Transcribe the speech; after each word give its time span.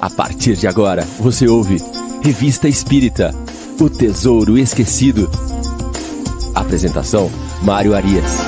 A 0.00 0.08
partir 0.08 0.54
de 0.54 0.68
agora, 0.68 1.02
você 1.18 1.48
ouve 1.48 1.78
Revista 2.22 2.68
Espírita 2.68 3.32
O 3.80 3.90
Tesouro 3.90 4.56
Esquecido. 4.56 5.28
Apresentação: 6.54 7.28
Mário 7.64 7.96
Arias. 7.96 8.38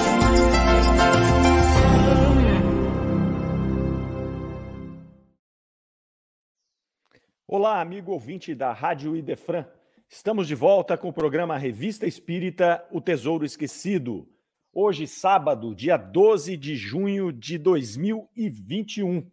Olá, 7.48 7.80
amigo 7.80 8.12
ouvinte 8.12 8.55
da 8.55 8.73
Rádio 8.73 9.17
Idefran. 9.17 9.67
Estamos 10.09 10.46
de 10.46 10.55
volta 10.55 10.96
com 10.96 11.09
o 11.09 11.12
programa 11.12 11.59
Revista 11.59 12.07
Espírita 12.07 12.87
O 12.93 13.01
Tesouro 13.01 13.45
Esquecido. 13.45 14.29
Hoje, 14.73 15.05
sábado, 15.09 15.75
dia 15.75 15.96
12 15.96 16.57
de 16.57 16.77
junho 16.77 17.32
de 17.32 17.59
2021. 17.59 19.29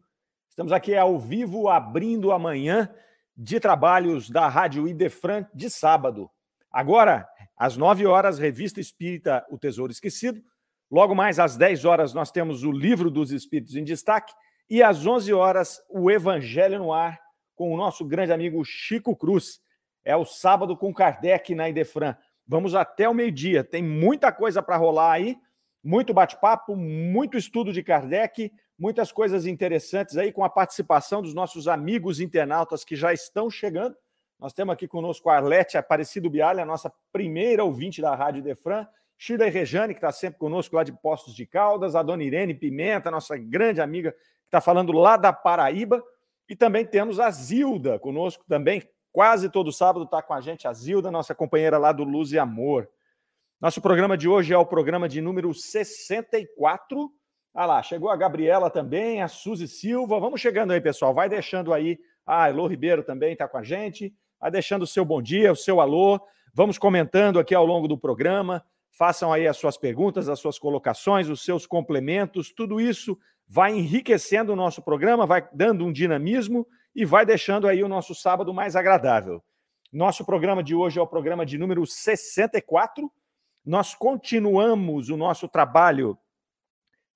Estamos 0.57 0.73
aqui 0.73 0.95
ao 0.95 1.19
vivo, 1.19 1.69
abrindo 1.69 2.31
amanhã 2.31 2.91
de 3.37 3.59
trabalhos 3.59 4.27
da 4.27 4.47
Rádio 4.47 4.87
Idefran 4.87 5.45
de 5.53 5.69
sábado. 5.69 6.31
Agora, 6.71 7.29
às 7.55 7.77
9 7.77 8.07
horas, 8.07 8.39
Revista 8.39 8.79
Espírita 8.79 9.45
O 9.51 9.59
Tesouro 9.59 9.91
Esquecido. 9.91 10.41
Logo 10.89 11.13
mais 11.13 11.37
às 11.37 11.55
10 11.55 11.85
horas, 11.85 12.11
nós 12.11 12.31
temos 12.31 12.63
o 12.63 12.71
Livro 12.71 13.11
dos 13.11 13.29
Espíritos 13.29 13.75
em 13.75 13.83
Destaque. 13.83 14.33
E 14.67 14.81
às 14.81 15.05
11 15.05 15.31
horas, 15.31 15.79
o 15.91 16.09
Evangelho 16.09 16.79
no 16.79 16.91
Ar, 16.91 17.19
com 17.53 17.71
o 17.71 17.77
nosso 17.77 18.03
grande 18.03 18.33
amigo 18.33 18.65
Chico 18.65 19.15
Cruz. 19.15 19.59
É 20.03 20.15
o 20.15 20.25
sábado 20.25 20.75
com 20.75 20.91
Kardec 20.91 21.53
na 21.53 21.69
Idefran. 21.69 22.15
Vamos 22.47 22.73
até 22.73 23.07
o 23.07 23.13
meio-dia. 23.13 23.63
Tem 23.63 23.83
muita 23.83 24.31
coisa 24.31 24.63
para 24.63 24.75
rolar 24.75 25.11
aí, 25.11 25.37
muito 25.83 26.13
bate-papo, 26.13 26.75
muito 26.75 27.37
estudo 27.37 27.71
de 27.71 27.83
Kardec, 27.83 28.51
muitas 28.77 29.11
coisas 29.11 29.45
interessantes 29.45 30.17
aí 30.17 30.31
com 30.31 30.43
a 30.43 30.49
participação 30.49 31.21
dos 31.21 31.33
nossos 31.33 31.67
amigos 31.67 32.19
internautas 32.19 32.83
que 32.83 32.95
já 32.95 33.13
estão 33.13 33.49
chegando. 33.49 33.95
Nós 34.39 34.53
temos 34.53 34.73
aqui 34.73 34.87
conosco 34.87 35.29
a 35.29 35.37
Arlete 35.37 35.77
Aparecido 35.77 36.29
Bialha, 36.29 36.63
a 36.63 36.65
nossa 36.65 36.91
primeira 37.11 37.63
ouvinte 37.63 38.01
da 38.01 38.13
Rádio 38.13 38.43
Defran, 38.43 38.85
Shida 39.17 39.49
Rejane, 39.49 39.95
que 39.95 39.97
está 39.97 40.11
sempre 40.11 40.37
conosco 40.37 40.75
lá 40.75 40.83
de 40.83 40.93
Postos 40.93 41.33
de 41.33 41.45
Caldas, 41.45 41.95
a 41.95 42.03
dona 42.03 42.23
Irene 42.23 42.53
Pimenta, 42.53 43.09
nossa 43.09 43.35
grande 43.35 43.81
amiga, 43.81 44.11
que 44.11 44.45
está 44.45 44.61
falando 44.61 44.91
lá 44.91 45.17
da 45.17 45.33
Paraíba, 45.33 46.03
e 46.47 46.55
também 46.55 46.85
temos 46.85 47.19
a 47.19 47.31
Zilda 47.31 47.97
conosco 47.97 48.45
também, 48.47 48.87
quase 49.11 49.49
todo 49.49 49.73
sábado 49.73 50.05
está 50.05 50.21
com 50.21 50.33
a 50.33 50.39
gente, 50.39 50.67
a 50.67 50.73
Zilda, 50.73 51.09
nossa 51.09 51.33
companheira 51.33 51.79
lá 51.79 51.91
do 51.91 52.03
Luz 52.03 52.31
e 52.31 52.37
Amor. 52.37 52.87
Nosso 53.59 53.81
programa 53.81 54.15
de 54.15 54.29
hoje 54.29 54.53
é 54.53 54.57
o 54.57 54.65
programa 54.67 55.09
de 55.09 55.19
número 55.19 55.51
64, 55.51 57.11
ah 57.55 57.65
lá, 57.65 57.81
chegou 57.81 58.11
a 58.11 58.15
Gabriela 58.15 58.69
também, 58.69 59.23
a 59.23 59.27
Suzy 59.27 59.67
Silva. 59.67 60.19
Vamos 60.19 60.39
chegando 60.39 60.73
aí, 60.73 60.79
pessoal. 60.79 61.11
Vai 61.11 61.27
deixando 61.27 61.73
aí. 61.73 61.97
Ah, 62.23 62.51
Elô 62.51 62.67
Ribeiro 62.67 63.01
também 63.01 63.33
está 63.33 63.47
com 63.47 63.57
a 63.57 63.63
gente. 63.63 64.13
Vai 64.39 64.51
deixando 64.51 64.83
o 64.83 64.87
seu 64.87 65.03
bom 65.03 65.23
dia, 65.23 65.51
o 65.51 65.55
seu 65.55 65.81
alô. 65.81 66.21
Vamos 66.53 66.77
comentando 66.77 67.39
aqui 67.39 67.55
ao 67.55 67.65
longo 67.65 67.87
do 67.87 67.97
programa. 67.97 68.63
Façam 68.91 69.33
aí 69.33 69.47
as 69.47 69.57
suas 69.57 69.75
perguntas, 69.75 70.29
as 70.29 70.39
suas 70.39 70.59
colocações, 70.59 71.27
os 71.27 71.43
seus 71.43 71.65
complementos. 71.65 72.53
Tudo 72.53 72.79
isso 72.79 73.17
vai 73.47 73.73
enriquecendo 73.73 74.53
o 74.53 74.55
nosso 74.55 74.83
programa, 74.83 75.25
vai 75.25 75.49
dando 75.51 75.83
um 75.83 75.91
dinamismo 75.91 76.67
e 76.95 77.05
vai 77.05 77.25
deixando 77.25 77.67
aí 77.67 77.83
o 77.83 77.87
nosso 77.87 78.13
sábado 78.13 78.53
mais 78.53 78.75
agradável. 78.75 79.43
Nosso 79.91 80.23
programa 80.23 80.61
de 80.61 80.75
hoje 80.75 80.99
é 80.99 81.01
o 81.01 81.07
programa 81.07 81.43
de 81.43 81.57
número 81.57 81.83
64. 81.87 83.11
Nós 83.67 83.93
continuamos 83.93 85.09
o 85.09 85.17
nosso 85.17 85.45
trabalho 85.45 86.17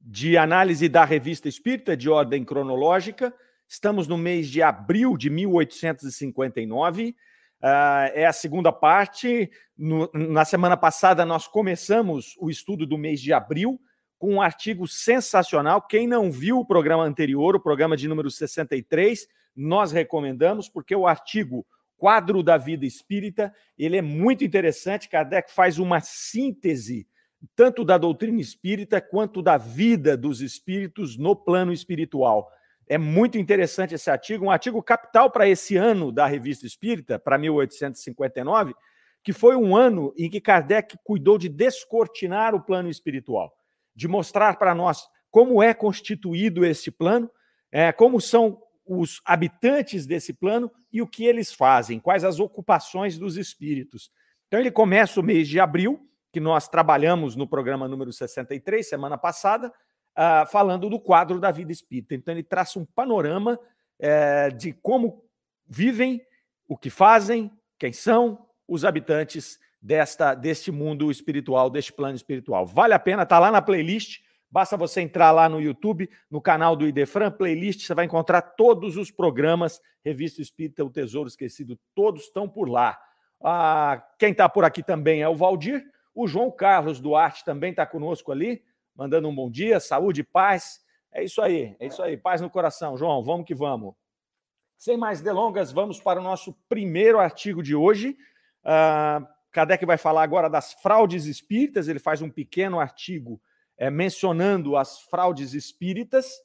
de 0.02 0.38
análise 0.38 0.90
da 0.90 1.06
Revista 1.06 1.48
Espírita 1.48 1.96
de 1.96 2.10
ordem 2.10 2.44
cronológica. 2.44 3.34
Estamos 3.66 4.06
no 4.06 4.18
mês 4.18 4.50
de 4.50 4.62
abril 4.62 5.16
de 5.16 5.30
1859. 5.30 7.12
Uh, 7.12 7.16
ah, 7.62 8.12
é 8.14 8.26
a 8.26 8.34
segunda 8.34 8.70
parte. 8.70 9.50
No, 9.78 10.12
na 10.14 10.44
semana 10.44 10.76
passada, 10.76 11.26
nós 11.26 11.48
começamos 11.48 12.36
o 12.38 12.50
estudo 12.50 12.86
do 12.86 12.98
mês 12.98 13.22
de 13.22 13.32
abril 13.32 13.80
com 14.20 14.34
um 14.34 14.42
artigo 14.42 14.86
sensacional. 14.90 15.82
Quem 15.82 16.06
não 16.06 16.30
viu 16.30 16.60
o 16.60 16.66
programa 16.66 17.04
anterior, 17.04 17.56
o 17.56 17.62
programa 17.62 17.96
de 17.96 18.10
número 18.10 18.30
63, 18.30 19.26
nós 19.56 19.94
recomendamos, 19.94 20.68
porque 20.68 20.94
o 20.94 21.08
artigo 21.08 21.66
Quadro 22.02 22.42
da 22.42 22.58
Vida 22.58 22.84
Espírita 22.84 23.54
ele 23.78 23.96
é 23.96 24.02
muito 24.02 24.44
interessante. 24.44 25.08
Kardec 25.08 25.54
faz 25.54 25.78
uma 25.78 26.00
síntese 26.00 27.08
tanto 27.56 27.86
da 27.86 27.96
doutrina 27.96 28.42
espírita 28.42 29.00
quanto 29.00 29.40
da 29.40 29.56
vida 29.56 30.18
dos 30.18 30.42
espíritos 30.42 31.16
no 31.16 31.36
plano 31.36 31.72
espiritual. 31.72 32.50
É 32.88 32.98
muito 32.98 33.38
interessante 33.38 33.94
esse 33.94 34.10
artigo, 34.10 34.46
um 34.46 34.50
artigo 34.50 34.82
capital 34.82 35.30
para 35.30 35.48
esse 35.48 35.78
ano 35.78 36.12
da 36.12 36.26
Revista 36.26 36.66
Espírita, 36.66 37.20
para 37.20 37.38
1859, 37.38 38.74
que 39.24 39.32
foi 39.32 39.56
um 39.56 39.76
ano 39.76 40.12
em 40.18 40.28
que 40.28 40.42
Kardec 40.42 40.98
cuidou 41.04 41.38
de 41.38 41.50
descortinar 41.50 42.56
o 42.56 42.64
plano 42.64 42.90
espiritual, 42.90 43.56
de 43.96 44.08
mostrar 44.08 44.58
para 44.58 44.74
nós 44.74 45.08
como 45.30 45.62
é 45.62 45.72
constituído 45.72 46.66
esse 46.66 46.90
plano, 46.90 47.30
é, 47.72 47.92
como 47.92 48.20
são 48.20 48.60
os 48.94 49.22
habitantes 49.24 50.06
desse 50.06 50.34
plano 50.34 50.70
e 50.92 51.02
o 51.02 51.08
que 51.08 51.24
eles 51.24 51.54
fazem, 51.54 51.98
quais 51.98 52.26
as 52.26 52.42
ocupações 52.42 53.18
dos 53.18 53.38
espíritos. 53.38 54.12
Então, 54.48 54.60
ele 54.60 54.70
começa 54.70 55.18
o 55.18 55.24
mês 55.24 55.48
de 55.48 55.62
abril 55.62 56.06
que 56.30 56.42
nós 56.42 56.68
trabalhamos 56.68 57.34
no 57.38 57.48
programa 57.48 57.88
número 57.88 58.12
63, 58.12 58.86
semana 58.86 59.18
passada, 59.18 59.70
uh, 59.70 60.46
falando 60.52 60.90
do 60.90 61.00
quadro 61.00 61.40
da 61.40 61.52
vida 61.52 61.72
espírita. 61.72 62.16
Então, 62.16 62.34
ele 62.34 62.44
traça 62.44 62.80
um 62.80 62.86
panorama 62.86 63.58
uh, 63.58 64.56
de 64.58 64.74
como 64.74 65.24
vivem, 65.66 66.22
o 66.68 66.78
que 66.78 66.90
fazem, 66.90 67.50
quem 67.80 67.94
são 67.94 68.46
os 68.68 68.84
habitantes 68.84 69.58
desta, 69.82 70.34
deste 70.34 70.70
mundo 70.70 71.10
espiritual, 71.10 71.70
deste 71.70 71.94
plano 71.94 72.16
espiritual. 72.16 72.66
Vale 72.66 72.94
a 72.94 73.00
pena, 73.00 73.24
está 73.24 73.40
lá 73.40 73.50
na 73.50 73.62
playlist. 73.62 74.20
Basta 74.52 74.76
você 74.76 75.00
entrar 75.00 75.32
lá 75.32 75.48
no 75.48 75.62
YouTube, 75.62 76.10
no 76.30 76.42
canal 76.42 76.76
do 76.76 76.86
Idefran, 76.86 77.32
playlist, 77.32 77.86
você 77.86 77.94
vai 77.94 78.04
encontrar 78.04 78.42
todos 78.42 78.98
os 78.98 79.10
programas, 79.10 79.80
Revista 80.04 80.42
Espírita, 80.42 80.84
O 80.84 80.90
Tesouro 80.90 81.30
Esquecido, 81.30 81.80
todos 81.96 82.24
estão 82.24 82.50
por 82.50 82.68
lá. 82.68 83.00
Ah, 83.42 84.04
quem 84.20 84.32
está 84.32 84.50
por 84.50 84.66
aqui 84.66 84.84
também 84.84 85.22
é 85.22 85.30
o 85.30 85.36
Valdir, 85.36 85.84
o 86.14 86.28
João 86.28 86.52
Carlos 86.52 87.00
Duarte 87.00 87.46
também 87.46 87.72
está 87.72 87.86
conosco 87.86 88.32
ali, 88.32 88.62
mandando 88.94 89.30
um 89.30 89.34
bom 89.34 89.50
dia, 89.50 89.80
saúde, 89.80 90.22
paz. 90.22 90.82
É 91.14 91.24
isso 91.24 91.42
aí, 91.42 91.76
é 91.80 91.88
isso 91.88 92.02
aí. 92.04 92.18
Paz 92.18 92.42
no 92.42 92.50
coração, 92.50 92.98
João. 92.98 93.24
Vamos 93.24 93.46
que 93.46 93.56
vamos. 93.56 93.94
Sem 94.78 94.98
mais 94.98 95.22
delongas, 95.22 95.72
vamos 95.72 96.00
para 96.00 96.20
o 96.20 96.24
nosso 96.24 96.54
primeiro 96.68 97.20
artigo 97.20 97.64
de 97.64 97.76
hoje. 97.76 98.18
Uh, 98.64 99.26
Kardec 99.52 99.86
vai 99.86 99.98
falar 99.98 100.24
agora 100.24 100.50
das 100.50 100.74
fraudes 100.74 101.26
espíritas. 101.26 101.88
Ele 101.88 102.00
faz 102.00 102.22
um 102.22 102.30
pequeno 102.30 102.80
artigo 102.80 103.42
é, 103.82 103.90
mencionando 103.90 104.78
as 104.78 105.00
fraudes 105.00 105.56
espíritas. 105.56 106.36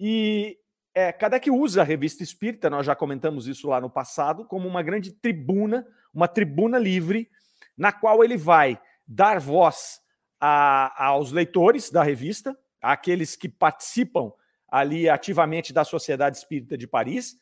E 0.00 0.58
é, 0.92 1.12
Kardec 1.12 1.48
usa 1.48 1.82
a 1.82 1.84
revista 1.84 2.24
espírita, 2.24 2.68
nós 2.68 2.84
já 2.84 2.92
comentamos 2.96 3.46
isso 3.46 3.68
lá 3.68 3.80
no 3.80 3.88
passado, 3.88 4.44
como 4.44 4.66
uma 4.66 4.82
grande 4.82 5.12
tribuna, 5.12 5.86
uma 6.12 6.26
tribuna 6.26 6.80
livre, 6.80 7.30
na 7.78 7.92
qual 7.92 8.24
ele 8.24 8.36
vai 8.36 8.80
dar 9.06 9.38
voz 9.38 10.00
a, 10.40 11.06
aos 11.06 11.30
leitores 11.30 11.88
da 11.88 12.02
revista, 12.02 12.58
àqueles 12.80 13.36
que 13.36 13.48
participam 13.48 14.32
ali 14.68 15.08
ativamente 15.08 15.72
da 15.72 15.84
Sociedade 15.84 16.36
Espírita 16.36 16.76
de 16.76 16.88
Paris, 16.88 17.36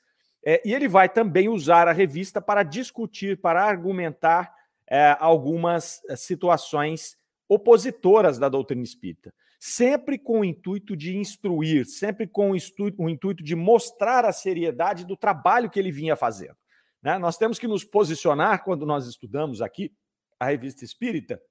é, 0.45 0.61
e 0.67 0.75
ele 0.75 0.87
vai 0.87 1.09
também 1.09 1.49
usar 1.49 1.89
a 1.89 1.93
revista 1.93 2.43
para 2.43 2.62
discutir, 2.62 3.41
para 3.41 3.65
argumentar 3.65 4.55
é, 4.87 5.17
algumas 5.19 6.03
é, 6.11 6.15
situações 6.15 7.17
opositoras 7.50 8.38
da 8.38 8.49
doutrina 8.49 8.84
espírita, 8.84 9.34
sempre 9.59 10.16
com 10.16 10.41
o 10.41 10.44
intuito 10.44 10.97
de 10.97 11.16
instruir, 11.16 11.84
sempre 11.84 12.28
com 12.28 12.53
o, 12.53 12.56
o 12.97 13.09
intuito 13.11 13.43
de 13.43 13.56
mostrar 13.56 14.25
a 14.25 14.33
seriedade 14.33 15.05
do 15.05 15.17
trabalho 15.17 15.69
que 15.69 15.76
ele 15.76 15.91
vinha 15.91 16.14
fazendo. 16.14 16.56
Né? 17.02 17.19
Nós 17.19 17.37
temos 17.37 17.58
que 17.58 17.67
nos 17.67 17.82
posicionar 17.82 18.62
quando 18.62 18.87
nós 18.87 19.08
estudamos 19.08 19.61
aqui 19.61 19.93
a 20.38 20.47
revista 20.47 20.85
espírita 20.85 21.43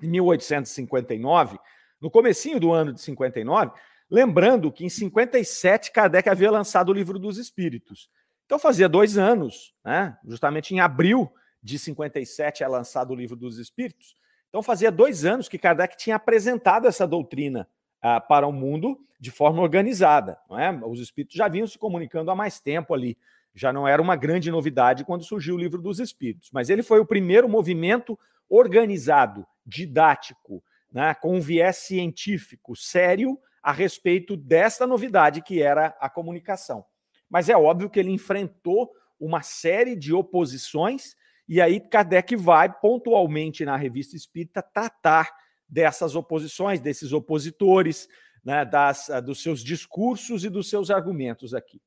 em 0.00 0.08
1859, 0.10 1.58
no 2.00 2.08
comecinho 2.08 2.60
do 2.60 2.72
ano 2.72 2.92
de 2.92 3.00
59, 3.00 3.72
lembrando 4.08 4.70
que 4.70 4.84
em 4.84 4.88
57 4.88 5.90
Kardec 5.90 6.28
havia 6.28 6.52
lançado 6.52 6.90
o 6.90 6.94
Livro 6.94 7.18
dos 7.18 7.36
Espíritos. 7.36 8.08
Então 8.46 8.60
fazia 8.60 8.88
dois 8.88 9.18
anos, 9.18 9.74
né? 9.84 10.16
justamente 10.24 10.72
em 10.72 10.78
abril 10.78 11.32
de 11.60 11.80
57 11.80 12.62
é 12.62 12.68
lançado 12.68 13.10
o 13.10 13.16
Livro 13.16 13.36
dos 13.36 13.58
Espíritos. 13.58 14.14
Então 14.52 14.62
fazia 14.62 14.92
dois 14.92 15.24
anos 15.24 15.48
que 15.48 15.56
Kardec 15.56 15.96
tinha 15.96 16.16
apresentado 16.16 16.86
essa 16.86 17.06
doutrina 17.06 17.66
ah, 18.02 18.20
para 18.20 18.46
o 18.46 18.52
mundo 18.52 19.00
de 19.18 19.30
forma 19.30 19.62
organizada. 19.62 20.38
Não 20.46 20.58
é? 20.58 20.70
Os 20.84 21.00
espíritos 21.00 21.34
já 21.34 21.48
vinham 21.48 21.66
se 21.66 21.78
comunicando 21.78 22.30
há 22.30 22.36
mais 22.36 22.60
tempo 22.60 22.92
ali. 22.92 23.16
Já 23.54 23.72
não 23.72 23.88
era 23.88 24.02
uma 24.02 24.14
grande 24.14 24.50
novidade 24.50 25.06
quando 25.06 25.24
surgiu 25.24 25.54
o 25.54 25.58
Livro 25.58 25.80
dos 25.80 25.98
Espíritos. 25.98 26.50
Mas 26.52 26.68
ele 26.68 26.82
foi 26.82 27.00
o 27.00 27.06
primeiro 27.06 27.48
movimento 27.48 28.18
organizado 28.46 29.46
didático, 29.64 30.62
né, 30.92 31.14
com 31.14 31.34
um 31.34 31.40
viés 31.40 31.76
científico 31.76 32.76
sério 32.76 33.38
a 33.62 33.72
respeito 33.72 34.36
desta 34.36 34.86
novidade 34.86 35.40
que 35.40 35.62
era 35.62 35.96
a 35.98 36.10
comunicação. 36.10 36.84
Mas 37.30 37.48
é 37.48 37.56
óbvio 37.56 37.88
que 37.88 37.98
ele 37.98 38.10
enfrentou 38.10 38.92
uma 39.18 39.40
série 39.40 39.96
de 39.96 40.12
oposições, 40.12 41.16
e 41.52 41.60
aí 41.60 41.80
Kardec 41.80 42.34
vai 42.34 42.72
pontualmente 42.72 43.62
na 43.62 43.76
revista 43.76 44.16
espírita 44.16 44.62
tratar 44.62 45.30
dessas 45.68 46.16
oposições, 46.16 46.80
desses 46.80 47.12
opositores, 47.12 48.08
né, 48.42 48.64
das, 48.64 49.10
dos 49.22 49.42
seus 49.42 49.62
discursos 49.62 50.46
e 50.46 50.48
dos 50.48 50.70
seus 50.70 50.90
argumentos 50.90 51.52
aqui. 51.52 51.78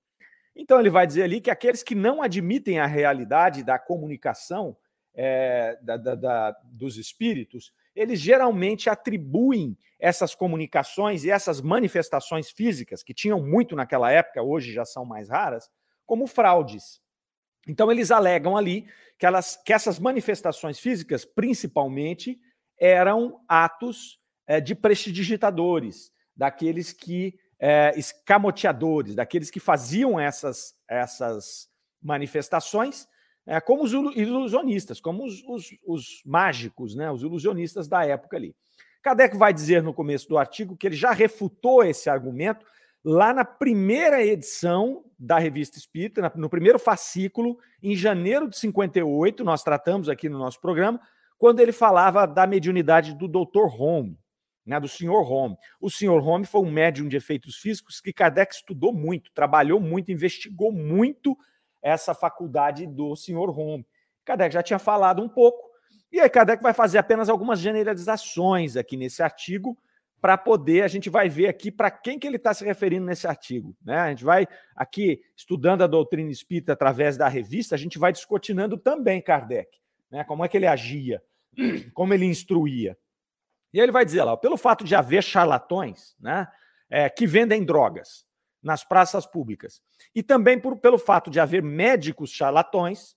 Então, 0.55 0.79
ele 0.79 0.91
vai 0.91 1.07
dizer 1.07 1.23
ali 1.23 1.41
que 1.41 1.49
aqueles 1.49 1.81
que 1.81 1.95
não 1.95 2.21
admitem 2.21 2.77
a 2.77 2.85
realidade 2.85 3.63
da 3.63 3.79
comunicação 3.79 4.77
é, 5.15 5.79
da, 5.81 5.97
da, 5.97 6.13
da, 6.13 6.51
dos 6.65 6.99
espíritos, 6.99 7.73
eles 7.95 8.19
geralmente 8.19 8.87
atribuem 8.87 9.75
essas 9.97 10.35
comunicações 10.35 11.23
e 11.23 11.31
essas 11.31 11.59
manifestações 11.59 12.51
físicas, 12.51 13.01
que 13.01 13.15
tinham 13.15 13.41
muito 13.41 13.75
naquela 13.75 14.11
época, 14.11 14.43
hoje 14.43 14.71
já 14.71 14.85
são 14.85 15.03
mais 15.03 15.27
raras, 15.27 15.67
como 16.05 16.27
fraudes. 16.27 17.03
Então, 17.67 17.91
eles 17.91 18.11
alegam 18.11 18.55
ali 18.55 18.87
que, 19.17 19.25
elas, 19.25 19.55
que 19.55 19.73
essas 19.73 19.99
manifestações 19.99 20.79
físicas, 20.79 21.25
principalmente, 21.25 22.39
eram 22.79 23.39
atos 23.47 24.19
é, 24.47 24.59
de 24.59 24.75
prestidigitadores, 24.75 26.11
daqueles 26.35 26.91
que 26.91 27.37
é, 27.59 27.93
escamoteadores, 27.97 29.15
daqueles 29.15 29.49
que 29.49 29.59
faziam 29.59 30.19
essas, 30.19 30.75
essas 30.87 31.69
manifestações, 32.01 33.07
é, 33.47 33.59
como 33.61 33.83
os 33.83 33.93
ilusionistas, 33.93 34.99
como 34.99 35.25
os, 35.25 35.43
os, 35.47 35.69
os, 35.85 36.21
mágicos, 36.25 36.95
né, 36.95 37.11
os 37.11 37.21
ilusionistas 37.21 37.87
da 37.87 38.03
época 38.05 38.37
ali. 38.37 38.55
Kardec 39.01 39.37
vai 39.37 39.53
dizer 39.53 39.83
no 39.83 39.93
começo 39.93 40.27
do 40.27 40.37
artigo 40.37 40.75
que 40.75 40.87
ele 40.87 40.95
já 40.95 41.11
refutou 41.11 41.83
esse 41.83 42.09
argumento 42.09 42.65
lá 43.05 43.33
na 43.33 43.45
primeira 43.45 44.25
edição 44.25 45.05
da 45.17 45.37
Revista 45.37 45.77
Espírita, 45.77 46.33
no 46.35 46.49
primeiro 46.49 46.79
fascículo, 46.79 47.57
em 47.81 47.95
janeiro 47.95 48.49
de 48.49 48.57
58, 48.57 49.43
nós 49.43 49.63
tratamos 49.63 50.09
aqui 50.09 50.27
no 50.27 50.39
nosso 50.39 50.59
programa, 50.59 50.99
quando 51.37 51.59
ele 51.59 51.71
falava 51.71 52.25
da 52.25 52.47
mediunidade 52.47 53.13
do 53.13 53.27
Dr. 53.27 53.67
Home 53.79 54.17
né, 54.65 54.79
do 54.79 54.87
Sr. 54.87 55.11
Home. 55.11 55.55
O 55.79 55.89
Sr. 55.89 56.27
Home 56.27 56.45
foi 56.45 56.61
um 56.61 56.71
médium 56.71 57.07
de 57.07 57.15
efeitos 57.15 57.57
físicos 57.57 58.01
que 58.01 58.11
Kardec 58.11 58.55
estudou 58.55 58.91
muito, 58.91 59.31
trabalhou 59.33 59.79
muito, 59.79 60.11
investigou 60.11 60.71
muito 60.71 61.37
essa 61.81 62.15
faculdade 62.15 62.87
do 62.87 63.15
Sr. 63.15 63.49
Home. 63.57 63.85
Kardec 64.25 64.53
já 64.53 64.63
tinha 64.63 64.79
falado 64.79 65.21
um 65.21 65.29
pouco, 65.29 65.69
e 66.11 66.19
aí 66.19 66.29
Kardec 66.29 66.63
vai 66.63 66.73
fazer 66.73 66.97
apenas 66.97 67.29
algumas 67.29 67.59
generalizações 67.59 68.75
aqui 68.75 68.97
nesse 68.97 69.21
artigo, 69.21 69.77
para 70.25 70.39
poder, 70.39 70.81
a 70.81 70.87
gente 70.87 71.07
vai 71.07 71.29
ver 71.29 71.45
aqui 71.45 71.69
para 71.69 71.91
quem 71.91 72.17
que 72.17 72.25
ele 72.25 72.37
está 72.37 72.51
se 72.51 72.65
referindo 72.65 73.05
nesse 73.05 73.27
artigo. 73.27 73.77
Né? 73.85 73.95
A 73.95 74.09
gente 74.09 74.23
vai 74.23 74.47
aqui, 74.75 75.21
estudando 75.37 75.83
a 75.83 75.87
doutrina 75.87 76.31
espírita 76.31 76.73
através 76.73 77.15
da 77.15 77.27
revista, 77.27 77.75
a 77.75 77.77
gente 77.77 77.99
vai 77.99 78.11
descortinando 78.11 78.75
também 78.75 79.21
Kardec, 79.21 79.69
né? 80.09 80.23
como 80.23 80.43
é 80.43 80.47
que 80.47 80.57
ele 80.57 80.65
agia, 80.65 81.21
como 81.93 82.11
ele 82.11 82.25
instruía. 82.25 82.97
E 83.71 83.79
ele 83.79 83.91
vai 83.91 84.03
dizer 84.03 84.23
lá, 84.23 84.35
pelo 84.35 84.57
fato 84.57 84.83
de 84.83 84.95
haver 84.95 85.21
charlatões 85.21 86.15
né, 86.19 86.47
é, 86.89 87.07
que 87.07 87.27
vendem 87.27 87.63
drogas 87.63 88.25
nas 88.63 88.83
praças 88.83 89.27
públicas, 89.27 89.79
e 90.15 90.23
também 90.23 90.59
por, 90.59 90.75
pelo 90.77 90.97
fato 90.97 91.29
de 91.29 91.39
haver 91.39 91.61
médicos 91.61 92.31
charlatões, 92.31 93.15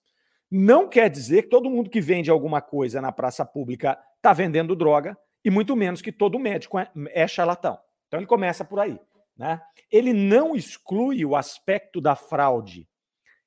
não 0.50 0.87
quer 0.87 1.08
dizer 1.08 1.44
que 1.44 1.49
todo 1.49 1.70
mundo 1.70 1.88
que 1.88 2.02
vende 2.02 2.31
alguma 2.31 2.61
coisa 2.61 3.00
na 3.00 3.11
praça 3.11 3.46
pública 3.46 3.99
está 4.19 4.34
vendendo 4.34 4.76
droga, 4.76 5.16
e 5.49 5.50
muito 5.50 5.75
menos 5.75 6.03
que 6.03 6.12
todo 6.12 6.39
médico 6.39 6.79
é, 6.79 6.91
é 7.06 7.27
charlatão. 7.27 7.79
Então 8.06 8.21
ele 8.21 8.27
começa 8.27 8.67
por 8.67 8.79
aí. 8.79 9.00
Né? 9.35 9.59
Ele 9.91 10.12
não 10.12 10.55
exclui 10.55 11.25
o 11.25 11.35
aspecto 11.35 12.03
da 12.03 12.15
fraude 12.15 12.87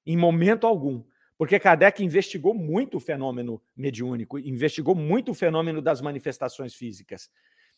em 0.03 0.18
momento 0.18 0.65
algum, 0.65 1.03
porque 1.38 1.59
Kardec 1.59 2.03
investigou 2.03 2.56
muito 2.56 2.98
o 2.98 3.00
fenômeno 3.00 3.62
mediúnico, 3.77 4.39
investigou 4.39 4.95
muito 4.95 5.30
o 5.30 5.36
fenômeno 5.36 5.80
das 5.80 6.01
manifestações 6.01 6.74
físicas. 6.74 7.30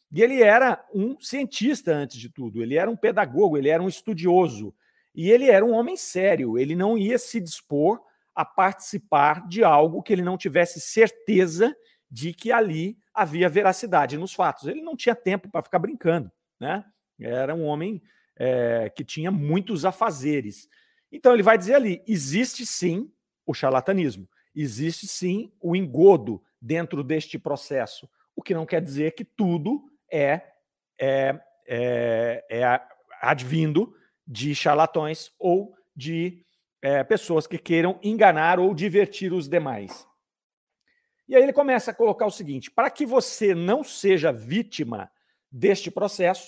E 0.09 0.21
ele 0.21 0.41
era 0.41 0.81
um 0.95 1.19
cientista 1.19 1.93
antes 1.93 2.17
de 2.17 2.29
tudo, 2.29 2.63
ele 2.63 2.77
era 2.77 2.89
um 2.89 2.95
pedagogo, 2.95 3.57
ele 3.57 3.67
era 3.67 3.83
um 3.83 3.89
estudioso. 3.89 4.73
E 5.13 5.29
ele 5.29 5.49
era 5.49 5.65
um 5.65 5.73
homem 5.73 5.97
sério, 5.97 6.57
ele 6.57 6.77
não 6.77 6.97
ia 6.97 7.17
se 7.17 7.41
dispor 7.41 7.99
a 8.33 8.45
participar 8.45 9.45
de 9.49 9.65
algo 9.65 10.01
que 10.01 10.13
ele 10.13 10.21
não 10.21 10.37
tivesse 10.37 10.79
certeza 10.79 11.75
de 12.13 12.31
que 12.31 12.51
ali 12.51 12.95
havia 13.11 13.49
veracidade 13.49 14.19
nos 14.19 14.35
fatos. 14.35 14.67
Ele 14.67 14.83
não 14.83 14.95
tinha 14.95 15.15
tempo 15.15 15.49
para 15.49 15.63
ficar 15.63 15.79
brincando, 15.79 16.31
né? 16.59 16.85
Era 17.19 17.55
um 17.55 17.65
homem 17.65 18.03
é, 18.35 18.91
que 18.95 19.03
tinha 19.03 19.31
muitos 19.31 19.83
afazeres. 19.83 20.69
Então 21.11 21.33
ele 21.33 21.41
vai 21.41 21.57
dizer 21.57 21.73
ali: 21.73 22.03
existe 22.07 22.67
sim 22.67 23.11
o 23.47 23.53
charlatanismo. 23.53 24.29
Existe 24.55 25.07
sim 25.07 25.51
o 25.59 25.75
engodo 25.75 26.43
dentro 26.61 27.03
deste 27.03 27.39
processo, 27.39 28.07
o 28.35 28.43
que 28.43 28.53
não 28.53 28.67
quer 28.67 28.79
dizer 28.79 29.15
que 29.15 29.25
tudo 29.25 29.83
é, 30.11 30.39
é, 30.99 31.39
é, 31.67 32.45
é 32.47 32.81
advindo 33.23 33.91
de 34.27 34.53
charlatões 34.53 35.31
ou 35.39 35.73
de 35.95 36.45
é, 36.79 37.03
pessoas 37.03 37.47
que 37.47 37.57
queiram 37.57 37.99
enganar 38.03 38.59
ou 38.59 38.71
divertir 38.75 39.33
os 39.33 39.49
demais. 39.49 40.07
E 41.27 41.35
aí 41.35 41.43
ele 41.43 41.53
começa 41.53 41.91
a 41.91 41.93
colocar 41.93 42.25
o 42.25 42.31
seguinte: 42.31 42.69
para 42.69 42.89
que 42.89 43.05
você 43.05 43.55
não 43.55 43.83
seja 43.83 44.31
vítima 44.31 45.11
deste 45.51 45.89
processo, 45.89 46.47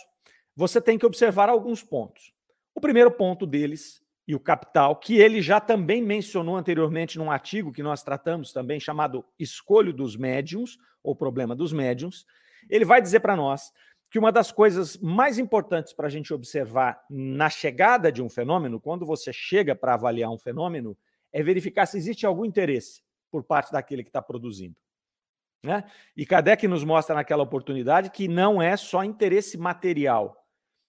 você 0.56 0.82
tem 0.82 0.98
que 0.98 1.06
observar 1.06 1.50
alguns 1.50 1.84
pontos. 1.84 2.34
O 2.74 2.82
primeiro 2.82 3.12
ponto 3.12 3.46
deles 3.46 4.04
e 4.28 4.34
o 4.34 4.40
capital, 4.40 4.96
que 4.96 5.18
ele 5.18 5.42
já 5.42 5.60
também 5.60 6.02
mencionou 6.02 6.58
anteriormente 6.58 7.18
num 7.18 7.30
artigo 7.30 7.72
que 7.72 7.84
nós 7.84 8.02
tratamos 8.02 8.52
também, 8.52 8.80
chamado 8.80 9.24
Escolho 9.38 9.94
dos 9.94 10.16
Médiums, 10.16 10.78
ou 11.04 11.16
Problema 11.16 11.56
dos 11.56 11.72
Médiums. 11.72 12.26
Ele 12.68 12.84
vai 12.84 13.02
dizer 13.02 13.20
para 13.20 13.36
nós 13.36 13.72
que 14.10 14.18
uma 14.18 14.32
das 14.32 14.52
coisas 14.52 14.98
mais 14.98 15.38
importantes 15.38 15.94
para 15.94 16.08
a 16.08 16.10
gente 16.10 16.34
observar 16.34 17.04
na 17.10 17.50
chegada 17.50 18.12
de 18.12 18.24
um 18.24 18.30
fenômeno, 18.30 18.80
quando 18.80 19.06
você 19.06 19.32
chega 19.32 19.76
para 19.76 19.94
avaliar 19.94 20.32
um 20.32 20.38
fenômeno, 20.38 20.98
é 21.32 21.44
verificar 21.44 21.86
se 21.86 21.98
existe 21.98 22.26
algum 22.26 22.46
interesse 22.46 23.04
por 23.32 23.44
parte 23.44 23.72
daquele 23.72 24.04
que 24.04 24.10
está 24.10 24.22
produzindo. 24.22 24.76
Né? 25.64 25.84
E 26.16 26.26
Kardec 26.26 26.68
nos 26.68 26.84
mostra 26.84 27.16
naquela 27.16 27.44
oportunidade 27.44 28.10
que 28.12 28.28
não 28.28 28.62
é 28.62 28.78
só 28.78 29.04
interesse 29.04 29.58
material, 29.58 30.46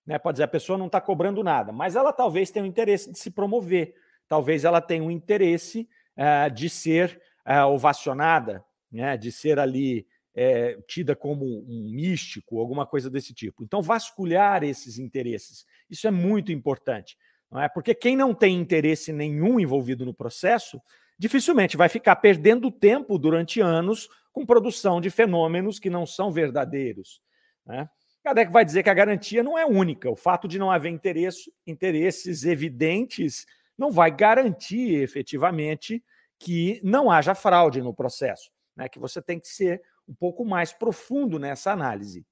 né? 0.06 0.18
Pode 0.18 0.36
dizer, 0.36 0.44
a 0.44 0.48
pessoa 0.48 0.78
não 0.78 0.86
está 0.86 1.00
cobrando 1.00 1.42
nada, 1.42 1.72
mas 1.72 1.96
ela 1.96 2.12
talvez 2.12 2.50
tenha 2.50 2.64
um 2.64 2.68
interesse 2.68 3.10
de 3.10 3.18
se 3.18 3.30
promover, 3.30 3.94
talvez 4.28 4.64
ela 4.64 4.80
tenha 4.80 5.02
um 5.02 5.10
interesse 5.10 5.88
uh, 6.16 6.50
de 6.50 6.68
ser 6.70 7.20
uh, 7.46 7.66
ovacionada, 7.66 8.64
né? 8.92 9.16
de 9.16 9.32
ser 9.32 9.58
ali 9.58 10.06
é, 10.34 10.78
tida 10.86 11.16
como 11.16 11.44
um 11.46 11.90
místico, 11.90 12.60
alguma 12.60 12.86
coisa 12.86 13.10
desse 13.10 13.32
tipo. 13.32 13.64
Então, 13.64 13.80
vasculhar 13.80 14.62
esses 14.62 14.98
interesses, 14.98 15.64
isso 15.88 16.06
é 16.06 16.10
muito 16.10 16.52
importante. 16.52 17.16
Não 17.50 17.60
é? 17.60 17.68
Porque 17.68 17.94
quem 17.94 18.14
não 18.14 18.34
tem 18.34 18.60
interesse 18.60 19.12
nenhum 19.12 19.58
envolvido 19.58 20.04
no 20.04 20.12
processo, 20.12 20.80
dificilmente 21.18 21.76
vai 21.76 21.88
ficar 21.88 22.16
perdendo 22.16 22.70
tempo 22.70 23.18
durante 23.18 23.60
anos 23.60 24.08
com 24.32 24.44
produção 24.44 25.00
de 25.00 25.10
fenômenos 25.10 25.78
que 25.78 25.88
não 25.88 26.04
são 26.04 26.30
verdadeiros. 26.30 27.22
Né? 27.64 27.88
Kardec 28.22 28.52
vai 28.52 28.64
dizer 28.64 28.82
que 28.82 28.90
a 28.90 28.94
garantia 28.94 29.42
não 29.42 29.56
é 29.56 29.64
única. 29.64 30.10
O 30.10 30.16
fato 30.16 30.46
de 30.46 30.58
não 30.58 30.70
haver 30.70 30.90
interesse, 30.90 31.52
interesses 31.66 32.44
evidentes 32.44 33.46
não 33.78 33.90
vai 33.90 34.10
garantir 34.10 35.00
efetivamente 35.02 36.02
que 36.38 36.80
não 36.82 37.10
haja 37.10 37.34
fraude 37.34 37.80
no 37.80 37.94
processo. 37.94 38.50
Né? 38.76 38.88
Que 38.88 38.98
você 38.98 39.22
tem 39.22 39.38
que 39.38 39.48
ser 39.48 39.80
um 40.08 40.14
pouco 40.14 40.44
mais 40.44 40.72
profundo 40.72 41.38
nessa 41.38 41.72
análise. 41.72 42.26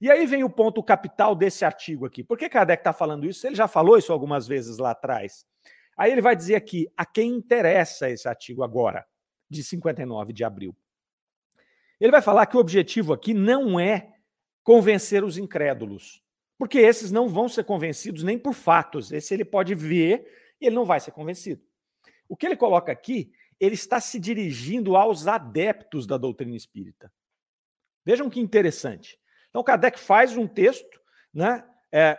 E 0.00 0.10
aí 0.10 0.26
vem 0.26 0.44
o 0.44 0.50
ponto 0.50 0.82
capital 0.82 1.34
desse 1.34 1.64
artigo 1.64 2.06
aqui. 2.06 2.22
Por 2.22 2.36
que 2.36 2.48
Kardec 2.48 2.80
está 2.80 2.92
falando 2.92 3.26
isso? 3.26 3.46
Ele 3.46 3.56
já 3.56 3.68
falou 3.68 3.96
isso 3.96 4.12
algumas 4.12 4.46
vezes 4.46 4.78
lá 4.78 4.90
atrás. 4.90 5.46
Aí 5.96 6.12
ele 6.12 6.20
vai 6.20 6.36
dizer 6.36 6.54
aqui 6.54 6.90
a 6.96 7.06
quem 7.06 7.32
interessa 7.32 8.10
esse 8.10 8.28
artigo 8.28 8.62
agora, 8.62 9.06
de 9.48 9.64
59 9.64 10.32
de 10.32 10.44
abril. 10.44 10.76
Ele 11.98 12.10
vai 12.10 12.20
falar 12.20 12.46
que 12.46 12.56
o 12.56 12.60
objetivo 12.60 13.12
aqui 13.12 13.32
não 13.32 13.80
é 13.80 14.14
convencer 14.62 15.24
os 15.24 15.38
incrédulos. 15.38 16.22
Porque 16.58 16.78
esses 16.78 17.10
não 17.10 17.28
vão 17.28 17.48
ser 17.48 17.64
convencidos 17.64 18.22
nem 18.22 18.38
por 18.38 18.54
fatos. 18.54 19.12
Esse 19.12 19.32
ele 19.34 19.44
pode 19.44 19.74
ver 19.74 20.26
e 20.60 20.66
ele 20.66 20.74
não 20.74 20.84
vai 20.84 21.00
ser 21.00 21.12
convencido. 21.12 21.62
O 22.28 22.36
que 22.36 22.46
ele 22.46 22.56
coloca 22.56 22.90
aqui, 22.90 23.32
ele 23.60 23.74
está 23.74 24.00
se 24.00 24.18
dirigindo 24.18 24.96
aos 24.96 25.26
adeptos 25.26 26.06
da 26.06 26.16
doutrina 26.16 26.56
espírita. 26.56 27.12
Vejam 28.04 28.30
que 28.30 28.40
interessante. 28.40 29.18
Então, 29.48 29.62
Kardec 29.62 29.98
faz 29.98 30.36
um 30.36 30.46
texto, 30.46 31.00
né, 31.32 31.64
é, 31.92 32.18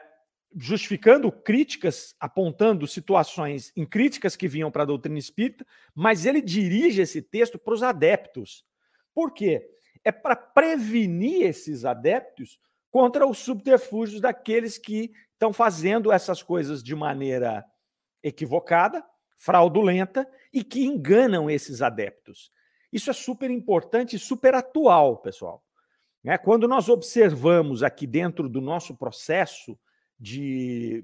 justificando 0.58 1.32
críticas, 1.32 2.16
apontando 2.20 2.88
situações 2.88 3.72
em 3.76 3.86
críticas 3.86 4.36
que 4.36 4.48
vinham 4.48 4.72
para 4.72 4.84
a 4.84 4.88
doutrina 4.88 5.20
espírita, 5.20 5.66
mas 5.94 6.26
ele 6.26 6.42
dirige 6.42 7.02
esse 7.02 7.22
texto 7.22 7.60
para 7.60 7.74
os 7.74 7.84
adeptos. 7.84 8.66
Por 9.14 9.32
quê? 9.34 9.70
é 10.08 10.12
para 10.12 10.38
prevenir 10.38 11.46
esses 11.46 11.84
adeptos 11.84 12.58
contra 12.90 13.28
os 13.28 13.40
subterfúgios 13.40 14.22
daqueles 14.22 14.78
que 14.78 15.12
estão 15.34 15.52
fazendo 15.52 16.14
essas 16.14 16.42
coisas 16.42 16.82
de 16.82 16.96
maneira 16.96 17.66
equivocada, 18.24 19.04
fraudulenta 19.36 20.26
e 20.54 20.64
que 20.64 20.86
enganam 20.86 21.50
esses 21.50 21.82
adeptos. 21.82 22.54
Isso 22.90 23.10
é 23.10 23.14
super 23.14 23.52
importante 23.52 24.16
e 24.16 24.20
super 24.20 24.56
atual, 24.56 25.18
pessoal. 25.18 25.62
É, 26.26 26.38
quando 26.38 26.68
nós 26.68 26.88
observamos 26.88 27.84
aqui 27.84 28.08
dentro 28.08 28.48
do 28.48 28.62
nosso 28.62 28.96
processo 28.96 29.78
de 30.20 31.04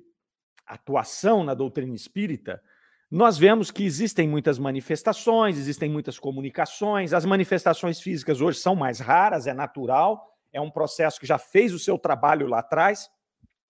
atuação 0.65 1.43
na 1.43 1.53
doutrina 1.53 1.95
espírita, 1.95 2.61
nós 3.09 3.37
vemos 3.37 3.69
que 3.69 3.83
existem 3.83 4.27
muitas 4.27 4.57
manifestações, 4.57 5.57
existem 5.57 5.87
muitas 5.87 6.17
comunicações. 6.17 7.13
As 7.13 7.25
manifestações 7.25 8.01
físicas 8.01 8.41
hoje 8.41 8.57
são 8.57 8.75
mais 8.75 8.99
raras, 8.99 9.45
é 9.45 9.53
natural, 9.53 10.35
é 10.51 10.59
um 10.59 10.71
processo 10.71 11.19
que 11.19 11.27
já 11.27 11.37
fez 11.37 11.73
o 11.73 11.79
seu 11.79 11.97
trabalho 11.99 12.47
lá 12.47 12.59
atrás, 12.59 13.07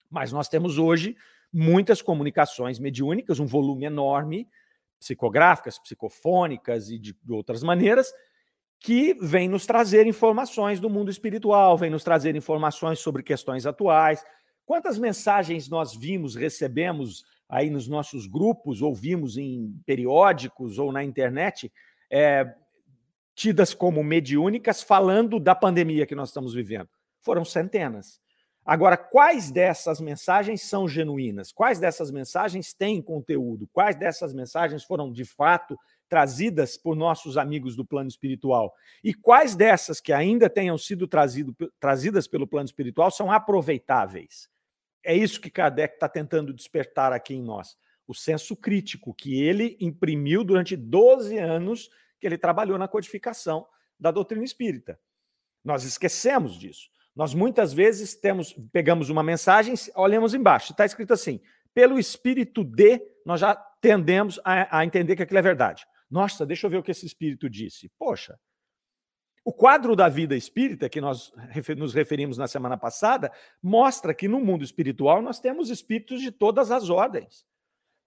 mas 0.10 0.32
nós 0.32 0.48
temos 0.48 0.78
hoje 0.78 1.18
muitas 1.52 2.02
comunicações 2.02 2.80
mediúnicas, 2.80 3.40
um 3.40 3.46
volume 3.46 3.84
enorme, 3.84 4.48
psicográficas, 4.98 5.78
psicofônicas 5.78 6.90
e 6.90 6.98
de 6.98 7.14
outras 7.30 7.62
maneiras, 7.64 8.14
que 8.80 9.14
vem 9.22 9.48
nos 9.48 9.66
trazer 9.66 10.08
informações 10.08 10.80
do 10.80 10.90
mundo 10.90 11.12
espiritual, 11.12 11.78
vem 11.78 11.90
nos 11.90 12.04
trazer 12.04 12.36
informações 12.36 13.00
sobre 13.00 13.24
questões 13.24 13.66
atuais. 13.66 14.24
Quantas 14.66 14.98
mensagens 14.98 15.68
nós 15.70 15.96
vimos, 15.96 16.36
recebemos 16.36 17.26
aí 17.50 17.70
nos 17.70 17.88
nossos 17.88 18.26
grupos, 18.26 18.82
ouvimos 18.82 19.38
em 19.38 19.80
periódicos 19.86 20.80
ou 20.80 20.92
na 20.92 21.04
internet, 21.04 21.72
é, 22.10 22.56
tidas 23.36 23.74
como 23.74 24.04
mediúnicas, 24.04 24.82
falando 24.82 25.40
da 25.40 25.54
pandemia 25.54 26.06
que 26.06 26.16
nós 26.16 26.30
estamos 26.30 26.54
vivendo? 26.54 26.90
Foram 27.22 27.44
centenas. 27.44 28.22
Agora, 28.66 28.96
quais 28.96 29.52
dessas 29.52 30.00
mensagens 30.00 30.62
são 30.62 30.88
genuínas? 30.88 31.52
Quais 31.52 31.80
dessas 31.80 32.10
mensagens 32.10 32.74
têm 32.74 33.02
conteúdo? 33.02 33.68
Quais 33.74 33.98
dessas 33.98 34.34
mensagens 34.34 34.86
foram 34.86 35.12
de 35.12 35.26
fato 35.26 35.78
trazidas 36.08 36.78
por 36.78 36.96
nossos 36.96 37.38
amigos 37.38 37.76
do 37.76 37.86
plano 37.86 38.08
espiritual? 38.08 38.74
E 39.04 39.14
quais 39.14 39.54
dessas 39.54 40.00
que 40.00 40.14
ainda 40.14 40.50
tenham 40.50 40.78
sido 40.78 41.08
trazido, 41.10 41.54
trazidas 41.78 42.26
pelo 42.26 42.48
plano 42.48 42.66
espiritual 42.66 43.12
são 43.12 43.30
aproveitáveis? 43.30 44.53
É 45.04 45.16
isso 45.16 45.42
que 45.42 45.50
Kardec 45.50 45.96
está 45.96 46.08
tentando 46.08 46.54
despertar 46.54 47.12
aqui 47.12 47.34
em 47.34 47.42
nós. 47.42 47.78
O 48.08 48.14
senso 48.14 48.56
crítico 48.56 49.14
que 49.14 49.42
ele 49.42 49.78
imprimiu 49.80 50.44
durante 50.44 50.76
12 50.76 51.38
anos 51.38 51.90
que 52.20 52.28
ele 52.28 52.38
trabalhou 52.38 52.78
na 52.78 52.88
codificação 52.88 53.68
da 54.00 54.12
doutrina 54.12 54.44
espírita. 54.44 55.00
Nós 55.64 55.84
esquecemos 55.84 56.58
disso. 56.58 56.90
Nós 57.16 57.34
muitas 57.34 57.74
vezes 57.74 58.16
temos, 58.16 58.54
pegamos 58.72 59.10
uma 59.10 59.22
mensagem, 59.22 59.76
olhamos 59.96 60.34
embaixo, 60.34 60.72
está 60.72 60.86
escrito 60.86 61.14
assim: 61.14 61.40
pelo 61.74 62.00
espírito 62.00 62.64
de, 62.64 63.02
nós 63.26 63.40
já 63.40 63.56
tendemos 63.56 64.40
a, 64.44 64.80
a 64.80 64.86
entender 64.86 65.16
que 65.16 65.24
aquilo 65.24 65.40
é 65.40 65.44
verdade. 65.44 65.86
Nossa, 66.10 66.46
deixa 66.46 66.66
eu 66.66 66.72
ver 66.72 66.78
o 66.78 66.84
que 66.84 66.92
esse 66.92 67.06
espírito 67.06 67.50
disse. 67.50 67.90
Poxa, 67.98 68.40
o 69.46 69.52
quadro 69.52 69.96
da 69.96 70.08
vida 70.08 70.36
espírita, 70.36 70.88
que 70.88 71.02
nós 71.02 71.34
nos 71.78 71.94
referimos 71.94 72.38
na 72.38 72.48
semana 72.48 72.78
passada, 72.78 73.32
mostra 73.62 74.14
que 74.14 74.28
no 74.28 74.40
mundo 74.40 74.64
espiritual 74.64 75.22
nós 75.22 75.40
temos 75.40 75.70
espíritos 75.70 76.22
de 76.22 76.32
todas 76.32 76.72
as 76.72 76.90
ordens. 76.90 77.46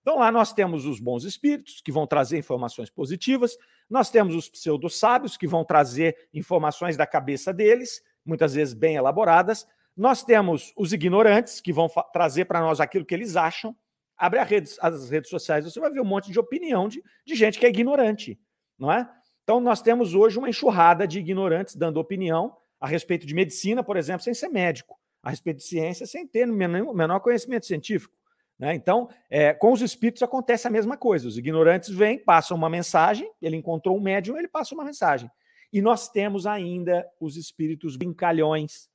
Então 0.01 0.19
lá 0.21 0.31
nós 0.31 0.53
temos 0.53 0.87
os 0.87 1.01
bons 1.01 1.25
espíritos, 1.25 1.81
que 1.81 1.93
vão 1.93 2.07
trazer 2.07 2.39
informações 2.39 2.89
positivas, 2.89 3.59
nós 3.91 4.09
temos 4.09 4.35
os 4.35 4.49
pseudo-sábios, 4.49 5.37
que 5.37 5.47
vão 5.47 5.65
trazer 5.65 6.17
informações 6.33 6.97
da 6.97 7.07
cabeça 7.07 7.53
deles, 7.53 8.01
muitas 8.25 8.55
vezes 8.55 8.73
bem 8.73 8.97
elaboradas. 8.97 9.67
Nós 9.97 10.23
temos 10.23 10.73
os 10.77 10.93
ignorantes, 10.93 11.61
que 11.61 11.73
vão 11.73 11.89
trazer 12.13 12.45
para 12.45 12.61
nós 12.61 12.81
aquilo 12.81 13.05
que 13.05 13.15
eles 13.15 13.37
acham. 13.37 13.77
Abre 14.17 14.43
rede, 14.45 14.71
as 14.81 15.11
redes 15.11 15.29
sociais, 15.29 15.65
você 15.65 15.79
vai 15.81 15.91
ver 15.91 16.01
um 16.01 16.05
monte 16.05 16.31
de 16.31 16.39
opinião 16.39 16.89
de, 16.89 17.03
de 17.27 17.35
gente 17.35 17.59
que 17.59 17.67
é 17.67 17.69
ignorante, 17.69 18.39
não 18.79 18.91
é? 18.91 19.11
Então, 19.47 19.61
nós 19.61 19.81
temos 19.81 20.13
hoje 20.13 20.41
uma 20.41 20.49
enxurrada 20.49 21.07
de 21.07 21.21
ignorantes 21.21 21.77
dando 21.77 22.01
opinião 22.01 22.57
a 22.81 22.87
respeito 22.89 23.25
de 23.25 23.33
medicina, 23.33 23.81
por 23.81 23.97
exemplo, 23.97 24.25
sem 24.25 24.35
ser 24.35 24.49
médico, 24.49 24.99
a 25.23 25.31
respeito 25.31 25.59
de 25.59 25.63
ciência, 25.63 26.05
sem 26.05 26.27
ter 26.27 26.51
o 26.51 26.93
menor 26.93 27.21
conhecimento 27.21 27.65
científico. 27.65 28.13
Né? 28.59 28.75
Então, 28.75 29.09
é, 29.31 29.55
com 29.55 29.71
os 29.71 29.81
espíritos 29.81 30.21
acontece 30.25 30.67
a 30.67 30.71
mesma 30.71 30.97
coisa. 30.97 31.29
Os 31.29 31.39
ignorantes 31.39 31.91
vêm, 31.91 32.19
passam 32.19 32.57
uma 32.57 32.69
mensagem, 32.69 33.31
ele 33.41 33.55
encontrou 33.55 33.97
um 33.97 34.01
médium, 34.01 34.37
ele 34.37 34.49
passa 34.49 34.75
uma 34.75 34.85
mensagem. 34.85 35.31
E 35.73 35.81
nós 35.81 36.09
temos 36.09 36.45
ainda 36.45 37.07
os 37.21 37.37
espíritos 37.37 37.97
brincalhões, 37.97 38.89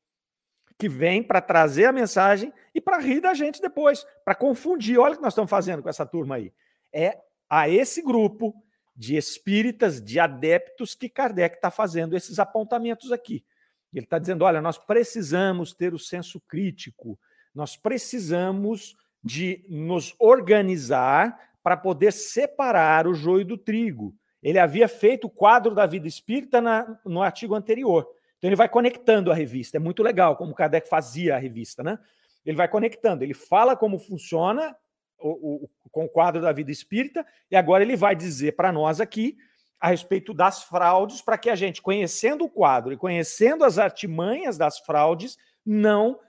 que 0.78 0.90
vêm 0.90 1.24
para 1.24 1.40
trazer 1.40 1.86
a 1.86 1.94
mensagem 1.94 2.52
e 2.76 2.82
para 2.82 2.98
rir 2.98 3.22
da 3.22 3.34
gente 3.34 3.62
depois, 3.62 4.06
para 4.26 4.36
confundir. 4.36 5.00
Olha 5.00 5.14
o 5.14 5.16
que 5.16 5.24
nós 5.24 5.32
estamos 5.32 5.50
fazendo 5.50 5.82
com 5.82 5.88
essa 5.88 6.06
turma 6.06 6.36
aí. 6.36 6.52
É 6.92 7.18
a 7.50 7.70
esse 7.70 8.02
grupo 8.02 8.54
de 9.02 9.18
espíritas, 9.18 10.00
de 10.00 10.20
adeptos, 10.20 10.94
que 10.94 11.10
Kardec 11.10 11.56
está 11.56 11.72
fazendo 11.72 12.16
esses 12.16 12.38
apontamentos 12.38 13.12
aqui. 13.12 13.44
Ele 13.92 14.06
está 14.06 14.20
dizendo: 14.20 14.46
olha, 14.46 14.62
nós 14.62 14.78
precisamos 14.78 15.74
ter 15.74 15.92
o 15.92 15.98
senso 15.98 16.40
crítico, 16.40 17.20
nós 17.52 17.76
precisamos 17.76 18.96
de 19.24 19.66
nos 19.68 20.14
organizar 20.20 21.36
para 21.64 21.76
poder 21.76 22.14
separar 22.14 23.08
o 23.08 23.16
joio 23.16 23.44
do 23.44 23.58
trigo. 23.58 24.16
Ele 24.42 24.60
havia 24.60 24.88
feito 24.88 25.26
o 25.26 25.32
quadro 25.32 25.74
da 25.74 25.88
vida 25.88 26.08
espírita 26.08 26.62
na, 26.62 27.00
no 27.04 27.24
artigo 27.24 27.56
anterior. 27.56 28.08
Então 28.38 28.50
ele 28.50 28.56
vai 28.56 28.70
conectando 28.70 29.32
a 29.32 29.36
revista. 29.36 29.78
É 29.78 29.80
muito 29.80 30.04
legal 30.04 30.36
como 30.36 30.54
Kardec 30.54 30.88
fazia 30.88 31.36
a 31.36 31.40
revista, 31.40 31.82
né? 31.82 31.98
Ele 32.46 32.56
vai 32.56 32.68
conectando, 32.68 33.24
ele 33.24 33.34
fala 33.34 33.76
como 33.76 33.98
funciona 33.98 34.76
o, 35.22 35.66
o, 35.66 35.70
com 35.92 36.06
o 36.06 36.10
quadro 36.10 36.42
da 36.42 36.52
vida 36.52 36.72
espírita, 36.72 37.26
e 37.50 37.56
agora 37.56 37.84
ele 37.84 37.96
vai 37.96 38.16
dizer 38.16 38.56
para 38.56 38.72
nós 38.72 39.00
aqui 39.00 39.38
a 39.80 39.90
respeito 39.90 40.34
das 40.34 40.64
fraudes, 40.64 41.22
para 41.22 41.38
que 41.38 41.50
a 41.50 41.56
gente, 41.56 41.82
conhecendo 41.82 42.46
o 42.46 42.50
quadro 42.50 42.94
e 42.94 42.98
conhecendo 42.98 43.64
as 43.64 43.80
artimanhas 43.80 44.58
das 44.58 44.80
fraudes, 44.80 45.38
não 45.66 46.20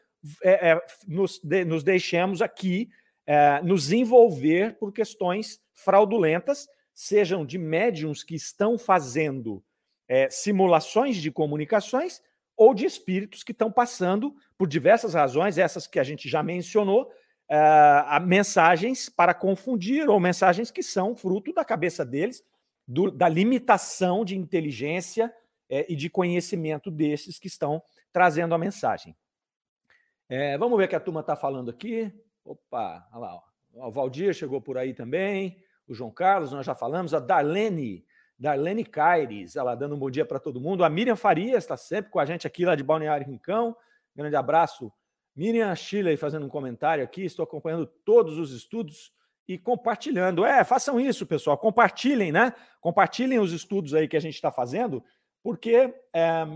é, 0.42 0.70
é, 0.70 0.80
nos, 1.06 1.38
de, 1.42 1.64
nos 1.64 1.82
deixemos 1.82 2.40
aqui 2.40 2.88
é, 3.26 3.60
nos 3.62 3.92
envolver 3.92 4.76
por 4.78 4.92
questões 4.92 5.60
fraudulentas, 5.72 6.68
sejam 6.94 7.44
de 7.44 7.58
médiums 7.58 8.22
que 8.22 8.34
estão 8.34 8.78
fazendo 8.78 9.62
é, 10.08 10.28
simulações 10.30 11.16
de 11.16 11.30
comunicações 11.30 12.20
ou 12.56 12.74
de 12.74 12.84
espíritos 12.84 13.42
que 13.42 13.52
estão 13.52 13.72
passando, 13.72 14.34
por 14.58 14.68
diversas 14.68 15.14
razões, 15.14 15.58
essas 15.58 15.86
que 15.86 15.98
a 15.98 16.04
gente 16.04 16.28
já 16.28 16.42
mencionou, 16.42 17.10
uh, 17.50 18.20
mensagens 18.24 19.08
para 19.08 19.34
confundir 19.34 20.08
ou 20.08 20.18
mensagens 20.20 20.70
que 20.70 20.82
são 20.82 21.16
fruto 21.16 21.52
da 21.52 21.64
cabeça 21.64 22.04
deles, 22.04 22.44
do, 22.86 23.10
da 23.10 23.28
limitação 23.28 24.24
de 24.24 24.36
inteligência 24.36 25.32
é, 25.68 25.90
e 25.90 25.96
de 25.96 26.10
conhecimento 26.10 26.90
desses 26.90 27.38
que 27.38 27.46
estão 27.46 27.82
trazendo 28.12 28.54
a 28.54 28.58
mensagem. 28.58 29.16
É, 30.28 30.56
vamos 30.58 30.78
ver 30.78 30.84
o 30.84 30.88
que 30.88 30.96
a 30.96 31.00
turma 31.00 31.20
está 31.20 31.36
falando 31.36 31.70
aqui. 31.70 32.12
Opa, 32.44 33.08
olha 33.12 33.20
lá. 33.20 33.34
Ó. 33.74 33.88
O 33.88 33.90
Valdir 33.90 34.34
chegou 34.34 34.60
por 34.60 34.76
aí 34.76 34.92
também 34.92 35.62
o 35.86 35.94
João 35.94 36.10
Carlos, 36.10 36.52
nós 36.52 36.64
já 36.64 36.74
falamos, 36.74 37.12
a 37.14 37.20
Darlene, 37.20 38.04
Darlene 38.38 38.84
Caires, 38.84 39.56
ela 39.56 39.74
dando 39.74 39.94
um 39.94 39.98
bom 39.98 40.10
dia 40.10 40.24
para 40.24 40.38
todo 40.38 40.60
mundo. 40.60 40.84
A 40.84 40.90
Miriam 40.90 41.16
Farias 41.16 41.64
está 41.64 41.76
sempre 41.76 42.10
com 42.10 42.18
a 42.18 42.24
gente 42.24 42.46
aqui 42.46 42.64
lá 42.64 42.74
de 42.74 42.82
Balneário 42.82 43.26
Rincão. 43.26 43.76
Grande 44.14 44.36
abraço. 44.36 44.92
Miriam 45.34 45.74
Chile 45.74 46.16
fazendo 46.16 46.46
um 46.46 46.48
comentário 46.48 47.02
aqui. 47.02 47.24
Estou 47.24 47.44
acompanhando 47.44 47.86
todos 48.04 48.38
os 48.38 48.52
estudos 48.52 49.12
e 49.48 49.58
compartilhando. 49.58 50.44
É, 50.44 50.62
façam 50.64 51.00
isso, 51.00 51.26
pessoal. 51.26 51.58
Compartilhem, 51.58 52.32
né? 52.32 52.52
Compartilhem 52.80 53.38
os 53.38 53.52
estudos 53.52 53.94
aí 53.94 54.06
que 54.06 54.16
a 54.16 54.20
gente 54.20 54.34
está 54.34 54.50
fazendo, 54.50 55.02
porque 55.42 55.92
é, 56.14 56.46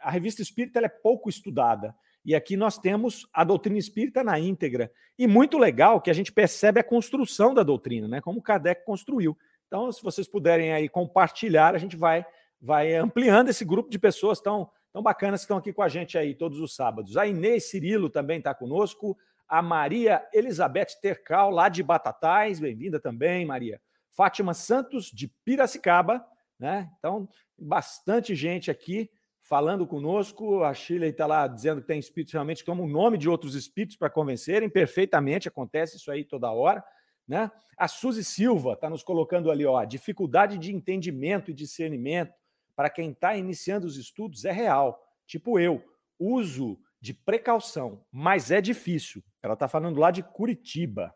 a 0.00 0.10
revista 0.10 0.42
Espírita 0.42 0.80
é 0.80 0.88
pouco 0.88 1.28
estudada. 1.28 1.94
E 2.24 2.34
aqui 2.34 2.56
nós 2.56 2.78
temos 2.78 3.26
a 3.32 3.42
doutrina 3.42 3.78
espírita 3.78 4.22
na 4.22 4.38
íntegra. 4.38 4.92
E 5.18 5.26
muito 5.26 5.58
legal 5.58 6.00
que 6.00 6.10
a 6.10 6.14
gente 6.14 6.32
percebe 6.32 6.78
a 6.78 6.84
construção 6.84 7.52
da 7.52 7.62
doutrina, 7.62 8.06
né? 8.06 8.20
Como 8.20 8.40
Kardec 8.40 8.84
construiu. 8.84 9.36
Então, 9.66 9.90
se 9.90 10.02
vocês 10.02 10.28
puderem 10.28 10.72
aí 10.72 10.88
compartilhar, 10.88 11.74
a 11.74 11.78
gente 11.78 11.96
vai, 11.96 12.24
vai 12.60 12.94
ampliando 12.94 13.48
esse 13.48 13.64
grupo 13.64 13.90
de 13.90 13.98
pessoas 13.98 14.40
tão, 14.40 14.70
tão 14.92 15.02
bacanas 15.02 15.40
que 15.40 15.44
estão 15.44 15.56
aqui 15.56 15.72
com 15.72 15.82
a 15.82 15.88
gente 15.88 16.18
aí 16.18 16.34
todos 16.34 16.60
os 16.60 16.74
sábados. 16.74 17.16
A 17.16 17.26
Inês 17.26 17.70
Cirilo 17.70 18.10
também 18.10 18.38
está 18.38 18.54
conosco. 18.54 19.16
A 19.48 19.62
Maria 19.62 20.26
Elizabeth 20.32 20.98
Tercal, 21.00 21.50
lá 21.50 21.68
de 21.68 21.82
Batatais, 21.82 22.60
bem-vinda 22.60 23.00
também, 23.00 23.46
Maria. 23.46 23.80
Fátima 24.10 24.52
Santos, 24.52 25.06
de 25.06 25.28
Piracicaba, 25.44 26.24
né? 26.58 26.90
Então, 26.98 27.28
bastante 27.58 28.34
gente 28.34 28.70
aqui 28.70 29.10
falando 29.40 29.86
conosco. 29.86 30.62
A 30.62 30.74
Shirley 30.74 31.10
está 31.10 31.26
lá 31.26 31.46
dizendo 31.46 31.80
que 31.80 31.86
tem 31.86 31.98
espíritos 31.98 32.32
realmente 32.32 32.64
tomam 32.64 32.84
o 32.84 32.88
nome 32.88 33.16
de 33.16 33.28
outros 33.28 33.54
espíritos 33.54 33.96
para 33.96 34.10
convencerem. 34.10 34.68
Perfeitamente, 34.68 35.48
acontece 35.48 35.96
isso 35.96 36.10
aí 36.10 36.24
toda 36.24 36.50
hora. 36.50 36.84
Né? 37.26 37.50
A 37.78 37.88
Suzy 37.88 38.24
Silva 38.24 38.74
está 38.74 38.90
nos 38.90 39.02
colocando 39.02 39.50
ali, 39.50 39.64
ó, 39.64 39.82
dificuldade 39.84 40.58
de 40.58 40.74
entendimento 40.74 41.50
e 41.50 41.54
discernimento 41.54 42.34
para 42.74 42.90
quem 42.90 43.10
está 43.10 43.36
iniciando 43.36 43.86
os 43.86 43.96
estudos 43.96 44.44
é 44.44 44.52
real. 44.52 45.00
Tipo 45.26 45.58
eu, 45.58 45.82
uso 46.18 46.78
de 47.00 47.12
precaução, 47.12 48.04
mas 48.10 48.50
é 48.50 48.60
difícil. 48.60 49.22
Ela 49.42 49.54
está 49.54 49.66
falando 49.66 49.98
lá 49.98 50.10
de 50.10 50.22
Curitiba. 50.22 51.14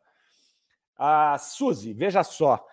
Ah, 0.99 1.37
Suzy, 1.39 1.93
veja 1.93 2.25
só. 2.25 2.65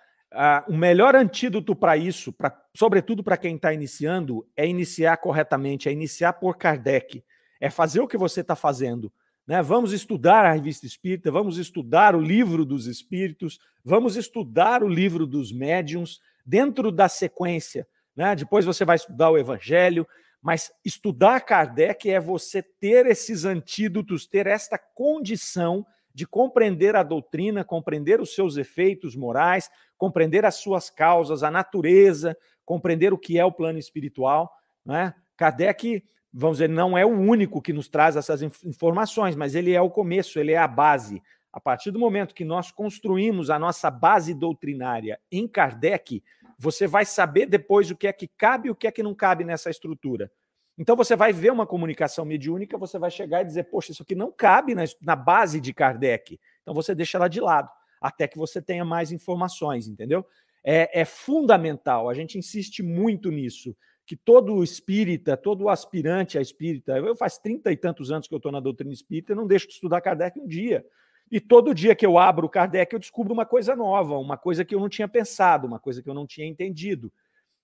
O 0.68 0.76
melhor 0.76 1.16
antídoto 1.16 1.76
para 1.76 1.96
isso, 1.96 2.34
pra, 2.34 2.60
sobretudo 2.76 3.24
para 3.24 3.38
quem 3.38 3.56
está 3.56 3.72
iniciando, 3.72 4.48
é 4.56 4.68
iniciar 4.68 5.18
corretamente, 5.18 5.88
é 5.88 5.92
iniciar 5.92 6.34
por 6.34 6.58
Kardec. 6.58 7.24
É 7.62 7.70
fazer 7.70 8.00
o 8.00 8.08
que 8.08 8.18
você 8.18 8.42
está 8.42 8.56
fazendo. 8.56 9.14
Né? 9.46 9.62
Vamos 9.62 9.94
estudar 9.94 10.46
a 10.46 10.54
revista 10.54 10.86
espírita, 10.86 11.32
vamos 11.32 11.58
estudar 11.58 12.16
o 12.16 12.20
livro 12.20 12.66
dos 12.66 12.88
espíritos, 12.88 13.60
vamos 13.86 14.16
estudar 14.16 14.84
o 14.84 14.88
livro 14.88 15.28
dos 15.28 15.52
médiums, 15.52 16.20
dentro 16.46 16.92
da 16.92 17.08
sequência. 17.08 17.88
Né? 18.16 18.36
Depois 18.36 18.66
você 18.66 18.86
vai 18.86 18.96
estudar 18.96 19.30
o 19.30 19.38
evangelho, 19.38 20.08
mas 20.42 20.72
estudar 20.84 21.40
Kardec 21.42 22.10
é 22.10 22.20
você 22.20 22.62
ter 22.62 23.06
esses 23.06 23.46
antídotos, 23.46 24.28
ter 24.28 24.46
esta 24.46 24.78
condição 24.78 25.86
de 26.14 26.28
compreender 26.28 26.96
a 26.96 27.02
doutrina, 27.02 27.64
compreender 27.64 28.22
os 28.22 28.36
seus 28.36 28.58
efeitos 28.58 29.16
morais, 29.16 29.70
compreender 29.98 30.46
as 30.46 30.56
suas 30.56 30.90
causas, 30.90 31.42
a 31.44 31.50
natureza, 31.50 32.38
compreender 32.66 33.14
o 33.14 33.18
que 33.18 33.40
é 33.40 33.46
o 33.46 33.52
plano 33.52 33.80
espiritual. 33.80 34.52
Né? 34.86 35.14
Kardec, 35.36 36.04
vamos 36.32 36.58
dizer, 36.58 36.70
não 36.70 36.98
é 36.98 37.06
o 37.06 37.10
único 37.10 37.62
que 37.62 37.74
nos 37.74 37.88
traz 37.88 38.16
essas 38.16 38.42
informações, 38.64 39.36
mas 39.36 39.56
ele 39.56 39.74
é 39.74 39.82
o 39.82 39.90
começo, 39.90 40.40
ele 40.40 40.52
é 40.52 40.58
a 40.58 40.68
base. 40.68 41.22
A 41.52 41.60
partir 41.60 41.92
do 41.92 42.00
momento 42.00 42.36
que 42.36 42.46
nós 42.46 42.72
construímos 42.72 43.50
a 43.50 43.58
nossa 43.58 43.90
base 43.90 44.34
doutrinária 44.34 45.20
em 45.32 45.48
Kardec, 45.48 46.24
você 46.58 46.88
vai 46.88 47.06
saber 47.06 47.46
depois 47.46 47.90
o 47.92 47.96
que 47.96 48.08
é 48.08 48.14
que 48.14 48.28
cabe 48.28 48.68
e 48.68 48.72
o 48.72 48.76
que 48.76 48.88
é 48.88 48.92
que 48.92 49.04
não 49.04 49.14
cabe 49.14 49.44
nessa 49.44 49.70
estrutura. 49.70 50.32
Então 50.78 50.96
você 50.96 51.16
vai 51.16 51.32
ver 51.32 51.52
uma 51.52 51.68
comunicação 51.68 52.26
mediúnica, 52.26 52.78
você 52.78 52.98
vai 52.98 53.12
chegar 53.12 53.42
e 53.42 53.46
dizer, 53.46 53.66
poxa, 53.66 53.92
isso 53.92 54.02
aqui 54.02 54.16
não 54.16 54.32
cabe 54.32 54.74
na, 54.74 54.84
na 55.02 55.16
base 55.16 55.62
de 55.62 55.74
Kardec. 55.74 56.40
Então 56.62 56.74
você 56.74 56.96
deixa 56.96 57.18
ela 57.18 57.28
de 57.28 57.40
lado, 57.40 57.70
até 58.02 58.28
que 58.28 58.38
você 58.38 58.62
tenha 58.62 58.84
mais 58.84 59.12
informações, 59.12 59.88
entendeu? 59.88 60.26
É, 60.64 61.02
é 61.02 61.06
fundamental, 61.06 62.10
a 62.10 62.14
gente 62.14 62.38
insiste 62.38 62.82
muito 62.82 63.30
nisso, 63.30 63.76
que 64.06 64.16
todo 64.16 64.64
espírita, 64.64 65.38
todo 65.38 65.70
aspirante 65.70 66.38
a 66.38 66.42
espírita, 66.42 66.98
eu 66.98 67.16
faz 67.16 67.38
trinta 67.38 67.72
e 67.72 67.78
tantos 67.78 68.12
anos 68.12 68.28
que 68.28 68.34
eu 68.34 68.38
estou 68.38 68.52
na 68.52 68.60
doutrina 68.60 68.94
espírita, 68.94 69.34
eu 69.34 69.36
não 69.36 69.48
deixo 69.48 69.68
de 69.68 69.74
estudar 69.74 70.02
Kardec 70.02 70.40
um 70.40 70.48
dia. 70.48 70.86
E 71.34 71.40
todo 71.40 71.74
dia 71.74 71.96
que 71.96 72.06
eu 72.06 72.20
abro 72.20 72.46
o 72.46 72.50
Kardec, 72.50 72.94
eu 72.94 73.00
descubro 73.00 73.34
uma 73.34 73.44
coisa 73.44 73.76
nova, 73.76 74.20
uma 74.20 74.38
coisa 74.38 74.64
que 74.64 74.76
eu 74.76 74.80
não 74.80 74.88
tinha 74.88 75.08
pensado, 75.08 75.66
uma 75.66 75.80
coisa 75.80 76.00
que 76.00 76.08
eu 76.08 76.14
não 76.14 76.28
tinha 76.28 76.46
entendido. 76.46 77.12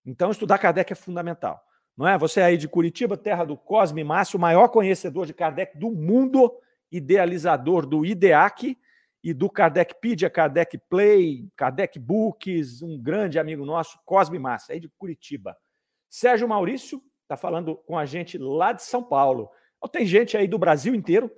Então, 0.04 0.32
estudar 0.32 0.58
Kardec 0.58 0.92
é 0.92 0.96
fundamental. 0.96 1.62
Não 1.96 2.08
é? 2.08 2.18
Você 2.18 2.42
aí 2.42 2.58
de 2.58 2.68
Curitiba, 2.68 3.16
terra 3.16 3.46
do 3.46 3.56
Cosme 3.56 4.04
Márcio, 4.04 4.40
maior 4.40 4.70
conhecedor 4.70 5.28
de 5.28 5.36
Kardec 5.36 5.78
do 5.78 5.92
mundo, 5.92 6.52
idealizador 6.92 7.86
do 7.86 8.04
IDEAC 8.04 8.76
e 9.24 9.36
do 9.36 9.48
Kardecpedia, 9.48 10.32
Kardec 10.32 10.76
Play, 10.90 11.48
Kardec 11.56 12.00
Books, 12.00 12.82
um 12.82 13.00
grande 13.00 13.38
amigo 13.38 13.64
nosso, 13.68 14.00
Cosme 14.04 14.40
Márcio, 14.40 14.74
aí 14.74 14.80
de 14.80 14.90
Curitiba. 14.98 15.56
Sérgio 16.10 16.50
Maurício 16.50 17.04
está 17.22 17.38
falando 17.38 17.76
com 17.76 18.00
a 18.00 18.06
gente 18.08 18.36
lá 18.36 18.74
de 18.74 18.82
São 18.82 19.04
Paulo. 19.04 19.48
Tem 19.92 20.08
gente 20.08 20.36
aí 20.36 20.48
do 20.48 20.58
Brasil 20.58 20.96
inteiro, 20.96 21.32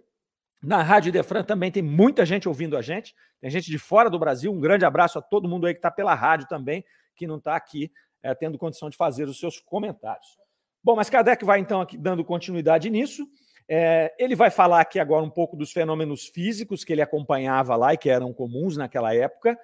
na 0.62 0.84
Rádio 0.84 1.12
Defran 1.12 1.44
também 1.44 1.72
tem 1.72 1.82
muita 1.82 2.26
gente 2.26 2.48
ouvindo 2.48 2.78
a 2.78 2.82
gente, 2.82 3.16
tem 3.40 3.50
gente 3.50 3.70
de 3.72 3.80
fora 3.80 4.10
do 4.10 4.20
Brasil. 4.20 4.52
Um 4.52 4.60
grande 4.60 4.86
abraço 4.86 5.18
a 5.18 5.22
todo 5.22 5.50
mundo 5.50 5.66
aí 5.66 5.74
que 5.74 5.80
está 5.80 5.90
pela 5.90 6.14
rádio 6.14 6.48
também, 6.48 6.86
que 7.16 7.26
não 7.26 7.38
está 7.38 7.56
aqui 7.56 7.92
é, 8.22 8.36
tendo 8.36 8.58
condição 8.58 8.90
de 8.90 8.96
fazer 8.96 9.28
os 9.28 9.40
seus 9.40 9.60
comentários. 9.60 10.38
Bom, 10.84 10.96
mas 10.96 11.10
Kardec 11.10 11.44
vai 11.44 11.60
então 11.60 11.82
aqui 11.82 11.98
dando 11.98 12.24
continuidade 12.24 12.90
nisso. 12.90 13.28
É, 13.68 14.14
ele 14.20 14.36
vai 14.36 14.52
falar 14.52 14.82
aqui 14.82 15.00
agora 15.00 15.24
um 15.24 15.30
pouco 15.30 15.56
dos 15.56 15.72
fenômenos 15.72 16.28
físicos 16.28 16.84
que 16.84 16.92
ele 16.92 17.02
acompanhava 17.02 17.76
lá 17.76 17.94
e 17.94 17.98
que 17.98 18.10
eram 18.10 18.34
comuns 18.34 18.78
naquela 18.78 19.16
época. 19.16 19.58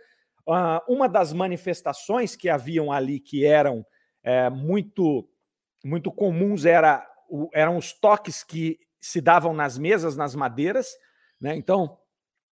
Uh, 0.47 0.79
uma 0.87 1.09
das 1.09 1.33
manifestações 1.33 2.35
que 2.35 2.49
haviam 2.49 2.91
ali 2.91 3.19
que 3.19 3.45
eram 3.45 3.85
é, 4.23 4.49
muito, 4.49 5.29
muito 5.83 6.11
comuns 6.11 6.65
era, 6.65 7.05
o, 7.29 7.49
eram 7.53 7.77
os 7.77 7.91
toques 7.91 8.43
que 8.43 8.79
se 8.99 9.21
davam 9.21 9.53
nas 9.53 9.77
mesas, 9.77 10.15
nas 10.15 10.35
madeiras, 10.35 10.95
né? 11.39 11.55
Então, 11.55 11.97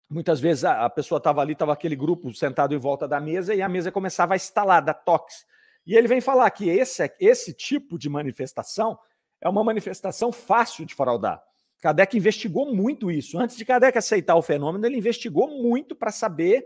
muitas 0.10 0.40
vezes 0.40 0.64
a, 0.64 0.86
a 0.86 0.90
pessoa 0.90 1.18
estava 1.18 1.42
ali, 1.42 1.54
estava 1.54 1.74
aquele 1.74 1.96
grupo 1.96 2.34
sentado 2.34 2.74
em 2.74 2.78
volta 2.78 3.08
da 3.08 3.20
mesa 3.20 3.54
e 3.54 3.62
a 3.62 3.70
mesa 3.70 3.92
começava 3.92 4.34
a 4.34 4.38
estalar, 4.38 4.84
dar 4.84 4.94
toques. 4.94 5.46
E 5.86 5.96
ele 5.96 6.08
vem 6.08 6.22
falar 6.22 6.50
que 6.52 6.70
esse, 6.70 7.12
esse 7.20 7.54
tipo 7.54 7.98
de 7.98 8.10
manifestação 8.10 8.98
é 9.42 9.48
uma 9.48 9.64
manifestação 9.64 10.32
fácil 10.32 10.86
de 10.86 10.96
fraudar. 10.96 11.42
Kardec 11.82 12.18
investigou 12.18 12.74
muito 12.74 13.12
isso. 13.12 13.38
Antes 13.38 13.56
de 13.56 13.66
Kardec 13.66 13.96
aceitar 13.98 14.36
o 14.36 14.42
fenômeno, 14.42 14.86
ele 14.86 14.98
investigou 14.98 15.48
muito 15.48 15.96
para 15.96 16.12
saber 16.12 16.66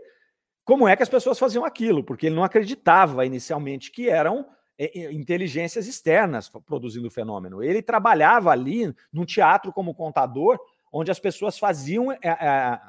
como 0.64 0.88
é 0.88 0.96
que 0.96 1.02
as 1.02 1.08
pessoas 1.08 1.38
faziam 1.38 1.64
aquilo, 1.64 2.02
porque 2.02 2.26
ele 2.26 2.36
não 2.36 2.44
acreditava 2.44 3.26
inicialmente 3.26 3.90
que 3.90 4.08
eram 4.08 4.46
inteligências 5.12 5.86
externas 5.86 6.48
produzindo 6.48 7.08
o 7.08 7.10
fenômeno. 7.10 7.62
Ele 7.62 7.82
trabalhava 7.82 8.50
ali 8.50 8.94
num 9.12 9.26
teatro 9.26 9.72
como 9.72 9.94
contador, 9.94 10.58
onde 10.90 11.10
as 11.10 11.18
pessoas 11.18 11.58
faziam, 11.58 12.10
é, 12.10 12.18
é, 12.22 12.80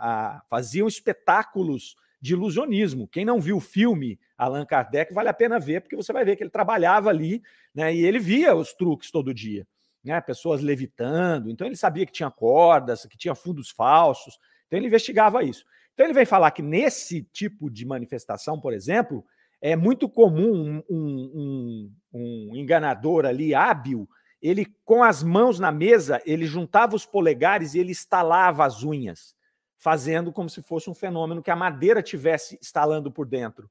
faziam 0.50 0.88
espetáculos 0.88 1.96
de 2.22 2.34
ilusionismo. 2.34 3.08
Quem 3.08 3.26
não 3.26 3.42
viu 3.42 3.58
o 3.58 3.62
filme 3.62 4.20
Allan 4.38 4.66
Kardec, 4.66 5.14
vale 5.14 5.30
a 5.30 5.34
pena 5.34 5.60
ver, 5.60 5.82
porque 5.82 5.96
você 5.96 6.14
vai 6.14 6.24
ver 6.24 6.36
que 6.36 6.44
ele 6.44 6.50
trabalhava 6.50 7.10
ali 7.10 7.44
né, 7.74 7.94
e 7.94 8.06
ele 8.06 8.20
via 8.20 8.56
os 8.56 8.74
truques 8.74 9.12
todo 9.12 9.34
dia. 9.34 9.68
Né, 10.04 10.20
pessoas 10.22 10.62
levitando, 10.62 11.52
então 11.52 11.68
ele 11.68 11.76
sabia 11.76 12.08
que 12.08 12.12
tinha 12.12 12.32
cordas, 12.32 13.06
que 13.06 13.18
tinha 13.18 13.36
fundos 13.36 13.70
falsos, 13.70 14.40
então 14.66 14.80
ele 14.80 14.88
investigava 14.88 15.44
isso. 15.44 15.64
Então 15.94 16.06
ele 16.06 16.14
vem 16.14 16.26
falar 16.26 16.50
que 16.50 16.64
nesse 16.64 17.22
tipo 17.32 17.70
de 17.70 17.86
manifestação, 17.86 18.60
por 18.60 18.74
exemplo, 18.74 19.24
é 19.62 19.76
muito 19.76 20.10
comum 20.10 20.82
um, 20.90 21.30
um, 21.34 21.94
um, 22.14 22.56
enganador 22.56 23.26
ali 23.26 23.54
hábil, 23.54 24.10
ele 24.42 24.66
com 24.84 25.04
as 25.04 25.22
mãos 25.22 25.60
na 25.60 25.72
mesa, 25.72 26.20
ele 26.26 26.46
juntava 26.46 26.96
os 26.96 27.06
polegares 27.06 27.76
e 27.76 27.80
ele 27.80 27.92
estalava 27.92 28.66
as 28.66 28.84
unhas, 28.84 29.36
fazendo 29.78 30.34
como 30.34 30.50
se 30.50 30.64
fosse 30.64 30.90
um 30.90 30.96
fenômeno 30.96 31.44
que 31.44 31.52
a 31.52 31.56
madeira 31.56 32.02
tivesse 32.02 32.58
estalando 32.60 33.12
por 33.12 33.28
dentro. 33.28 33.70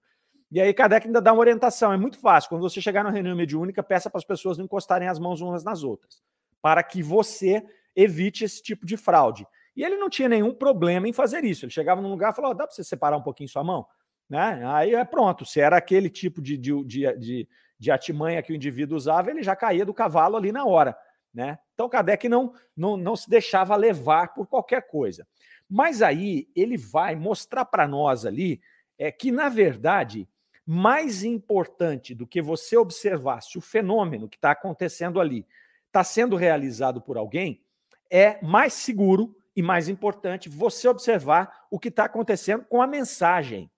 E 0.53 0.61
aí 0.61 0.73
Kardec 0.73 1.07
ainda 1.07 1.21
dá 1.21 1.33
uma 1.33 1.41
orientação, 1.41 1.93
é 1.93 1.97
muito 1.97 2.19
fácil. 2.19 2.49
Quando 2.51 2.63
você 2.63 2.81
chegar 2.81 3.05
na 3.05 3.11
reunião 3.11 3.37
mediúnica, 3.37 3.83
peça 3.83 4.09
para 4.09 4.19
as 4.19 4.25
pessoas 4.25 4.59
não 4.59 4.65
encostarem 4.65 5.09
as 5.09 5.19
mãos 5.19 5.41
umas 5.41 5.65
nas 5.65 5.83
outras, 5.83 6.23
para 6.63 6.83
que 6.83 7.03
você 7.03 7.65
evite 7.95 8.45
esse 8.45 8.63
tipo 8.63 8.87
de 8.87 8.97
fraude. 8.97 9.47
E 9.77 9.85
ele 9.85 9.97
não 9.97 10.11
tinha 10.11 10.29
nenhum 10.29 10.53
problema 10.53 11.09
em 11.09 11.13
fazer 11.13 11.45
isso. 11.45 11.65
Ele 11.65 11.73
chegava 11.73 12.01
num 12.01 12.11
lugar 12.11 12.33
e 12.33 12.37
falou: 12.37 12.51
oh, 12.51 12.55
dá 12.55 12.67
para 12.67 12.75
você 12.75 12.83
separar 12.83 13.17
um 13.17 13.23
pouquinho 13.23 13.49
sua 13.49 13.63
mão? 13.63 13.87
Né? 14.31 14.63
Aí 14.65 14.95
é 14.95 15.05
pronto. 15.05 15.45
Se 15.45 15.61
era 15.61 15.77
aquele 15.77 16.09
tipo 16.09 16.41
de, 16.41 16.57
de, 16.57 16.85
de, 16.85 17.19
de, 17.19 17.49
de 17.77 17.91
atimanha 17.91 18.41
que 18.41 18.53
o 18.53 18.57
indivíduo 18.57 18.97
usava, 18.97 19.31
ele 19.31 19.43
já 19.43 19.57
caía 19.57 19.85
do 19.85 19.93
cavalo 19.93 20.37
ali 20.37 20.53
na 20.53 20.65
hora. 20.65 20.97
Né? 21.35 21.59
Então 21.75 21.89
Kardec 21.89 22.29
não, 22.29 22.55
não, 22.77 22.97
não 22.97 23.17
se 23.17 23.29
deixava 23.29 23.75
levar 23.75 24.33
por 24.33 24.47
qualquer 24.47 24.87
coisa. 24.87 25.27
Mas 25.69 26.01
aí 26.01 26.49
ele 26.55 26.77
vai 26.77 27.17
mostrar 27.17 27.65
para 27.65 27.89
nós 27.89 28.25
ali 28.25 28.61
é 28.97 29.11
que, 29.11 29.33
na 29.33 29.49
verdade, 29.49 30.29
mais 30.67 31.25
importante 31.25 32.15
do 32.15 32.27
que 32.27 32.43
você 32.43 32.77
observar 32.77 33.41
se 33.41 33.57
o 33.57 33.61
fenômeno 33.61 34.29
que 34.29 34.37
está 34.37 34.51
acontecendo 34.51 35.21
ali 35.21 35.47
está 35.87 36.05
sendo 36.05 36.37
realizado 36.37 37.01
por 37.01 37.17
alguém, 37.17 37.65
é 38.09 38.41
mais 38.45 38.75
seguro 38.75 39.35
e 39.57 39.63
mais 39.63 39.89
importante 39.89 40.49
você 40.49 40.87
observar 40.87 41.67
o 41.71 41.79
que 41.79 41.89
está 41.89 42.05
acontecendo 42.05 42.65
com 42.65 42.83
a 42.83 42.87
mensagem. 42.87 43.71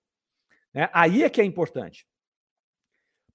Né? 0.73 0.89
Aí 0.93 1.23
é 1.23 1.29
que 1.29 1.41
é 1.41 1.45
importante. 1.45 2.07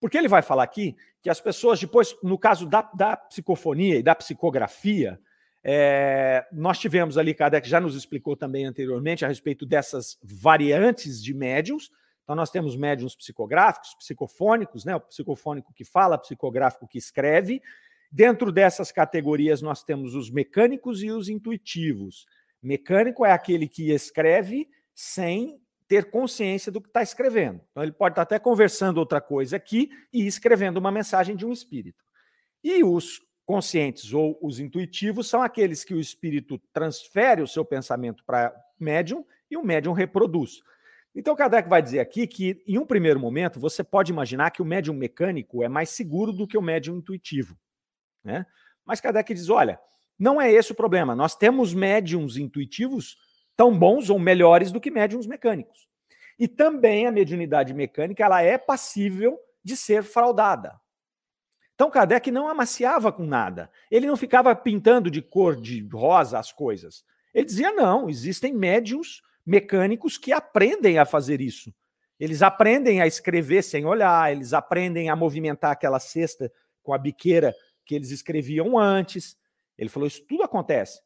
Porque 0.00 0.16
ele 0.16 0.28
vai 0.28 0.42
falar 0.42 0.62
aqui 0.62 0.96
que 1.22 1.30
as 1.30 1.40
pessoas, 1.40 1.80
depois, 1.80 2.16
no 2.22 2.38
caso 2.38 2.66
da, 2.66 2.82
da 2.94 3.16
psicofonia 3.16 3.96
e 3.96 4.02
da 4.02 4.14
psicografia, 4.14 5.20
é, 5.62 6.46
nós 6.52 6.78
tivemos 6.78 7.18
ali, 7.18 7.34
Kardec 7.34 7.68
já 7.68 7.80
nos 7.80 7.96
explicou 7.96 8.36
também 8.36 8.64
anteriormente 8.64 9.24
a 9.24 9.28
respeito 9.28 9.66
dessas 9.66 10.18
variantes 10.22 11.22
de 11.22 11.34
médiums. 11.34 11.90
Então, 12.22 12.36
nós 12.36 12.50
temos 12.50 12.76
médiums 12.76 13.16
psicográficos, 13.16 13.94
psicofônicos, 13.94 14.84
né? 14.84 14.94
o 14.94 15.00
psicofônico 15.00 15.72
que 15.72 15.84
fala, 15.84 16.16
o 16.16 16.20
psicográfico 16.20 16.86
que 16.86 16.98
escreve. 16.98 17.60
Dentro 18.10 18.52
dessas 18.52 18.92
categorias, 18.92 19.60
nós 19.60 19.82
temos 19.82 20.14
os 20.14 20.30
mecânicos 20.30 21.02
e 21.02 21.10
os 21.10 21.28
intuitivos. 21.28 22.26
Mecânico 22.62 23.24
é 23.24 23.32
aquele 23.32 23.68
que 23.68 23.90
escreve 23.90 24.68
sem 24.94 25.60
ter 25.88 26.10
consciência 26.10 26.70
do 26.70 26.80
que 26.80 26.88
está 26.88 27.02
escrevendo. 27.02 27.60
Então, 27.70 27.82
ele 27.82 27.92
pode 27.92 28.12
estar 28.12 28.22
até 28.22 28.38
conversando 28.38 28.98
outra 28.98 29.20
coisa 29.20 29.56
aqui 29.56 29.90
e 30.12 30.26
escrevendo 30.26 30.76
uma 30.76 30.92
mensagem 30.92 31.34
de 31.34 31.46
um 31.46 31.52
espírito. 31.52 32.04
E 32.62 32.84
os 32.84 33.20
conscientes 33.46 34.12
ou 34.12 34.38
os 34.42 34.60
intuitivos 34.60 35.26
são 35.26 35.42
aqueles 35.42 35.82
que 35.82 35.94
o 35.94 36.00
espírito 36.00 36.60
transfere 36.72 37.40
o 37.40 37.46
seu 37.46 37.64
pensamento 37.64 38.22
para 38.24 38.54
médium 38.78 39.24
e 39.50 39.56
o 39.56 39.64
médium 39.64 39.94
reproduz. 39.94 40.60
Então, 41.14 41.34
Kardec 41.34 41.66
vai 41.66 41.80
dizer 41.80 42.00
aqui 42.00 42.26
que, 42.26 42.62
em 42.66 42.78
um 42.78 42.84
primeiro 42.84 43.18
momento, 43.18 43.58
você 43.58 43.82
pode 43.82 44.12
imaginar 44.12 44.50
que 44.50 44.60
o 44.60 44.66
médium 44.66 44.94
mecânico 44.94 45.64
é 45.64 45.68
mais 45.68 45.88
seguro 45.88 46.32
do 46.32 46.46
que 46.46 46.58
o 46.58 46.62
médium 46.62 46.98
intuitivo. 46.98 47.58
Né? 48.22 48.44
Mas 48.84 49.00
Kardec 49.00 49.32
diz: 49.32 49.48
olha, 49.48 49.80
não 50.18 50.38
é 50.38 50.52
esse 50.52 50.72
o 50.72 50.74
problema. 50.74 51.16
Nós 51.16 51.34
temos 51.34 51.72
médiums 51.72 52.36
intuitivos 52.36 53.16
tão 53.58 53.76
bons 53.76 54.08
ou 54.08 54.20
melhores 54.20 54.70
do 54.70 54.80
que 54.80 54.88
médiums 54.88 55.26
mecânicos. 55.26 55.88
E 56.38 56.46
também 56.46 57.08
a 57.08 57.10
mediunidade 57.10 57.74
mecânica 57.74 58.24
ela 58.24 58.40
é 58.40 58.56
passível 58.56 59.36
de 59.64 59.76
ser 59.76 60.04
fraudada. 60.04 60.80
Então 61.74 61.90
Kardec 61.90 62.30
não 62.30 62.48
amaciava 62.48 63.10
com 63.10 63.24
nada. 63.24 63.68
Ele 63.90 64.06
não 64.06 64.16
ficava 64.16 64.54
pintando 64.54 65.10
de 65.10 65.20
cor 65.20 65.60
de 65.60 65.84
rosa 65.92 66.38
as 66.38 66.52
coisas. 66.52 67.04
Ele 67.34 67.46
dizia: 67.46 67.72
não, 67.72 68.08
existem 68.08 68.52
médiums 68.52 69.22
mecânicos 69.44 70.16
que 70.16 70.30
aprendem 70.30 71.00
a 71.00 71.04
fazer 71.04 71.40
isso. 71.40 71.74
Eles 72.18 72.42
aprendem 72.42 73.00
a 73.00 73.08
escrever 73.08 73.62
sem 73.62 73.84
olhar, 73.84 74.30
eles 74.30 74.52
aprendem 74.52 75.10
a 75.10 75.16
movimentar 75.16 75.72
aquela 75.72 75.98
cesta 75.98 76.52
com 76.80 76.92
a 76.92 76.98
biqueira 76.98 77.52
que 77.84 77.96
eles 77.96 78.12
escreviam 78.12 78.78
antes. 78.78 79.36
Ele 79.76 79.90
falou: 79.90 80.06
isso 80.06 80.24
tudo 80.28 80.44
acontece. 80.44 81.00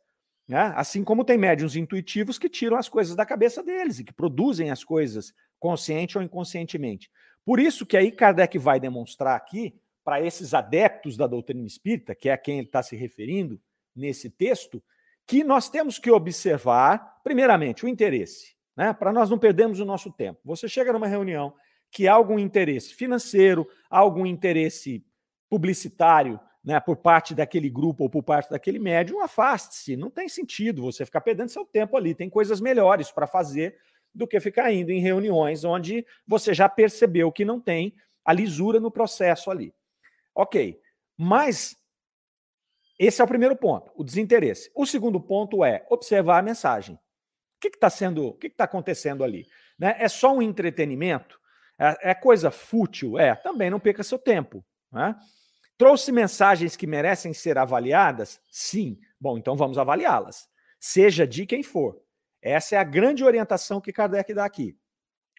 Né? 0.52 0.70
Assim 0.76 1.02
como 1.02 1.24
tem 1.24 1.38
médiums 1.38 1.76
intuitivos 1.76 2.38
que 2.38 2.46
tiram 2.46 2.76
as 2.76 2.86
coisas 2.86 3.16
da 3.16 3.24
cabeça 3.24 3.62
deles 3.62 3.98
e 3.98 4.04
que 4.04 4.12
produzem 4.12 4.70
as 4.70 4.84
coisas 4.84 5.32
consciente 5.58 6.18
ou 6.18 6.22
inconscientemente. 6.22 7.10
Por 7.42 7.58
isso 7.58 7.86
que 7.86 7.96
aí 7.96 8.12
Kardec 8.12 8.58
vai 8.58 8.78
demonstrar 8.78 9.34
aqui, 9.34 9.74
para 10.04 10.20
esses 10.20 10.52
adeptos 10.52 11.16
da 11.16 11.26
doutrina 11.26 11.66
espírita, 11.66 12.14
que 12.14 12.28
é 12.28 12.34
a 12.34 12.36
quem 12.36 12.58
ele 12.58 12.66
está 12.66 12.82
se 12.82 12.94
referindo 12.94 13.58
nesse 13.96 14.28
texto, 14.28 14.82
que 15.26 15.42
nós 15.42 15.70
temos 15.70 15.98
que 15.98 16.10
observar, 16.10 17.22
primeiramente, 17.24 17.86
o 17.86 17.88
interesse, 17.88 18.54
né? 18.76 18.92
para 18.92 19.10
nós 19.10 19.30
não 19.30 19.38
perdermos 19.38 19.80
o 19.80 19.86
nosso 19.86 20.12
tempo. 20.12 20.38
Você 20.44 20.68
chega 20.68 20.92
numa 20.92 21.06
reunião 21.06 21.54
que 21.90 22.06
há 22.06 22.12
algum 22.12 22.38
interesse 22.38 22.92
financeiro, 22.92 23.66
algum 23.88 24.26
interesse 24.26 25.02
publicitário, 25.48 26.38
né, 26.64 26.78
por 26.78 26.96
parte 26.96 27.34
daquele 27.34 27.68
grupo 27.68 28.04
ou 28.04 28.10
por 28.10 28.22
parte 28.22 28.50
daquele 28.50 28.78
médium, 28.78 29.20
afaste-se. 29.20 29.96
Não 29.96 30.10
tem 30.10 30.28
sentido 30.28 30.82
você 30.82 31.04
ficar 31.04 31.20
perdendo 31.20 31.48
seu 31.48 31.64
tempo 31.64 31.96
ali. 31.96 32.14
Tem 32.14 32.30
coisas 32.30 32.60
melhores 32.60 33.10
para 33.10 33.26
fazer 33.26 33.76
do 34.14 34.26
que 34.26 34.38
ficar 34.38 34.72
indo 34.72 34.90
em 34.90 35.00
reuniões 35.00 35.64
onde 35.64 36.06
você 36.26 36.54
já 36.54 36.68
percebeu 36.68 37.32
que 37.32 37.44
não 37.44 37.60
tem 37.60 37.94
a 38.24 38.32
lisura 38.32 38.78
no 38.78 38.90
processo 38.90 39.50
ali. 39.50 39.74
Ok, 40.34 40.80
mas 41.16 41.76
esse 42.98 43.20
é 43.20 43.24
o 43.24 43.28
primeiro 43.28 43.56
ponto, 43.56 43.90
o 43.96 44.04
desinteresse. 44.04 44.70
O 44.74 44.86
segundo 44.86 45.20
ponto 45.20 45.64
é 45.64 45.84
observar 45.90 46.38
a 46.38 46.42
mensagem. 46.42 46.94
O 46.94 46.98
que 47.60 47.68
está 47.68 47.90
sendo, 47.90 48.26
o 48.28 48.34
que 48.34 48.46
está 48.46 48.64
acontecendo 48.64 49.24
ali? 49.24 49.46
Né? 49.78 49.96
É 49.98 50.08
só 50.08 50.32
um 50.34 50.42
entretenimento? 50.42 51.40
É, 51.78 52.10
é 52.10 52.14
coisa 52.14 52.50
fútil? 52.50 53.18
É, 53.18 53.34
também 53.34 53.70
não 53.70 53.80
perca 53.80 54.02
seu 54.02 54.18
tempo. 54.18 54.64
Né? 54.90 55.16
Trouxe 55.82 56.12
mensagens 56.12 56.76
que 56.76 56.86
merecem 56.86 57.34
ser 57.34 57.58
avaliadas? 57.58 58.40
Sim. 58.52 59.00
Bom, 59.20 59.36
então 59.36 59.56
vamos 59.56 59.76
avaliá-las. 59.76 60.48
Seja 60.78 61.26
de 61.26 61.44
quem 61.44 61.60
for. 61.60 62.00
Essa 62.40 62.76
é 62.76 62.78
a 62.78 62.84
grande 62.84 63.24
orientação 63.24 63.80
que 63.80 63.92
Kardec 63.92 64.32
dá 64.32 64.44
aqui. 64.44 64.76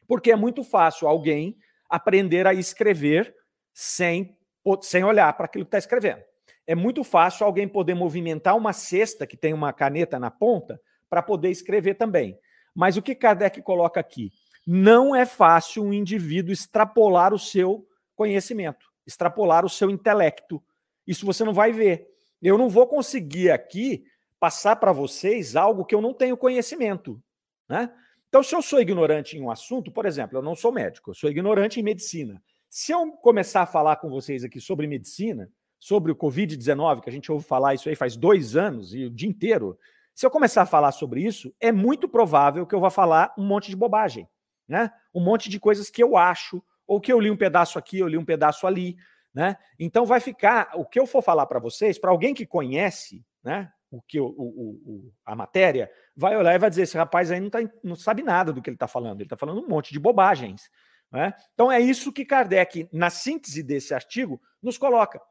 Porque 0.05 0.33
é 0.33 0.35
muito 0.35 0.61
fácil 0.61 1.07
alguém 1.07 1.57
aprender 1.89 2.45
a 2.45 2.53
escrever 2.53 3.33
sem, 3.71 4.37
sem 4.81 5.05
olhar 5.05 5.31
para 5.31 5.45
aquilo 5.45 5.63
que 5.63 5.69
está 5.69 5.77
escrevendo. 5.77 6.21
É 6.67 6.75
muito 6.75 7.05
fácil 7.05 7.45
alguém 7.45 7.65
poder 7.65 7.93
movimentar 7.93 8.57
uma 8.57 8.73
cesta 8.73 9.25
que 9.25 9.37
tem 9.37 9.53
uma 9.53 9.71
caneta 9.71 10.19
na 10.19 10.29
ponta 10.29 10.77
para 11.09 11.23
poder 11.23 11.51
escrever 11.51 11.93
também. 11.93 12.37
Mas 12.75 12.97
o 12.97 13.01
que 13.01 13.15
Kardec 13.15 13.61
coloca 13.61 14.01
aqui? 14.01 14.29
Não 14.67 15.15
é 15.15 15.25
fácil 15.25 15.85
um 15.85 15.93
indivíduo 15.93 16.51
extrapolar 16.51 17.33
o 17.33 17.39
seu 17.39 17.87
conhecimento 18.13 18.92
extrapolar 19.05 19.65
o 19.65 19.69
seu 19.69 19.89
intelecto. 19.89 20.63
Isso 21.05 21.25
você 21.25 21.43
não 21.43 21.53
vai 21.53 21.71
ver. 21.71 22.07
Eu 22.41 22.57
não 22.57 22.69
vou 22.69 22.87
conseguir 22.87 23.51
aqui 23.51 24.03
passar 24.39 24.75
para 24.75 24.91
vocês 24.91 25.55
algo 25.55 25.85
que 25.85 25.95
eu 25.95 26.01
não 26.01 26.13
tenho 26.13 26.35
conhecimento. 26.35 27.21
Né? 27.69 27.89
Então, 28.27 28.43
se 28.43 28.55
eu 28.55 28.61
sou 28.61 28.81
ignorante 28.81 29.37
em 29.37 29.41
um 29.41 29.51
assunto, 29.51 29.91
por 29.91 30.05
exemplo, 30.05 30.37
eu 30.37 30.41
não 30.41 30.55
sou 30.55 30.71
médico, 30.71 31.11
eu 31.11 31.15
sou 31.15 31.29
ignorante 31.29 31.79
em 31.79 31.83
medicina. 31.83 32.41
Se 32.69 32.91
eu 32.91 33.11
começar 33.11 33.61
a 33.61 33.65
falar 33.65 33.97
com 33.97 34.09
vocês 34.09 34.43
aqui 34.43 34.59
sobre 34.59 34.87
medicina, 34.87 35.49
sobre 35.79 36.11
o 36.11 36.15
Covid-19, 36.15 37.01
que 37.01 37.09
a 37.09 37.13
gente 37.13 37.31
ouve 37.31 37.45
falar 37.45 37.73
isso 37.73 37.87
aí 37.87 37.95
faz 37.95 38.15
dois 38.15 38.55
anos 38.55 38.93
e 38.93 39.05
o 39.05 39.09
dia 39.09 39.29
inteiro, 39.29 39.77
se 40.15 40.25
eu 40.25 40.31
começar 40.31 40.63
a 40.63 40.65
falar 40.65 40.91
sobre 40.91 41.21
isso, 41.21 41.53
é 41.59 41.71
muito 41.71 42.07
provável 42.07 42.65
que 42.65 42.73
eu 42.73 42.79
vá 42.79 42.89
falar 42.89 43.33
um 43.37 43.45
monte 43.45 43.69
de 43.69 43.75
bobagem, 43.75 44.27
né? 44.67 44.91
Um 45.13 45.23
monte 45.23 45.49
de 45.49 45.59
coisas 45.59 45.89
que 45.89 46.03
eu 46.03 46.15
acho, 46.15 46.63
ou 46.87 46.99
que 46.99 47.11
eu 47.11 47.19
li 47.19 47.29
um 47.31 47.37
pedaço 47.37 47.77
aqui, 47.79 47.99
eu 47.99 48.07
li 48.07 48.17
um 48.17 48.25
pedaço 48.25 48.67
ali, 48.67 48.95
né? 49.33 49.57
Então 49.79 50.05
vai 50.05 50.19
ficar, 50.19 50.71
o 50.75 50.85
que 50.85 50.99
eu 50.99 51.07
for 51.07 51.21
falar 51.21 51.45
para 51.45 51.59
vocês, 51.59 51.97
para 51.97 52.11
alguém 52.11 52.33
que 52.33 52.45
conhece, 52.45 53.25
né, 53.43 53.71
o 53.89 54.01
que 54.01 54.19
o, 54.19 54.25
o, 54.25 54.81
o, 54.85 55.13
a 55.25 55.35
matéria, 55.35 55.89
vai 56.15 56.35
olhar 56.35 56.53
e 56.53 56.59
vai 56.59 56.69
dizer: 56.69 56.83
esse 56.83 56.97
rapaz 56.97 57.31
aí 57.31 57.39
não, 57.39 57.49
tá, 57.49 57.59
não 57.83 57.95
sabe 57.95 58.23
nada 58.23 58.51
do 58.51 58.61
que 58.61 58.69
ele 58.69 58.75
está 58.75 58.87
falando, 58.87 59.17
ele 59.17 59.25
está 59.25 59.37
falando 59.37 59.61
um 59.63 59.67
monte 59.67 59.91
de 59.91 59.99
bobagens. 59.99 60.69
Né? 61.11 61.33
Então 61.53 61.71
é 61.71 61.79
isso 61.79 62.11
que 62.11 62.25
Kardec, 62.25 62.89
na 62.91 63.09
síntese 63.09 63.61
desse 63.61 63.93
artigo, 63.93 64.41
nos 64.61 64.77
coloca. 64.77 65.21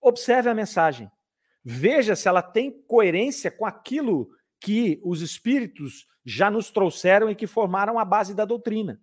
Observe 0.00 0.48
a 0.48 0.54
mensagem. 0.54 1.10
Veja 1.64 2.14
se 2.14 2.28
ela 2.28 2.42
tem 2.42 2.70
coerência 2.86 3.50
com 3.50 3.66
aquilo 3.66 4.28
que 4.60 5.00
os 5.04 5.20
espíritos 5.20 6.06
já 6.24 6.50
nos 6.50 6.70
trouxeram 6.70 7.28
e 7.28 7.34
que 7.34 7.46
formaram 7.46 7.98
a 7.98 8.04
base 8.04 8.34
da 8.34 8.44
doutrina. 8.44 9.00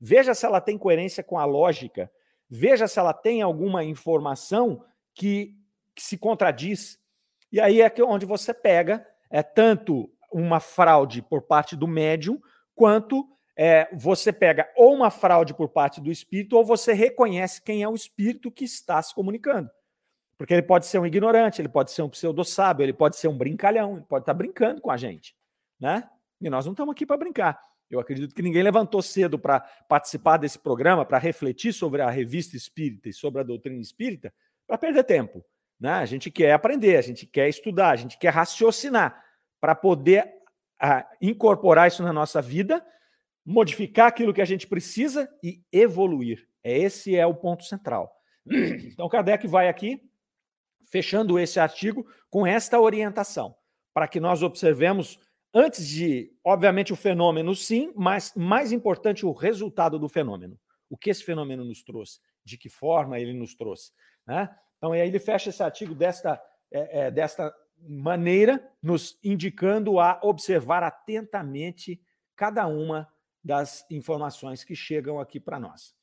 Veja 0.00 0.34
se 0.34 0.46
ela 0.46 0.60
tem 0.60 0.78
coerência 0.78 1.22
com 1.22 1.38
a 1.38 1.44
lógica. 1.44 2.10
Veja 2.48 2.86
se 2.86 2.98
ela 2.98 3.12
tem 3.12 3.42
alguma 3.42 3.84
informação 3.84 4.84
que, 5.14 5.56
que 5.94 6.02
se 6.02 6.16
contradiz. 6.16 6.98
E 7.50 7.60
aí 7.60 7.80
é 7.80 7.92
onde 8.02 8.24
você 8.26 8.54
pega 8.54 9.06
é 9.30 9.42
tanto 9.42 10.10
uma 10.32 10.60
fraude 10.60 11.22
por 11.22 11.42
parte 11.42 11.76
do 11.76 11.86
médium, 11.86 12.40
quanto 12.74 13.28
é, 13.56 13.88
você 13.92 14.32
pega 14.32 14.70
ou 14.76 14.94
uma 14.94 15.10
fraude 15.10 15.52
por 15.52 15.68
parte 15.68 16.00
do 16.00 16.10
espírito, 16.10 16.56
ou 16.56 16.64
você 16.64 16.92
reconhece 16.92 17.60
quem 17.62 17.82
é 17.82 17.88
o 17.88 17.94
espírito 17.94 18.50
que 18.50 18.64
está 18.64 19.02
se 19.02 19.14
comunicando. 19.14 19.70
Porque 20.36 20.54
ele 20.54 20.62
pode 20.62 20.86
ser 20.86 21.00
um 21.00 21.06
ignorante, 21.06 21.60
ele 21.60 21.68
pode 21.68 21.90
ser 21.90 22.02
um 22.02 22.08
pseudo-sábio, 22.08 22.84
ele 22.84 22.92
pode 22.92 23.16
ser 23.16 23.26
um 23.26 23.36
brincalhão, 23.36 23.96
ele 23.96 24.06
pode 24.08 24.22
estar 24.22 24.34
brincando 24.34 24.80
com 24.80 24.90
a 24.90 24.96
gente. 24.96 25.34
Né? 25.80 26.08
E 26.40 26.48
nós 26.48 26.64
não 26.64 26.72
estamos 26.72 26.92
aqui 26.92 27.04
para 27.04 27.16
brincar. 27.16 27.60
Eu 27.90 28.00
acredito 28.00 28.34
que 28.34 28.42
ninguém 28.42 28.62
levantou 28.62 29.00
cedo 29.00 29.38
para 29.38 29.60
participar 29.88 30.36
desse 30.36 30.58
programa, 30.58 31.04
para 31.04 31.18
refletir 31.18 31.72
sobre 31.72 32.02
a 32.02 32.10
revista 32.10 32.56
espírita 32.56 33.08
e 33.08 33.12
sobre 33.12 33.40
a 33.40 33.44
doutrina 33.44 33.80
espírita, 33.80 34.32
para 34.66 34.76
perder 34.76 35.04
tempo. 35.04 35.44
Né? 35.80 35.92
A 35.92 36.04
gente 36.04 36.30
quer 36.30 36.52
aprender, 36.52 36.96
a 36.96 37.02
gente 37.02 37.26
quer 37.26 37.48
estudar, 37.48 37.90
a 37.90 37.96
gente 37.96 38.18
quer 38.18 38.30
raciocinar 38.30 39.24
para 39.60 39.74
poder 39.74 40.30
a, 40.78 40.98
ah, 40.98 41.10
incorporar 41.20 41.88
isso 41.88 42.02
na 42.02 42.12
nossa 42.12 42.42
vida, 42.42 42.84
modificar 43.44 44.08
aquilo 44.08 44.34
que 44.34 44.42
a 44.42 44.46
gente 44.46 44.66
precisa 44.66 45.28
e 45.42 45.62
evoluir. 45.72 46.46
Esse 46.62 47.16
é 47.16 47.26
o 47.26 47.34
ponto 47.34 47.64
central. 47.64 48.12
Então, 48.92 49.08
Kardec 49.08 49.46
vai 49.46 49.68
aqui, 49.68 50.00
fechando 50.90 51.38
esse 51.38 51.58
artigo, 51.60 52.06
com 52.30 52.46
esta 52.46 52.80
orientação, 52.80 53.54
para 53.94 54.08
que 54.08 54.20
nós 54.20 54.42
observemos 54.42 55.18
antes 55.54 55.86
de, 55.86 56.32
obviamente, 56.44 56.92
o 56.92 56.96
fenômeno, 56.96 57.54
sim, 57.54 57.92
mas 57.96 58.32
mais 58.34 58.72
importante 58.72 59.26
o 59.26 59.32
resultado 59.32 59.98
do 59.98 60.08
fenômeno. 60.08 60.58
O 60.90 60.96
que 60.96 61.10
esse 61.10 61.24
fenômeno 61.24 61.64
nos 61.64 61.82
trouxe? 61.82 62.20
De 62.44 62.56
que 62.56 62.68
forma 62.68 63.18
ele 63.18 63.32
nos 63.32 63.54
trouxe? 63.54 63.92
Né? 64.26 64.48
Então, 64.76 64.92
aí 64.92 65.06
ele 65.06 65.18
fecha 65.18 65.50
esse 65.50 65.62
artigo 65.62 65.94
desta, 65.94 66.40
é, 66.72 67.06
é, 67.06 67.10
desta 67.10 67.54
maneira, 67.80 68.62
nos 68.82 69.18
indicando 69.22 70.00
a 70.00 70.18
observar 70.22 70.82
atentamente 70.82 72.00
cada 72.34 72.66
uma 72.66 73.08
das 73.42 73.84
informações 73.90 74.64
que 74.64 74.74
chegam 74.74 75.20
aqui 75.20 75.38
para 75.38 75.60
nós. 75.60 75.94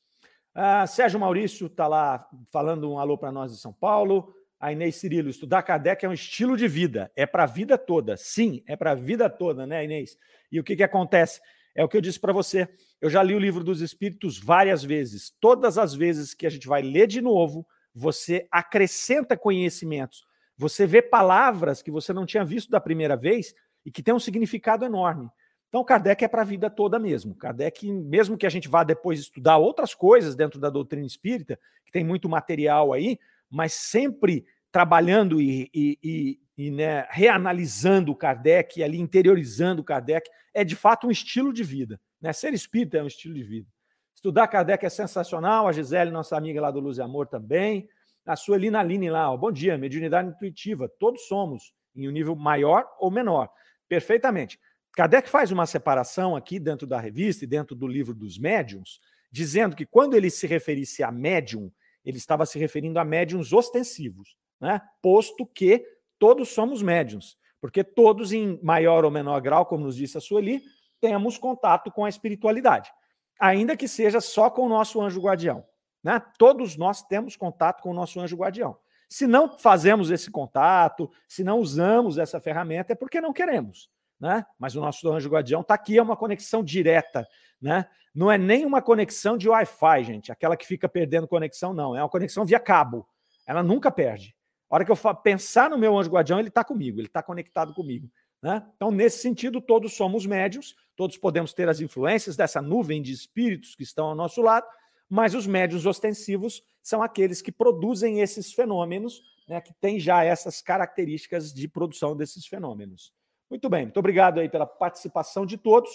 Ah, 0.54 0.86
Sérgio 0.86 1.20
Maurício 1.20 1.66
está 1.66 1.86
lá 1.86 2.26
falando 2.50 2.90
um 2.90 2.98
alô 2.98 3.18
para 3.18 3.30
nós 3.30 3.52
de 3.52 3.58
São 3.58 3.72
Paulo. 3.72 4.34
A 4.58 4.72
Inês 4.72 4.96
Cirilo, 4.96 5.28
estudar 5.28 5.62
Kardec 5.62 6.04
é 6.04 6.08
um 6.08 6.14
estilo 6.14 6.56
de 6.56 6.66
vida, 6.66 7.10
é 7.14 7.26
para 7.26 7.44
a 7.44 7.46
vida 7.46 7.76
toda. 7.76 8.16
Sim, 8.16 8.62
é 8.66 8.74
para 8.74 8.92
a 8.92 8.94
vida 8.94 9.28
toda, 9.28 9.66
né, 9.66 9.84
Inês? 9.84 10.16
E 10.50 10.58
o 10.58 10.64
que, 10.64 10.76
que 10.76 10.82
acontece? 10.82 11.40
É 11.74 11.84
o 11.84 11.88
que 11.88 11.96
eu 11.96 12.00
disse 12.00 12.18
para 12.18 12.32
você. 12.32 12.66
Eu 13.00 13.10
já 13.10 13.22
li 13.22 13.34
o 13.34 13.38
livro 13.38 13.62
dos 13.62 13.82
Espíritos 13.82 14.38
várias 14.38 14.82
vezes. 14.82 15.30
Todas 15.38 15.76
as 15.76 15.94
vezes 15.94 16.32
que 16.32 16.46
a 16.46 16.50
gente 16.50 16.66
vai 16.66 16.80
ler 16.80 17.06
de 17.06 17.20
novo, 17.20 17.66
você 17.94 18.48
acrescenta 18.50 19.36
conhecimentos. 19.36 20.24
Você 20.56 20.86
vê 20.86 21.02
palavras 21.02 21.82
que 21.82 21.90
você 21.90 22.14
não 22.14 22.24
tinha 22.24 22.44
visto 22.44 22.70
da 22.70 22.80
primeira 22.80 23.14
vez 23.14 23.54
e 23.84 23.90
que 23.90 24.02
tem 24.02 24.14
um 24.14 24.18
significado 24.18 24.86
enorme. 24.86 25.28
Então, 25.68 25.84
Kardec 25.84 26.24
é 26.24 26.28
para 26.28 26.40
a 26.40 26.44
vida 26.44 26.70
toda 26.70 26.98
mesmo. 26.98 27.34
Kardec, 27.34 27.92
mesmo 27.92 28.38
que 28.38 28.46
a 28.46 28.50
gente 28.50 28.68
vá 28.68 28.82
depois 28.82 29.20
estudar 29.20 29.58
outras 29.58 29.94
coisas 29.94 30.34
dentro 30.34 30.58
da 30.58 30.70
doutrina 30.70 31.06
espírita, 31.06 31.58
que 31.84 31.92
tem 31.92 32.02
muito 32.02 32.26
material 32.28 32.94
aí, 32.94 33.18
mas 33.50 33.72
sempre 33.72 34.44
trabalhando 34.70 35.40
e, 35.40 35.70
e, 35.72 35.98
e, 36.02 36.40
e 36.56 36.70
né, 36.70 37.06
reanalisando 37.10 38.12
o 38.12 38.16
Kardec, 38.16 38.82
ali 38.82 38.98
interiorizando 38.98 39.82
o 39.82 39.84
Kardec, 39.84 40.28
é 40.52 40.64
de 40.64 40.76
fato 40.76 41.06
um 41.06 41.10
estilo 41.10 41.52
de 41.52 41.62
vida. 41.62 42.00
Né? 42.20 42.32
Ser 42.32 42.52
espírita 42.52 42.98
é 42.98 43.02
um 43.02 43.06
estilo 43.06 43.34
de 43.34 43.42
vida. 43.42 43.68
Estudar 44.14 44.48
Kardec 44.48 44.84
é 44.84 44.88
sensacional, 44.88 45.68
a 45.68 45.72
Gisele, 45.72 46.10
nossa 46.10 46.36
amiga 46.36 46.60
lá 46.60 46.70
do 46.70 46.80
Luz 46.80 46.98
e 46.98 47.02
Amor 47.02 47.26
também, 47.26 47.88
a 48.24 48.34
Suelina 48.34 48.80
Aline 48.80 49.08
lá, 49.08 49.30
ó, 49.30 49.36
bom 49.36 49.52
dia, 49.52 49.78
mediunidade 49.78 50.28
intuitiva, 50.28 50.88
todos 50.98 51.28
somos, 51.28 51.72
em 51.94 52.08
um 52.08 52.10
nível 52.10 52.34
maior 52.34 52.84
ou 52.98 53.10
menor, 53.10 53.48
perfeitamente. 53.88 54.58
Kardec 54.96 55.28
faz 55.28 55.52
uma 55.52 55.66
separação 55.66 56.34
aqui 56.34 56.58
dentro 56.58 56.86
da 56.86 56.98
revista 56.98 57.44
e 57.44 57.46
dentro 57.46 57.76
do 57.76 57.86
livro 57.86 58.14
dos 58.14 58.38
médiums, 58.38 58.98
dizendo 59.30 59.76
que 59.76 59.86
quando 59.86 60.14
ele 60.14 60.30
se 60.30 60.46
referisse 60.46 61.02
a 61.02 61.12
médium, 61.12 61.70
ele 62.06 62.16
estava 62.18 62.46
se 62.46 62.58
referindo 62.58 63.00
a 63.00 63.04
médiums 63.04 63.52
ostensivos, 63.52 64.36
né? 64.60 64.80
posto 65.02 65.44
que 65.44 65.84
todos 66.18 66.50
somos 66.50 66.80
médiums, 66.80 67.36
porque 67.60 67.82
todos, 67.82 68.32
em 68.32 68.60
maior 68.62 69.04
ou 69.04 69.10
menor 69.10 69.40
grau, 69.40 69.66
como 69.66 69.84
nos 69.84 69.96
disse 69.96 70.16
a 70.16 70.20
Sueli, 70.20 70.62
temos 71.00 71.36
contato 71.36 71.90
com 71.90 72.04
a 72.04 72.08
espiritualidade, 72.08 72.92
ainda 73.40 73.76
que 73.76 73.88
seja 73.88 74.20
só 74.20 74.48
com 74.48 74.62
o 74.62 74.68
nosso 74.68 75.00
anjo 75.00 75.20
guardião. 75.20 75.66
Né? 76.02 76.22
Todos 76.38 76.76
nós 76.76 77.02
temos 77.02 77.36
contato 77.36 77.82
com 77.82 77.90
o 77.90 77.94
nosso 77.94 78.20
anjo 78.20 78.36
guardião. 78.36 78.78
Se 79.08 79.26
não 79.26 79.58
fazemos 79.58 80.10
esse 80.10 80.30
contato, 80.30 81.10
se 81.28 81.42
não 81.42 81.58
usamos 81.58 82.18
essa 82.18 82.40
ferramenta, 82.40 82.92
é 82.92 82.96
porque 82.96 83.20
não 83.20 83.32
queremos. 83.32 83.90
Né? 84.20 84.44
Mas 84.58 84.74
o 84.74 84.80
nosso 84.80 85.10
anjo 85.12 85.28
guardião 85.28 85.60
está 85.60 85.74
aqui, 85.74 85.98
é 85.98 86.02
uma 86.02 86.16
conexão 86.16 86.62
direta. 86.62 87.26
Né? 87.60 87.86
Não 88.14 88.30
é 88.30 88.38
nem 88.38 88.64
uma 88.64 88.80
conexão 88.80 89.36
de 89.36 89.48
Wi-Fi, 89.48 90.04
gente, 90.04 90.32
aquela 90.32 90.56
que 90.56 90.66
fica 90.66 90.88
perdendo 90.88 91.28
conexão, 91.28 91.74
não. 91.74 91.94
É 91.94 92.02
uma 92.02 92.08
conexão 92.08 92.44
via 92.44 92.58
cabo. 92.58 93.06
Ela 93.46 93.62
nunca 93.62 93.90
perde. 93.90 94.34
A 94.68 94.74
hora 94.74 94.84
que 94.84 94.90
eu 94.90 95.14
pensar 95.16 95.70
no 95.70 95.78
meu 95.78 95.96
anjo 95.96 96.10
guardião, 96.10 96.38
ele 96.38 96.48
está 96.48 96.64
comigo, 96.64 96.98
ele 96.98 97.06
está 97.06 97.22
conectado 97.22 97.72
comigo. 97.74 98.10
Né? 98.42 98.64
Então, 98.76 98.90
nesse 98.90 99.18
sentido, 99.18 99.60
todos 99.60 99.94
somos 99.94 100.26
médios, 100.26 100.74
todos 100.96 101.16
podemos 101.16 101.52
ter 101.52 101.68
as 101.68 101.80
influências 101.80 102.36
dessa 102.36 102.60
nuvem 102.60 103.00
de 103.00 103.12
espíritos 103.12 103.74
que 103.74 103.82
estão 103.82 104.06
ao 104.06 104.14
nosso 104.14 104.42
lado, 104.42 104.66
mas 105.08 105.34
os 105.34 105.46
médios 105.46 105.86
ostensivos 105.86 106.62
são 106.82 107.02
aqueles 107.02 107.40
que 107.40 107.52
produzem 107.52 108.20
esses 108.20 108.52
fenômenos, 108.52 109.22
né, 109.48 109.60
que 109.60 109.72
têm 109.80 110.00
já 110.00 110.24
essas 110.24 110.60
características 110.60 111.52
de 111.52 111.68
produção 111.68 112.16
desses 112.16 112.46
fenômenos. 112.46 113.12
Muito 113.48 113.68
bem, 113.68 113.84
muito 113.84 113.98
obrigado 113.98 114.40
aí 114.40 114.48
pela 114.48 114.66
participação 114.66 115.46
de 115.46 115.56
todos. 115.56 115.90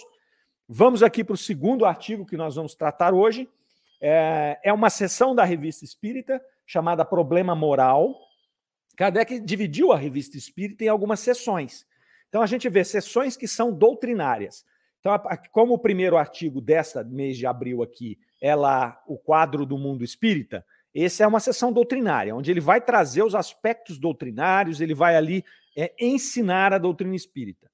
Vamos 0.66 1.02
aqui 1.02 1.22
para 1.22 1.34
o 1.34 1.36
segundo 1.36 1.84
artigo 1.84 2.24
que 2.24 2.36
nós 2.36 2.54
vamos 2.54 2.74
tratar 2.74 3.12
hoje. 3.12 3.48
É, 4.00 4.58
é 4.64 4.72
uma 4.72 4.88
sessão 4.88 5.34
da 5.34 5.44
Revista 5.44 5.84
Espírita 5.84 6.42
chamada 6.66 7.04
Problema 7.04 7.54
Moral. 7.54 8.18
Kardec 8.96 9.38
dividiu 9.40 9.92
a 9.92 9.98
Revista 9.98 10.36
Espírita 10.36 10.84
em 10.84 10.88
algumas 10.88 11.20
sessões. 11.20 11.86
Então 12.28 12.40
a 12.40 12.46
gente 12.46 12.68
vê 12.70 12.82
sessões 12.84 13.36
que 13.36 13.46
são 13.46 13.70
doutrinárias. 13.70 14.64
Então, 15.00 15.12
como 15.50 15.74
o 15.74 15.78
primeiro 15.78 16.16
artigo 16.16 16.60
desta 16.60 17.04
mês 17.04 17.36
de 17.36 17.46
abril 17.46 17.82
aqui 17.82 18.18
é 18.40 18.54
lá 18.54 19.02
o 19.06 19.18
quadro 19.18 19.66
do 19.66 19.76
mundo 19.76 20.02
espírita, 20.02 20.64
essa 20.94 21.24
é 21.24 21.26
uma 21.26 21.40
sessão 21.40 21.72
doutrinária, 21.72 22.34
onde 22.34 22.50
ele 22.50 22.60
vai 22.60 22.80
trazer 22.80 23.22
os 23.22 23.34
aspectos 23.34 23.98
doutrinários, 23.98 24.80
ele 24.80 24.94
vai 24.94 25.16
ali 25.16 25.44
é, 25.76 25.92
ensinar 25.98 26.72
a 26.72 26.78
doutrina 26.78 27.16
espírita. 27.16 27.70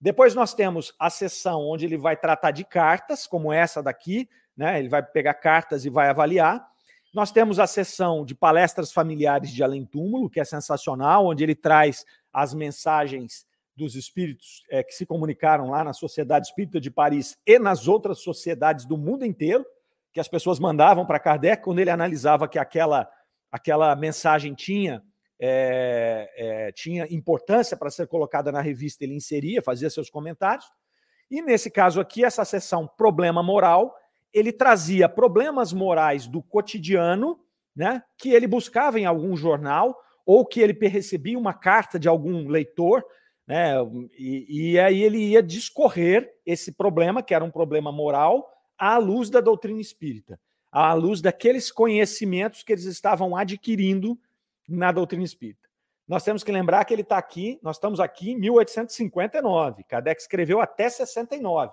Depois 0.00 0.34
nós 0.34 0.54
temos 0.54 0.94
a 0.98 1.10
sessão 1.10 1.62
onde 1.62 1.84
ele 1.84 1.96
vai 1.96 2.16
tratar 2.16 2.50
de 2.50 2.64
cartas, 2.64 3.26
como 3.26 3.52
essa 3.52 3.82
daqui, 3.82 4.28
né? 4.56 4.78
Ele 4.78 4.88
vai 4.88 5.02
pegar 5.02 5.34
cartas 5.34 5.84
e 5.84 5.90
vai 5.90 6.08
avaliar. 6.08 6.64
Nós 7.12 7.32
temos 7.32 7.58
a 7.58 7.66
sessão 7.66 8.24
de 8.24 8.34
palestras 8.34 8.92
familiares 8.92 9.50
de 9.50 9.62
além 9.62 9.84
túmulo, 9.84 10.28
que 10.28 10.38
é 10.38 10.44
sensacional, 10.44 11.26
onde 11.26 11.42
ele 11.42 11.54
traz 11.54 12.04
as 12.32 12.52
mensagens 12.52 13.46
dos 13.74 13.94
espíritos 13.94 14.62
é, 14.68 14.82
que 14.82 14.92
se 14.92 15.06
comunicaram 15.06 15.70
lá 15.70 15.82
na 15.82 15.92
Sociedade 15.92 16.48
Espírita 16.48 16.80
de 16.80 16.90
Paris 16.90 17.38
e 17.46 17.58
nas 17.58 17.88
outras 17.88 18.20
sociedades 18.20 18.84
do 18.84 18.98
mundo 18.98 19.24
inteiro 19.24 19.64
que 20.18 20.20
as 20.20 20.26
pessoas 20.26 20.58
mandavam 20.58 21.06
para 21.06 21.20
Kardec, 21.20 21.62
quando 21.62 21.78
ele 21.78 21.90
analisava 21.90 22.48
que 22.48 22.58
aquela, 22.58 23.08
aquela 23.52 23.94
mensagem 23.94 24.52
tinha, 24.52 25.00
é, 25.40 26.28
é, 26.36 26.72
tinha 26.72 27.06
importância 27.08 27.76
para 27.76 27.88
ser 27.88 28.08
colocada 28.08 28.50
na 28.50 28.60
revista, 28.60 29.04
ele 29.04 29.14
inseria, 29.14 29.62
fazia 29.62 29.88
seus 29.88 30.10
comentários. 30.10 30.66
E 31.30 31.40
nesse 31.40 31.70
caso 31.70 32.00
aqui, 32.00 32.24
essa 32.24 32.44
sessão 32.44 32.84
Problema 32.98 33.44
Moral, 33.44 33.94
ele 34.34 34.50
trazia 34.50 35.08
problemas 35.08 35.72
morais 35.72 36.26
do 36.26 36.42
cotidiano, 36.42 37.38
né, 37.76 38.02
que 38.16 38.30
ele 38.30 38.48
buscava 38.48 38.98
em 38.98 39.06
algum 39.06 39.36
jornal, 39.36 39.96
ou 40.26 40.44
que 40.44 40.58
ele 40.58 40.76
recebia 40.88 41.38
uma 41.38 41.54
carta 41.54 41.96
de 41.96 42.08
algum 42.08 42.48
leitor, 42.48 43.04
né, 43.46 43.74
e, 44.18 44.72
e 44.72 44.80
aí 44.80 45.00
ele 45.00 45.18
ia 45.18 45.40
discorrer 45.40 46.28
esse 46.44 46.72
problema, 46.72 47.22
que 47.22 47.32
era 47.32 47.44
um 47.44 47.52
problema 47.52 47.92
moral, 47.92 48.57
à 48.78 48.96
luz 48.98 49.28
da 49.28 49.40
doutrina 49.40 49.80
espírita, 49.80 50.40
à 50.70 50.92
luz 50.94 51.20
daqueles 51.20 51.72
conhecimentos 51.72 52.62
que 52.62 52.72
eles 52.72 52.84
estavam 52.84 53.36
adquirindo 53.36 54.18
na 54.68 54.92
doutrina 54.92 55.24
espírita. 55.24 55.68
Nós 56.06 56.22
temos 56.22 56.42
que 56.42 56.52
lembrar 56.52 56.84
que 56.84 56.94
ele 56.94 57.02
está 57.02 57.18
aqui, 57.18 57.58
nós 57.62 57.76
estamos 57.76 58.00
aqui 58.00 58.30
em 58.30 58.38
1859, 58.38 59.84
Kardec 59.84 60.20
escreveu 60.20 60.60
até 60.60 60.88
69. 60.88 61.72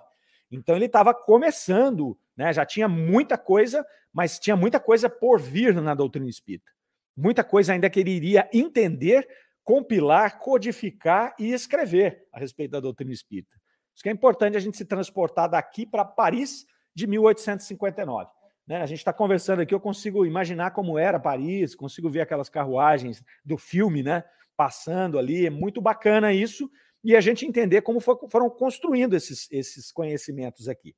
Então 0.50 0.76
ele 0.76 0.84
estava 0.86 1.14
começando, 1.14 2.18
né, 2.36 2.52
já 2.52 2.64
tinha 2.64 2.86
muita 2.86 3.38
coisa, 3.38 3.84
mas 4.12 4.38
tinha 4.38 4.56
muita 4.56 4.78
coisa 4.78 5.08
por 5.08 5.40
vir 5.40 5.74
na 5.74 5.94
doutrina 5.94 6.28
espírita. 6.28 6.70
Muita 7.16 7.42
coisa 7.42 7.72
ainda 7.72 7.88
que 7.88 7.98
ele 7.98 8.10
iria 8.10 8.48
entender, 8.52 9.26
compilar, 9.64 10.38
codificar 10.38 11.34
e 11.38 11.52
escrever 11.52 12.26
a 12.30 12.38
respeito 12.38 12.72
da 12.72 12.80
doutrina 12.80 13.12
espírita. 13.12 13.56
Isso 13.94 14.02
que 14.02 14.10
é 14.10 14.12
importante 14.12 14.56
a 14.56 14.60
gente 14.60 14.76
se 14.76 14.84
transportar 14.84 15.48
daqui 15.48 15.86
para 15.86 16.04
Paris 16.04 16.66
de 16.96 17.06
1859. 17.06 18.30
Né? 18.66 18.80
A 18.80 18.86
gente 18.86 18.98
está 18.98 19.12
conversando 19.12 19.60
aqui, 19.60 19.74
eu 19.74 19.78
consigo 19.78 20.24
imaginar 20.24 20.70
como 20.70 20.98
era 20.98 21.20
Paris, 21.20 21.74
consigo 21.74 22.08
ver 22.08 22.22
aquelas 22.22 22.48
carruagens 22.48 23.22
do 23.44 23.58
filme, 23.58 24.02
né? 24.02 24.24
Passando 24.56 25.18
ali, 25.18 25.46
é 25.46 25.50
muito 25.50 25.82
bacana 25.82 26.32
isso, 26.32 26.70
e 27.04 27.14
a 27.14 27.20
gente 27.20 27.44
entender 27.44 27.82
como 27.82 28.00
foram 28.00 28.48
construindo 28.48 29.14
esses, 29.14 29.46
esses 29.52 29.92
conhecimentos 29.92 30.68
aqui. 30.68 30.96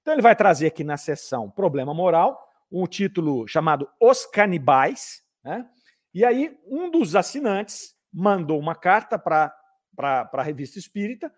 Então, 0.00 0.14
ele 0.14 0.22
vai 0.22 0.36
trazer 0.36 0.68
aqui 0.68 0.84
na 0.84 0.96
sessão 0.96 1.50
Problema 1.50 1.92
Moral, 1.92 2.40
um 2.70 2.86
título 2.86 3.46
chamado 3.48 3.88
Os 4.00 4.24
Canibais, 4.24 5.22
né? 5.44 5.68
E 6.14 6.24
aí, 6.24 6.56
um 6.66 6.88
dos 6.88 7.16
assinantes 7.16 7.96
mandou 8.12 8.60
uma 8.60 8.76
carta 8.76 9.18
para 9.18 9.52
a 9.98 10.42
revista 10.42 10.78
espírita, 10.78 11.32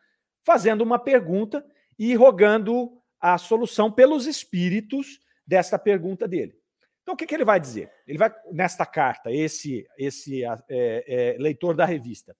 fazendo 0.45 0.83
uma 0.83 0.99
pergunta 0.99 1.64
e 1.99 2.14
rogando 2.14 3.01
a 3.25 3.39
solução 3.39 3.91
pelos 3.91 4.27
espíritos 4.27 5.19
desta 5.47 5.79
pergunta 5.79 6.29
dele. 6.29 6.53
Então, 7.01 7.15
o 7.15 7.17
que, 7.17 7.27
que 7.27 7.35
ele 7.35 7.45
vai 7.45 7.59
dizer? 7.59 7.91
Ele 8.07 8.19
vai, 8.19 8.31
nesta 8.53 8.85
carta, 8.85 9.33
esse, 9.33 9.87
esse 9.97 10.45
é, 10.45 10.55
é, 10.69 11.37
leitor 11.39 11.75
da 11.75 11.87
revista, 11.87 12.37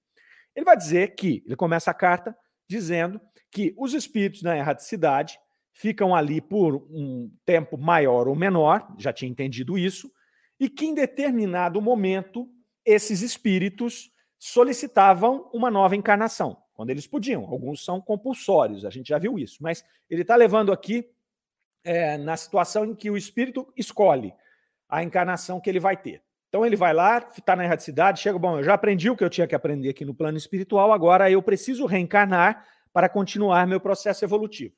ele 0.55 0.67
vai 0.67 0.77
dizer 0.77 1.15
que, 1.15 1.43
ele 1.47 1.57
começa 1.57 1.91
a 1.91 1.95
carta 1.95 2.37
dizendo 2.69 3.19
que 3.51 3.75
os 3.79 3.95
espíritos 3.95 4.43
na 4.43 4.59
erraticidade 4.59 5.39
ficam 5.73 6.15
ali 6.15 6.39
por 6.39 6.77
um 6.91 7.35
tempo 7.47 7.79
maior 7.79 8.29
ou 8.29 8.37
menor, 8.37 8.87
já 8.99 9.11
tinha 9.11 9.31
entendido 9.31 9.79
isso, 9.79 10.13
e 10.61 10.69
que 10.69 10.85
em 10.85 10.95
determinado 10.95 11.81
momento 11.81 12.47
esses 12.85 13.23
espíritos 13.23 14.11
solicitavam 14.39 15.49
uma 15.55 15.71
nova 15.71 15.97
encarnação 15.97 16.63
quando 16.75 16.91
eles 16.91 17.07
podiam. 17.07 17.45
Alguns 17.45 17.85
são 17.85 18.01
compulsórios, 18.01 18.85
a 18.85 18.91
gente 18.91 19.09
já 19.09 19.19
viu 19.19 19.39
isso, 19.39 19.63
mas 19.63 19.85
ele 20.11 20.23
está 20.23 20.37
levando 20.37 20.73
aqui 20.73 21.09
é, 21.83 22.19
na 22.19 22.37
situação 22.37 22.85
em 22.85 22.95
que 22.95 23.11
o 23.11 23.17
espírito 23.17 23.73
escolhe 23.77 24.35
a 24.89 25.03
encarnação 25.03 25.61
que 25.61 25.71
ele 25.71 25.81
vai 25.81 25.97
ter. 25.97 26.23
Então 26.49 26.65
ele 26.65 26.77
vai 26.77 26.93
lá, 26.93 27.19
está 27.37 27.57
na 27.57 27.65
erraticidade, 27.65 28.21
chega, 28.21 28.39
bom, 28.39 28.59
eu 28.59 28.65
já 28.65 28.75
aprendi 28.75 29.11
o 29.11 29.17
que 29.17 29.25
eu 29.25 29.31
tinha 29.31 29.47
que 29.47 29.55
aprender 29.55 29.89
aqui 29.89 30.05
no 30.05 30.15
plano 30.15 30.39
espiritual, 30.39 30.93
agora 30.93 31.31
eu 31.31 31.43
preciso 31.43 31.87
reencarnar 31.87 32.67
para 32.93 33.09
continuar 33.09 33.67
meu 33.67 33.81
processo 33.81 34.25
evolutivo. 34.25 34.75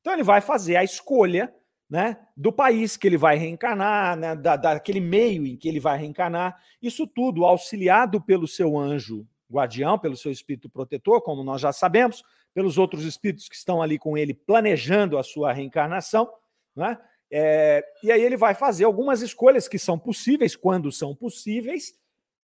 Então 0.00 0.12
ele 0.12 0.24
vai 0.24 0.40
fazer 0.40 0.76
a 0.76 0.82
escolha 0.82 1.54
né, 1.88 2.16
do 2.36 2.52
país 2.52 2.96
que 2.96 3.06
ele 3.06 3.16
vai 3.16 3.36
reencarnar, 3.36 4.16
né, 4.16 4.34
da, 4.34 4.56
daquele 4.56 4.98
meio 4.98 5.46
em 5.46 5.56
que 5.56 5.68
ele 5.68 5.78
vai 5.78 5.98
reencarnar, 5.98 6.60
isso 6.80 7.06
tudo 7.06 7.44
auxiliado 7.44 8.20
pelo 8.20 8.48
seu 8.48 8.76
anjo 8.76 9.26
guardião, 9.52 9.98
pelo 9.98 10.16
seu 10.16 10.32
espírito 10.32 10.68
protetor, 10.68 11.22
como 11.22 11.44
nós 11.44 11.60
já 11.60 11.72
sabemos, 11.72 12.22
pelos 12.54 12.78
outros 12.78 13.04
espíritos 13.04 13.48
que 13.48 13.54
estão 13.54 13.80
ali 13.80 13.98
com 13.98 14.16
ele 14.16 14.34
planejando 14.34 15.18
a 15.18 15.22
sua 15.22 15.52
reencarnação, 15.52 16.30
né? 16.74 16.98
É, 17.34 17.82
e 18.02 18.12
aí 18.12 18.20
ele 18.20 18.36
vai 18.36 18.54
fazer 18.54 18.84
algumas 18.84 19.22
escolhas 19.22 19.66
que 19.66 19.78
são 19.78 19.98
possíveis, 19.98 20.54
quando 20.54 20.92
são 20.92 21.14
possíveis, 21.14 21.94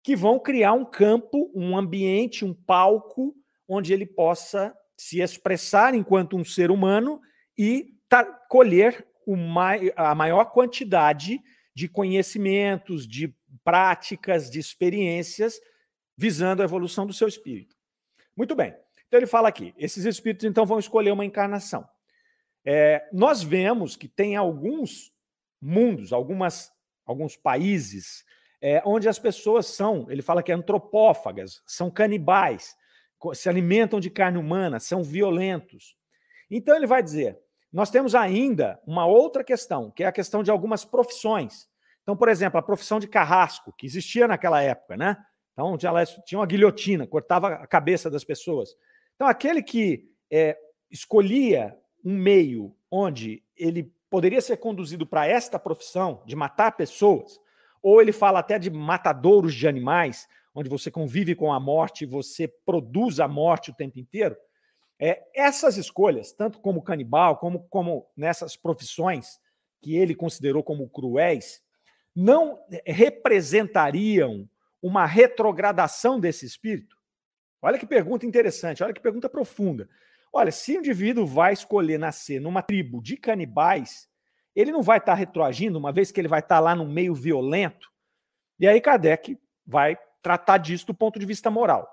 que 0.01 0.15
vão 0.15 0.39
criar 0.39 0.71
um 0.71 0.85
campo, 0.85 1.51
um 1.53 1.77
ambiente, 1.77 2.45
um 2.45 2.53
palco 2.53 3.35
onde 3.67 3.91
ele 3.91 4.05
possa 4.05 4.73
se 4.95 5.19
expressar 5.19 5.93
enquanto 5.93 6.37
um 6.37 6.45
ser 6.45 6.71
humano 6.71 7.19
e 7.57 7.97
colher 8.47 9.05
mai, 9.27 9.91
a 9.97 10.15
maior 10.15 10.45
quantidade 10.45 11.41
de 11.75 11.89
conhecimentos, 11.89 13.05
de 13.05 13.35
práticas, 13.65 14.49
de 14.49 14.59
experiências 14.59 15.59
visando 16.17 16.61
a 16.61 16.65
evolução 16.65 17.05
do 17.05 17.13
seu 17.13 17.27
espírito. 17.27 17.75
Muito 18.35 18.55
bem. 18.55 18.75
Então 19.07 19.19
ele 19.19 19.27
fala 19.27 19.47
aqui: 19.47 19.73
esses 19.77 20.03
espíritos 20.05 20.45
então 20.45 20.65
vão 20.65 20.79
escolher 20.79 21.11
uma 21.11 21.25
encarnação. 21.25 21.87
É, 22.65 23.07
nós 23.13 23.43
vemos 23.43 23.95
que 23.95 24.07
tem 24.07 24.35
alguns 24.35 25.13
mundos, 25.61 26.11
algumas, 26.11 26.71
alguns 27.05 27.37
países, 27.37 28.25
é, 28.61 28.81
onde 28.85 29.07
as 29.07 29.17
pessoas 29.17 29.67
são, 29.67 30.05
ele 30.09 30.21
fala 30.21 30.43
que 30.43 30.51
é 30.51 30.55
antropófagas, 30.55 31.61
são 31.65 31.89
canibais. 31.89 32.75
se 33.33 33.47
alimentam 33.47 33.99
de 33.99 34.09
carne 34.09 34.37
humana, 34.37 34.79
são 34.79 35.03
violentos. 35.03 35.95
Então 36.49 36.75
ele 36.75 36.87
vai 36.87 37.01
dizer: 37.01 37.39
nós 37.71 37.89
temos 37.89 38.15
ainda 38.15 38.81
uma 38.85 39.05
outra 39.05 39.43
questão, 39.43 39.91
que 39.91 40.03
é 40.03 40.07
a 40.07 40.11
questão 40.11 40.43
de 40.43 40.51
algumas 40.51 40.83
profissões. 40.83 41.69
Então, 42.03 42.15
por 42.15 42.29
exemplo, 42.29 42.57
a 42.59 42.63
profissão 42.63 42.99
de 42.99 43.07
carrasco, 43.07 43.73
que 43.73 43.85
existia 43.85 44.27
naquela 44.27 44.61
época, 44.61 44.95
né? 44.95 45.17
Então, 45.57 45.75
tinha, 45.75 46.39
uma 46.39 46.45
guilhotina, 46.45 47.07
cortava 47.07 47.47
a 47.47 47.65
cabeça 47.65 48.11
das 48.11 48.23
pessoas. 48.23 48.77
Então, 49.15 49.25
aquele 49.25 49.63
que 49.63 50.07
é, 50.29 50.55
escolhia 50.91 51.75
um 52.05 52.15
meio 52.15 52.75
onde 52.91 53.41
ele 53.55 53.91
poderia 54.07 54.39
ser 54.39 54.57
conduzido 54.57 55.07
para 55.07 55.25
esta 55.25 55.57
profissão 55.57 56.21
de 56.27 56.35
matar 56.35 56.77
pessoas, 56.77 57.39
ou 57.81 57.99
ele 57.99 58.11
fala 58.11 58.37
até 58.37 58.59
de 58.59 58.69
matadouros 58.69 59.55
de 59.55 59.67
animais, 59.67 60.27
onde 60.53 60.69
você 60.69 60.91
convive 60.91 61.33
com 61.33 61.51
a 61.51 61.59
morte, 61.59 62.05
você 62.05 62.47
produz 62.47 63.19
a 63.19 63.27
morte 63.27 63.71
o 63.71 63.75
tempo 63.75 63.97
inteiro. 63.97 64.37
É, 64.99 65.23
essas 65.33 65.75
escolhas, 65.75 66.31
tanto 66.31 66.59
como 66.59 66.83
canibal, 66.83 67.37
como, 67.37 67.65
como 67.67 68.05
nessas 68.15 68.55
profissões 68.55 69.39
que 69.81 69.95
ele 69.95 70.13
considerou 70.13 70.61
como 70.61 70.87
cruéis, 70.87 71.63
não 72.15 72.59
representariam 72.85 74.47
uma 74.81 75.05
retrogradação 75.05 76.19
desse 76.19 76.45
espírito? 76.45 76.95
Olha 77.61 77.77
que 77.77 77.85
pergunta 77.85 78.25
interessante, 78.25 78.83
olha 78.83 78.93
que 78.93 79.01
pergunta 79.01 79.29
profunda. 79.29 79.89
Olha, 80.31 80.51
se 80.51 80.75
o 80.75 80.79
indivíduo 80.79 81.25
vai 81.25 81.53
escolher 81.53 81.97
nascer 81.97 82.39
numa 82.39 82.61
tribo 82.61 83.01
de 83.01 83.17
canibais, 83.17 84.07
ele 84.55 84.71
não 84.71 84.81
vai 84.81 84.97
estar 84.97 85.13
retroagindo, 85.13 85.77
uma 85.77 85.91
vez 85.91 86.11
que 86.11 86.19
ele 86.19 86.27
vai 86.27 86.39
estar 86.39 86.59
lá 86.59 86.75
no 86.75 86.87
meio 86.87 87.13
violento. 87.13 87.89
E 88.59 88.67
aí 88.67 88.81
Kardec 88.81 89.37
vai 89.65 89.97
tratar 90.21 90.57
disso 90.57 90.87
do 90.87 90.93
ponto 90.93 91.19
de 91.19 91.25
vista 91.25 91.49
moral. 91.49 91.87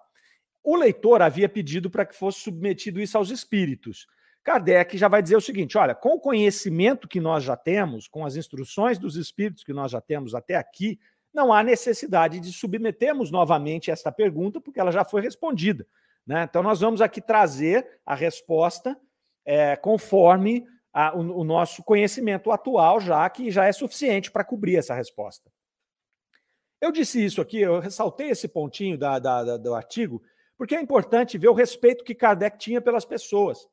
O 0.63 0.77
leitor 0.77 1.21
havia 1.21 1.49
pedido 1.49 1.91
para 1.91 2.07
que 2.07 2.17
fosse 2.17 2.41
submetido 2.41 3.01
isso 3.01 3.19
aos 3.19 3.31
espíritos. 3.31 4.07
Kardec 4.43 4.97
já 4.97 5.09
vai 5.09 5.23
dizer 5.23 5.37
o 5.37 5.41
seguinte: 5.41 5.77
olha, 5.77 5.95
com 5.95 6.15
o 6.15 6.21
conhecimento 6.21 7.07
que 7.07 7.21
nós 7.21 7.45
já 7.45 7.57
temos, 7.57 8.09
com 8.09 8.25
as 8.25 8.37
instruções 8.37 8.99
dos 8.99 9.17
espíritos 9.17 9.63
que 9.63 9.73
nós 9.73 9.91
já 9.91 10.01
temos 10.01 10.35
até 10.35 10.57
aqui, 10.57 10.99
não 11.35 11.53
há 11.53 11.63
necessidade 11.63 12.39
de 12.39 12.53
submetermos 12.53 13.31
novamente 13.31 13.91
esta 13.91 14.13
pergunta, 14.13 14.61
porque 14.61 14.79
ela 14.79 14.93
já 14.93 15.05
foi 15.05 15.21
respondida. 15.21 15.87
Né? 16.25 16.45
Então, 16.45 16.63
nós 16.63 16.81
vamos 16.81 17.01
aqui 17.01 17.21
trazer 17.21 18.01
a 18.07 18.15
resposta 18.15 18.99
é, 19.45 19.77
conforme 19.77 20.67
a, 20.93 21.15
o, 21.15 21.41
o, 21.41 21.45
nosso 21.45 21.83
conhecimento 21.83 22.53
atual, 22.53 23.01
já 23.01 23.29
que 23.29 23.51
já 23.51 23.67
é 23.67 23.73
suficiente 23.73 24.31
para 24.31 24.45
cobrir 24.45 24.77
essa 24.77 24.95
resposta. 24.95 25.51
Eu 26.81 26.93
disse 26.93 27.23
isso 27.23 27.41
aqui, 27.41 27.61
eu 27.61 27.81
ressaltei 27.81 28.31
esse 28.31 28.47
pontinho 28.47 28.97
da, 28.97 29.19
da, 29.19 29.43
da, 29.43 29.57
do 29.57 29.75
artigo, 29.75 30.23
porque 30.57 30.77
é 30.77 30.81
importante 30.81 31.37
ver 31.37 31.49
o 31.49 31.55
respeito 31.55 32.05
que 32.05 32.15
Kardec 32.15 32.59
tinha 32.59 32.81
pelas 32.81 33.05
pessoas. 33.05 33.69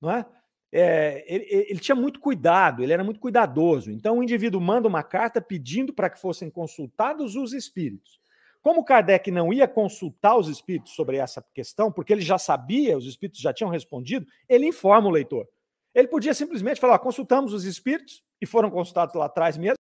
Não 0.00 0.10
é? 0.10 0.26
É, 0.70 1.24
ele, 1.26 1.46
ele, 1.70 1.80
tinha 1.80 1.94
muito 1.94 2.20
cuidado, 2.20 2.82
ele 2.82 2.92
era 2.92 3.02
muito 3.02 3.20
cuidadoso. 3.20 3.90
Então, 3.90 4.18
o 4.18 4.22
indivíduo 4.22 4.60
manda 4.60 4.86
uma 4.86 5.02
carta 5.02 5.40
pedindo 5.40 5.92
para 5.94 6.10
que 6.10 6.20
fossem 6.20 6.50
consultados 6.50 7.36
os 7.36 7.52
espíritos. 7.52 8.20
Como 8.60 8.84
Kardec 8.84 9.30
não 9.30 9.52
ia 9.52 9.66
consultar 9.66 10.36
os 10.36 10.48
espíritos 10.48 10.92
sobre 10.92 11.16
essa 11.16 11.42
questão, 11.54 11.90
porque 11.90 12.12
ele 12.12 12.20
já 12.20 12.36
sabia, 12.36 12.98
os 12.98 13.06
espíritos 13.06 13.40
já 13.40 13.52
tinham 13.52 13.70
respondido, 13.70 14.26
ele 14.48 14.66
informa 14.66 15.08
o 15.08 15.12
leitor. 15.12 15.48
Ele 15.94 16.08
podia 16.08 16.34
simplesmente 16.34 16.80
falar: 16.80 16.98
consultamos 16.98 17.54
os 17.54 17.64
espíritos, 17.64 18.22
e 18.40 18.46
foram 18.46 18.70
consultados 18.70 19.14
lá 19.14 19.26
atrás 19.26 19.56
mesmo, 19.56 19.78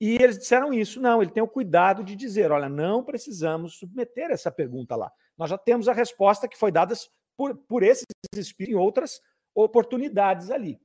e 0.00 0.14
eles 0.14 0.38
disseram 0.38 0.72
isso. 0.72 1.00
Não, 1.00 1.20
ele 1.20 1.30
tem 1.30 1.42
o 1.42 1.48
cuidado 1.48 2.04
de 2.04 2.14
dizer: 2.14 2.52
olha, 2.52 2.68
não 2.68 3.02
precisamos 3.02 3.78
submeter 3.78 4.30
essa 4.30 4.50
pergunta 4.50 4.94
lá. 4.96 5.10
Nós 5.36 5.50
já 5.50 5.58
temos 5.58 5.88
a 5.88 5.92
resposta 5.92 6.48
que 6.48 6.58
foi 6.58 6.70
dada 6.70 6.94
por, 7.36 7.56
por 7.56 7.82
esses 7.82 8.04
espíritos 8.36 8.74
em 8.74 8.78
outras 8.78 9.20
oportunidades 9.54 10.50
ali. 10.50 10.80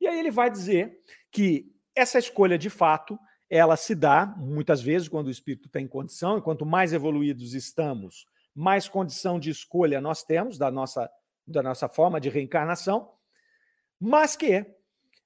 E 0.00 0.06
aí 0.06 0.18
ele 0.18 0.30
vai 0.30 0.50
dizer 0.50 1.00
que 1.30 1.72
essa 1.94 2.18
escolha, 2.18 2.58
de 2.58 2.70
fato, 2.70 3.18
ela 3.48 3.76
se 3.76 3.94
dá 3.94 4.26
muitas 4.38 4.80
vezes 4.80 5.08
quando 5.08 5.26
o 5.26 5.30
espírito 5.30 5.68
tem 5.68 5.86
condição, 5.86 6.38
e 6.38 6.42
quanto 6.42 6.64
mais 6.64 6.92
evoluídos 6.92 7.54
estamos, 7.54 8.26
mais 8.54 8.88
condição 8.88 9.38
de 9.38 9.50
escolha 9.50 10.00
nós 10.00 10.22
temos 10.22 10.58
da 10.58 10.70
nossa, 10.70 11.10
da 11.46 11.62
nossa 11.62 11.88
forma 11.88 12.20
de 12.20 12.28
reencarnação, 12.28 13.12
mas 14.00 14.36
que 14.36 14.64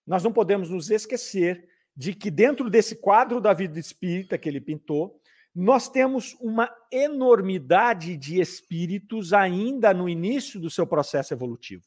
nós 0.06 0.22
não 0.22 0.32
podemos 0.32 0.70
nos 0.70 0.90
esquecer 0.90 1.68
de 1.96 2.14
que 2.14 2.30
dentro 2.30 2.68
desse 2.68 2.96
quadro 2.96 3.40
da 3.40 3.52
vida 3.52 3.78
espírita 3.78 4.36
que 4.36 4.48
ele 4.48 4.60
pintou, 4.60 5.20
nós 5.54 5.88
temos 5.88 6.36
uma 6.40 6.70
enormidade 6.92 8.16
de 8.16 8.40
espíritos 8.40 9.32
ainda 9.32 9.94
no 9.94 10.06
início 10.06 10.60
do 10.60 10.68
seu 10.68 10.86
processo 10.86 11.32
evolutivo. 11.32 11.84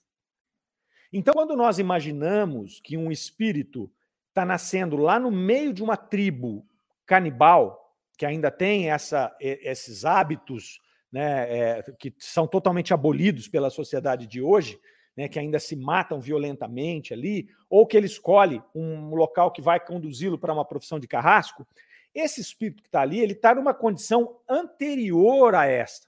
Então, 1.12 1.34
quando 1.34 1.56
nós 1.56 1.80
imaginamos 1.80 2.80
que 2.80 2.96
um 2.96 3.12
espírito 3.12 3.92
está 4.28 4.46
nascendo 4.46 4.96
lá 4.96 5.20
no 5.20 5.32
meio 5.32 5.74
de 5.74 5.84
uma 5.84 5.98
tribo 5.98 6.66
canibal, 7.06 7.96
que 8.18 8.26
ainda 8.26 8.52
tem 8.52 8.92
essa, 8.92 9.36
esses 9.40 10.06
hábitos 10.06 10.80
né, 11.12 11.78
é, 11.80 11.84
que 11.98 12.14
são 12.20 12.46
totalmente 12.46 12.94
abolidos 12.94 13.48
pela 13.48 13.70
sociedade 13.70 14.28
de 14.28 14.42
hoje, 14.42 14.80
né, 15.18 15.28
que 15.28 15.40
ainda 15.40 15.60
se 15.60 15.76
matam 15.76 16.20
violentamente 16.20 17.14
ali, 17.14 17.50
ou 17.70 17.88
que 17.88 17.98
ele 17.98 18.06
escolhe 18.06 18.62
um 18.76 19.16
local 19.16 19.52
que 19.52 19.62
vai 19.62 19.80
conduzi-lo 19.80 20.38
para 20.38 20.54
uma 20.54 20.66
profissão 20.66 21.00
de 21.00 21.08
carrasco, 21.08 21.68
esse 22.14 22.42
espírito 22.42 22.82
que 22.82 22.88
está 22.88 23.02
ali, 23.02 23.20
ele 23.20 23.34
está 23.34 23.54
numa 23.54 23.74
condição 23.74 24.38
anterior 24.48 25.56
a 25.56 25.66
esta. 25.66 26.08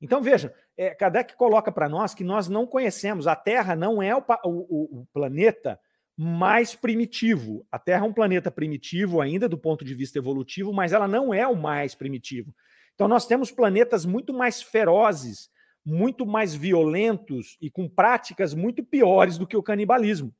Então, 0.00 0.22
veja, 0.22 0.54
é, 0.76 0.94
Kardec 0.94 1.34
coloca 1.36 1.72
para 1.72 1.88
nós 1.88 2.14
que 2.14 2.22
nós 2.22 2.48
não 2.48 2.66
conhecemos. 2.66 3.26
A 3.26 3.34
Terra 3.34 3.74
não 3.74 4.02
é 4.02 4.14
o, 4.14 4.22
o, 4.44 5.00
o, 5.00 5.06
planeta 5.12 5.80
mais 6.16 6.74
primitivo. 6.74 7.66
A 7.72 7.78
Terra 7.78 8.04
é 8.04 8.08
um 8.08 8.12
planeta 8.12 8.50
primitivo 8.50 9.20
ainda 9.20 9.48
do 9.48 9.56
ponto 9.56 9.84
de 9.84 9.94
vista 9.94 10.18
evolutivo, 10.18 10.72
mas 10.72 10.92
ela 10.92 11.08
não 11.08 11.32
é 11.32 11.46
o 11.46 11.56
mais 11.56 11.94
primitivo. 11.94 12.54
Então, 12.94 13.08
nós 13.08 13.26
temos 13.26 13.50
planetas 13.50 14.04
muito 14.04 14.32
mais 14.32 14.62
ferozes, 14.62 15.50
muito 15.84 16.26
mais 16.26 16.54
violentos 16.54 17.56
e 17.60 17.70
com 17.70 17.88
práticas 17.88 18.54
muito 18.54 18.82
piores 18.82 19.38
do 19.38 19.46
que 19.46 19.56
o 19.56 19.62
canibalismo. 19.62 20.34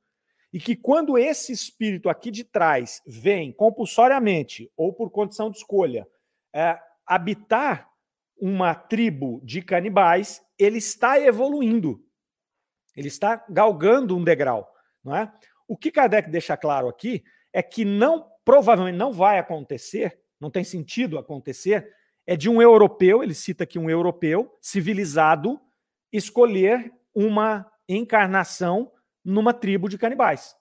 E 0.53 0.59
que 0.59 0.75
quando 0.75 1.19
esse 1.19 1.53
espírito 1.53 2.09
aqui 2.09 2.31
de 2.31 2.45
trás 2.45 3.03
vem 3.07 3.53
compulsoriamente 3.53 4.71
ou 4.77 4.93
por 4.93 5.11
condição 5.11 5.51
de 5.51 5.59
escolha 5.59 6.07
é, 6.55 6.79
habitar 7.07 7.89
uma 8.39 8.75
tribo 8.75 9.41
de 9.45 9.63
canibais, 9.63 10.43
ele 10.59 10.79
está 10.79 11.21
evoluindo. 11.21 12.05
Ele 12.97 13.09
está 13.09 13.45
galgando 13.49 14.17
um 14.17 14.25
degrau, 14.25 14.71
não 15.05 15.15
é? 15.15 15.33
O 15.69 15.77
que 15.77 15.91
Kardec 15.91 16.31
deixa 16.31 16.57
claro 16.57 16.89
aqui 16.89 17.25
é 17.53 17.63
que 17.63 17.85
não 17.85 18.31
provavelmente 18.45 18.97
não 18.97 19.13
vai 19.13 19.39
acontecer, 19.39 20.21
não 20.39 20.51
tem 20.51 20.63
sentido 20.63 21.19
acontecer, 21.19 21.93
é 22.27 22.37
de 22.37 22.49
um 22.49 22.63
europeu, 22.63 23.23
ele 23.23 23.35
cita 23.35 23.65
aqui 23.65 23.79
um 23.79 23.91
europeu 23.91 24.57
civilizado 24.61 25.61
escolher 26.13 26.93
uma 27.15 27.71
encarnação 27.89 28.93
numa 29.25 29.53
tribo 29.53 29.89
de 29.89 29.99
canibais. 29.99 30.57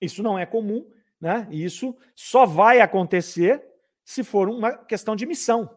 Isso 0.00 0.22
não 0.22 0.38
é 0.38 0.46
comum, 0.46 0.88
né? 1.20 1.48
Isso 1.50 1.96
só 2.14 2.46
vai 2.46 2.80
acontecer 2.80 3.62
se 4.04 4.24
for 4.24 4.48
uma 4.48 4.76
questão 4.76 5.14
de 5.14 5.26
missão, 5.26 5.76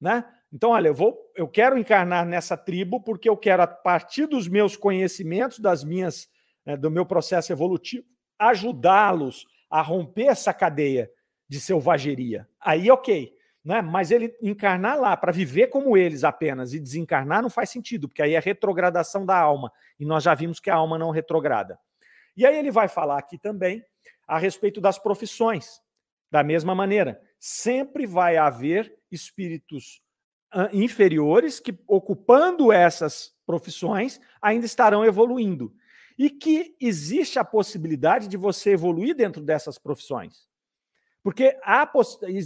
né? 0.00 0.24
Então, 0.52 0.70
olha, 0.70 0.88
eu 0.88 0.94
vou, 0.94 1.18
eu 1.34 1.48
quero 1.48 1.78
encarnar 1.78 2.26
nessa 2.26 2.56
tribo 2.56 3.00
porque 3.00 3.28
eu 3.28 3.36
quero, 3.36 3.62
a 3.62 3.66
partir 3.66 4.26
dos 4.26 4.46
meus 4.46 4.76
conhecimentos, 4.76 5.58
das 5.58 5.82
minhas, 5.82 6.28
né, 6.66 6.76
do 6.76 6.90
meu 6.90 7.06
processo 7.06 7.50
evolutivo, 7.52 8.04
ajudá-los 8.38 9.46
a 9.70 9.80
romper 9.80 10.26
essa 10.26 10.52
cadeia 10.52 11.10
de 11.48 11.58
selvageria. 11.58 12.46
Aí, 12.60 12.90
ok. 12.90 13.34
Né? 13.64 13.80
Mas 13.80 14.10
ele 14.10 14.36
encarnar 14.42 15.00
lá 15.00 15.16
para 15.16 15.32
viver 15.32 15.68
como 15.68 15.96
eles 15.96 16.24
apenas 16.24 16.74
e 16.74 16.80
desencarnar 16.80 17.40
não 17.40 17.48
faz 17.48 17.70
sentido, 17.70 18.08
porque 18.08 18.22
aí 18.22 18.34
é 18.34 18.40
retrogradação 18.40 19.24
da 19.24 19.38
alma. 19.38 19.72
E 19.98 20.04
nós 20.04 20.24
já 20.24 20.34
vimos 20.34 20.60
que 20.60 20.68
a 20.68 20.74
alma 20.74 20.98
não 20.98 21.10
retrograda. 21.10 21.78
E 22.36 22.44
aí 22.44 22.58
ele 22.58 22.70
vai 22.70 22.88
falar 22.88 23.18
aqui 23.18 23.38
também 23.38 23.82
a 24.26 24.36
respeito 24.36 24.80
das 24.80 24.98
profissões. 24.98 25.80
Da 26.30 26.42
mesma 26.42 26.74
maneira, 26.74 27.20
sempre 27.38 28.06
vai 28.06 28.36
haver 28.36 28.94
espíritos 29.10 30.01
inferiores 30.72 31.60
que, 31.60 31.76
ocupando 31.86 32.72
essas 32.72 33.32
profissões, 33.46 34.20
ainda 34.40 34.66
estarão 34.66 35.04
evoluindo. 35.04 35.74
E 36.18 36.30
que 36.30 36.76
existe 36.80 37.38
a 37.38 37.44
possibilidade 37.44 38.28
de 38.28 38.36
você 38.36 38.70
evoluir 38.72 39.14
dentro 39.14 39.42
dessas 39.42 39.78
profissões. 39.78 40.46
Porque 41.22 41.58
há 41.62 41.90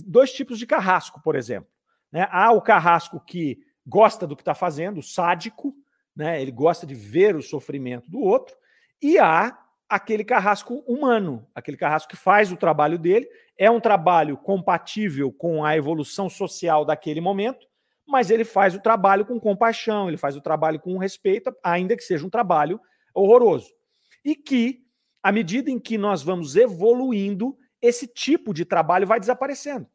dois 0.04 0.32
tipos 0.32 0.58
de 0.58 0.66
carrasco, 0.66 1.20
por 1.22 1.34
exemplo. 1.34 1.68
Né? 2.12 2.28
Há 2.30 2.52
o 2.52 2.62
carrasco 2.62 3.20
que 3.20 3.58
gosta 3.86 4.26
do 4.26 4.36
que 4.36 4.42
está 4.42 4.54
fazendo, 4.54 4.98
o 4.98 5.02
sádico, 5.02 5.74
né? 6.14 6.40
ele 6.40 6.50
gosta 6.50 6.86
de 6.86 6.94
ver 6.94 7.34
o 7.36 7.42
sofrimento 7.42 8.10
do 8.10 8.20
outro, 8.20 8.54
e 9.00 9.18
há 9.18 9.58
aquele 9.88 10.24
carrasco 10.24 10.82
humano, 10.86 11.46
aquele 11.54 11.76
carrasco 11.76 12.10
que 12.10 12.16
faz 12.16 12.50
o 12.50 12.56
trabalho 12.56 12.98
dele, 12.98 13.28
é 13.56 13.70
um 13.70 13.80
trabalho 13.80 14.36
compatível 14.36 15.32
com 15.32 15.64
a 15.64 15.76
evolução 15.76 16.28
social 16.28 16.84
daquele 16.84 17.20
momento, 17.20 17.66
mas 18.06 18.30
ele 18.30 18.44
faz 18.44 18.74
o 18.74 18.80
trabalho 18.80 19.26
com 19.26 19.40
compaixão, 19.40 20.08
ele 20.08 20.16
faz 20.16 20.36
o 20.36 20.40
trabalho 20.40 20.78
com 20.78 20.96
respeito, 20.98 21.54
ainda 21.62 21.96
que 21.96 22.02
seja 22.02 22.24
um 22.24 22.30
trabalho 22.30 22.80
horroroso. 23.14 23.72
E 24.24 24.34
que, 24.34 24.84
à 25.22 25.32
medida 25.32 25.70
em 25.70 25.78
que 25.78 25.98
nós 25.98 26.22
vamos 26.22 26.54
evoluindo, 26.56 27.56
esse 27.82 28.06
tipo 28.06 28.54
de 28.54 28.64
trabalho 28.64 29.06
vai 29.06 29.18
desaparecendo. 29.18 29.86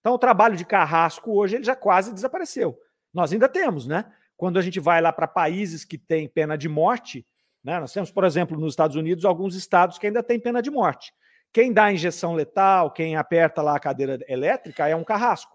Então, 0.00 0.14
o 0.14 0.18
trabalho 0.18 0.56
de 0.56 0.64
carrasco 0.64 1.32
hoje 1.32 1.56
ele 1.56 1.64
já 1.64 1.74
quase 1.74 2.12
desapareceu. 2.12 2.78
Nós 3.12 3.32
ainda 3.32 3.48
temos, 3.48 3.86
né? 3.86 4.04
Quando 4.36 4.58
a 4.58 4.62
gente 4.62 4.80
vai 4.80 5.00
lá 5.00 5.12
para 5.12 5.26
países 5.26 5.84
que 5.84 5.96
têm 5.96 6.28
pena 6.28 6.58
de 6.58 6.68
morte, 6.68 7.26
né? 7.62 7.80
Nós 7.80 7.92
temos, 7.92 8.10
por 8.10 8.24
exemplo, 8.24 8.58
nos 8.58 8.72
Estados 8.72 8.96
Unidos, 8.96 9.24
alguns 9.24 9.54
estados 9.54 9.96
que 9.96 10.06
ainda 10.06 10.22
têm 10.22 10.38
pena 10.38 10.60
de 10.60 10.70
morte. 10.70 11.12
Quem 11.52 11.72
dá 11.72 11.92
injeção 11.92 12.34
letal, 12.34 12.90
quem 12.90 13.16
aperta 13.16 13.62
lá 13.62 13.76
a 13.76 13.80
cadeira 13.80 14.18
elétrica 14.28 14.88
é 14.88 14.94
um 14.94 15.04
carrasco. 15.04 15.53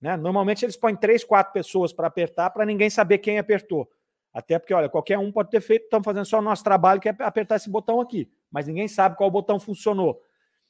Né? 0.00 0.16
Normalmente 0.16 0.64
eles 0.64 0.76
põem 0.76 0.94
três, 0.94 1.24
quatro 1.24 1.52
pessoas 1.52 1.92
para 1.92 2.06
apertar 2.06 2.50
para 2.50 2.66
ninguém 2.66 2.90
saber 2.90 3.18
quem 3.18 3.38
apertou. 3.38 3.88
Até 4.32 4.58
porque, 4.58 4.74
olha, 4.74 4.88
qualquer 4.88 5.18
um 5.18 5.32
pode 5.32 5.50
ter 5.50 5.60
feito, 5.60 5.84
estamos 5.84 6.04
fazendo 6.04 6.26
só 6.26 6.38
o 6.38 6.42
nosso 6.42 6.62
trabalho, 6.62 7.00
que 7.00 7.08
é 7.08 7.16
apertar 7.20 7.56
esse 7.56 7.70
botão 7.70 8.00
aqui, 8.00 8.30
mas 8.50 8.66
ninguém 8.66 8.86
sabe 8.86 9.16
qual 9.16 9.30
botão 9.30 9.58
funcionou. 9.58 10.22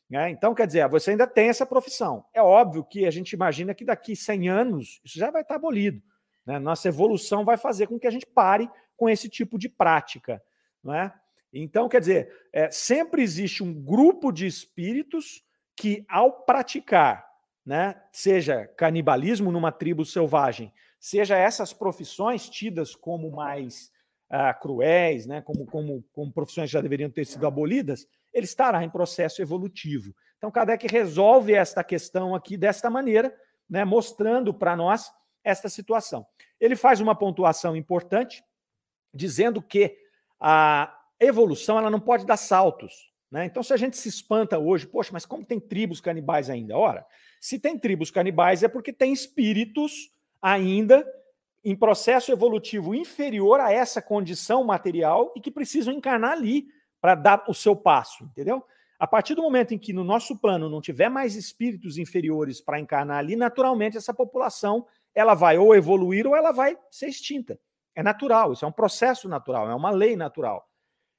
Né? 0.08 0.30
Então, 0.30 0.54
quer 0.54 0.68
dizer, 0.68 0.88
você 0.88 1.10
ainda 1.10 1.26
tem 1.26 1.48
essa 1.48 1.66
profissão. 1.66 2.24
É 2.32 2.40
óbvio 2.40 2.84
que 2.84 3.04
a 3.06 3.10
gente 3.10 3.32
imagina 3.32 3.74
que 3.74 3.84
daqui 3.84 4.14
100 4.14 4.48
anos 4.48 5.00
isso 5.04 5.18
já 5.18 5.30
vai 5.30 5.42
estar 5.42 5.56
abolido. 5.56 6.00
Né? 6.46 6.60
Nossa 6.60 6.88
evolução 6.88 7.44
vai 7.44 7.56
fazer 7.56 7.88
com 7.88 7.98
que 7.98 8.06
a 8.06 8.10
gente 8.10 8.26
pare 8.26 8.70
com 8.96 9.08
esse 9.08 9.28
tipo 9.28 9.58
de 9.58 9.68
prática. 9.68 10.40
Não 10.82 10.94
é? 10.94 11.12
Então, 11.52 11.88
quer 11.88 12.00
dizer, 12.00 12.32
é, 12.52 12.70
sempre 12.70 13.22
existe 13.22 13.62
um 13.64 13.74
grupo 13.74 14.30
de 14.30 14.46
espíritos 14.46 15.44
que, 15.74 16.04
ao 16.08 16.44
praticar, 16.44 17.26
né, 17.66 18.00
seja 18.12 18.68
canibalismo 18.76 19.50
numa 19.50 19.72
tribo 19.72 20.04
selvagem, 20.04 20.72
seja 21.00 21.36
essas 21.36 21.72
profissões 21.72 22.48
tidas 22.48 22.94
como 22.94 23.30
mais 23.32 23.90
uh, 24.30 24.58
cruéis, 24.60 25.26
né, 25.26 25.42
como, 25.42 25.66
como, 25.66 26.04
como 26.12 26.32
profissões 26.32 26.68
que 26.68 26.74
já 26.74 26.80
deveriam 26.80 27.10
ter 27.10 27.26
sido 27.26 27.44
abolidas, 27.44 28.06
ele 28.32 28.44
estará 28.44 28.84
em 28.84 28.90
processo 28.90 29.42
evolutivo. 29.42 30.14
Então, 30.38 30.50
Kardec 30.50 30.86
resolve 30.86 31.54
esta 31.54 31.82
questão 31.82 32.34
aqui 32.34 32.56
desta 32.56 32.88
maneira, 32.88 33.34
né, 33.68 33.84
mostrando 33.84 34.54
para 34.54 34.76
nós 34.76 35.10
esta 35.42 35.68
situação. 35.68 36.24
Ele 36.60 36.76
faz 36.76 37.00
uma 37.00 37.14
pontuação 37.14 37.76
importante, 37.76 38.44
dizendo 39.12 39.60
que 39.60 39.96
a 40.38 40.96
evolução 41.18 41.78
ela 41.78 41.90
não 41.90 42.00
pode 42.00 42.26
dar 42.26 42.36
saltos. 42.36 43.10
Né? 43.30 43.44
Então, 43.44 43.62
se 43.62 43.72
a 43.72 43.76
gente 43.76 43.96
se 43.96 44.08
espanta 44.08 44.58
hoje, 44.58 44.86
poxa, 44.86 45.10
mas 45.12 45.26
como 45.26 45.44
tem 45.44 45.58
tribos 45.58 46.00
canibais 46.00 46.48
ainda? 46.48 46.76
Ora, 46.76 47.04
se 47.40 47.58
tem 47.58 47.78
tribos 47.78 48.10
canibais 48.10 48.62
é 48.62 48.68
porque 48.68 48.92
tem 48.92 49.12
espíritos 49.12 50.12
ainda 50.40 51.06
em 51.64 51.74
processo 51.74 52.30
evolutivo 52.30 52.94
inferior 52.94 53.58
a 53.58 53.72
essa 53.72 54.00
condição 54.00 54.62
material 54.62 55.32
e 55.34 55.40
que 55.40 55.50
precisam 55.50 55.92
encarnar 55.92 56.32
ali 56.32 56.68
para 57.00 57.14
dar 57.14 57.44
o 57.48 57.54
seu 57.54 57.74
passo, 57.74 58.24
entendeu? 58.24 58.64
A 58.98 59.06
partir 59.06 59.34
do 59.34 59.42
momento 59.42 59.74
em 59.74 59.78
que 59.78 59.92
no 59.92 60.04
nosso 60.04 60.38
plano 60.38 60.70
não 60.70 60.80
tiver 60.80 61.08
mais 61.08 61.34
espíritos 61.34 61.98
inferiores 61.98 62.60
para 62.60 62.80
encarnar 62.80 63.18
ali, 63.18 63.36
naturalmente 63.36 63.96
essa 63.96 64.14
população 64.14 64.86
ela 65.14 65.34
vai 65.34 65.58
ou 65.58 65.74
evoluir 65.74 66.26
ou 66.26 66.36
ela 66.36 66.52
vai 66.52 66.78
ser 66.90 67.08
extinta. 67.08 67.58
É 67.94 68.02
natural, 68.02 68.52
isso 68.52 68.64
é 68.64 68.68
um 68.68 68.72
processo 68.72 69.28
natural, 69.28 69.68
é 69.68 69.74
uma 69.74 69.90
lei 69.90 70.14
natural. 70.14 70.68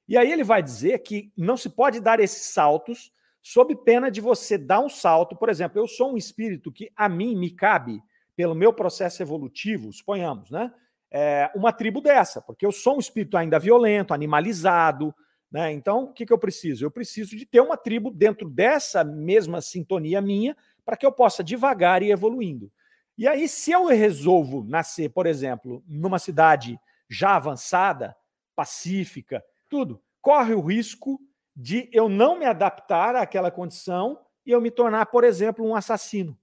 E 0.08 0.16
aí 0.16 0.32
ele 0.32 0.42
vai 0.42 0.62
dizer 0.62 0.98
que 1.00 1.30
não 1.36 1.56
se 1.56 1.68
pode 1.68 2.00
dar 2.00 2.18
esses 2.18 2.46
saltos 2.46 3.12
sob 3.42 3.76
pena 3.76 4.10
de 4.10 4.20
você 4.20 4.56
dar 4.56 4.80
um 4.80 4.88
salto. 4.88 5.36
Por 5.36 5.48
exemplo, 5.48 5.78
eu 5.78 5.86
sou 5.86 6.14
um 6.14 6.16
espírito 6.16 6.72
que 6.72 6.90
a 6.96 7.08
mim 7.08 7.36
me 7.36 7.50
cabe, 7.50 8.02
pelo 8.34 8.54
meu 8.54 8.72
processo 8.72 9.22
evolutivo, 9.22 9.92
suponhamos, 9.92 10.50
né? 10.50 10.72
É 11.10 11.50
uma 11.54 11.72
tribo 11.72 12.00
dessa, 12.00 12.40
porque 12.40 12.64
eu 12.64 12.70
sou 12.70 12.96
um 12.96 13.00
espírito 13.00 13.36
ainda 13.36 13.58
violento, 13.58 14.14
animalizado, 14.14 15.14
né? 15.50 15.72
Então, 15.72 16.04
o 16.04 16.12
que, 16.12 16.26
que 16.26 16.32
eu 16.32 16.38
preciso? 16.38 16.84
Eu 16.84 16.90
preciso 16.90 17.36
de 17.36 17.44
ter 17.46 17.60
uma 17.60 17.76
tribo 17.76 18.10
dentro 18.10 18.48
dessa 18.48 19.02
mesma 19.02 19.60
sintonia 19.60 20.20
minha 20.20 20.56
para 20.84 20.96
que 20.96 21.04
eu 21.04 21.12
possa 21.12 21.42
devagar 21.42 22.02
ir 22.02 22.10
evoluindo. 22.10 22.70
E 23.16 23.26
aí, 23.26 23.48
se 23.48 23.72
eu 23.72 23.86
resolvo 23.86 24.62
nascer, 24.64 25.10
por 25.10 25.26
exemplo, 25.26 25.82
numa 25.88 26.18
cidade 26.18 26.78
já 27.10 27.34
avançada, 27.34 28.14
pacífica, 28.54 29.42
tudo, 29.68 30.02
corre 30.20 30.54
o 30.54 30.60
risco 30.60 31.20
de 31.54 31.88
eu 31.92 32.08
não 32.08 32.38
me 32.38 32.44
adaptar 32.44 33.16
àquela 33.16 33.50
condição 33.50 34.20
e 34.46 34.50
eu 34.50 34.60
me 34.60 34.70
tornar, 34.70 35.06
por 35.06 35.24
exemplo, 35.24 35.66
um 35.66 35.74
assassino. 35.74 36.38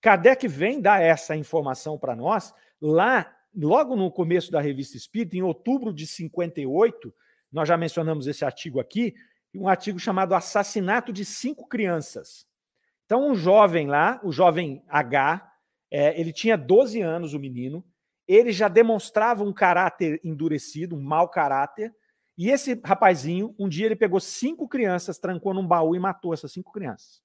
Kardec 0.00 0.46
vem 0.48 0.80
dar 0.80 1.02
essa 1.02 1.36
informação 1.36 1.98
para 1.98 2.16
nós 2.16 2.54
lá, 2.80 3.34
logo 3.54 3.96
no 3.96 4.10
começo 4.10 4.50
da 4.50 4.60
Revista 4.60 4.96
Espírita, 4.96 5.36
em 5.36 5.42
outubro 5.42 5.92
de 5.92 6.06
58, 6.06 7.14
nós 7.52 7.68
já 7.68 7.76
mencionamos 7.76 8.26
esse 8.26 8.44
artigo 8.44 8.80
aqui, 8.80 9.14
um 9.54 9.68
artigo 9.68 9.98
chamado 9.98 10.34
Assassinato 10.34 11.12
de 11.12 11.24
Cinco 11.24 11.66
Crianças. 11.66 12.46
Então, 13.04 13.30
um 13.30 13.34
jovem 13.34 13.86
lá, 13.86 14.20
o 14.22 14.30
jovem 14.30 14.84
H, 14.88 15.50
é, 15.90 16.18
ele 16.20 16.32
tinha 16.32 16.56
12 16.56 17.00
anos, 17.00 17.34
o 17.34 17.38
menino, 17.38 17.84
ele 18.26 18.52
já 18.52 18.68
demonstrava 18.68 19.42
um 19.42 19.52
caráter 19.52 20.20
endurecido, 20.22 20.94
um 20.94 21.00
mau 21.00 21.28
caráter, 21.28 21.94
e 22.38 22.50
esse 22.50 22.80
rapazinho, 22.84 23.52
um 23.58 23.68
dia 23.68 23.86
ele 23.86 23.96
pegou 23.96 24.20
cinco 24.20 24.68
crianças, 24.68 25.18
trancou 25.18 25.52
num 25.52 25.66
baú 25.66 25.96
e 25.96 25.98
matou 25.98 26.32
essas 26.32 26.52
cinco 26.52 26.70
crianças. 26.70 27.20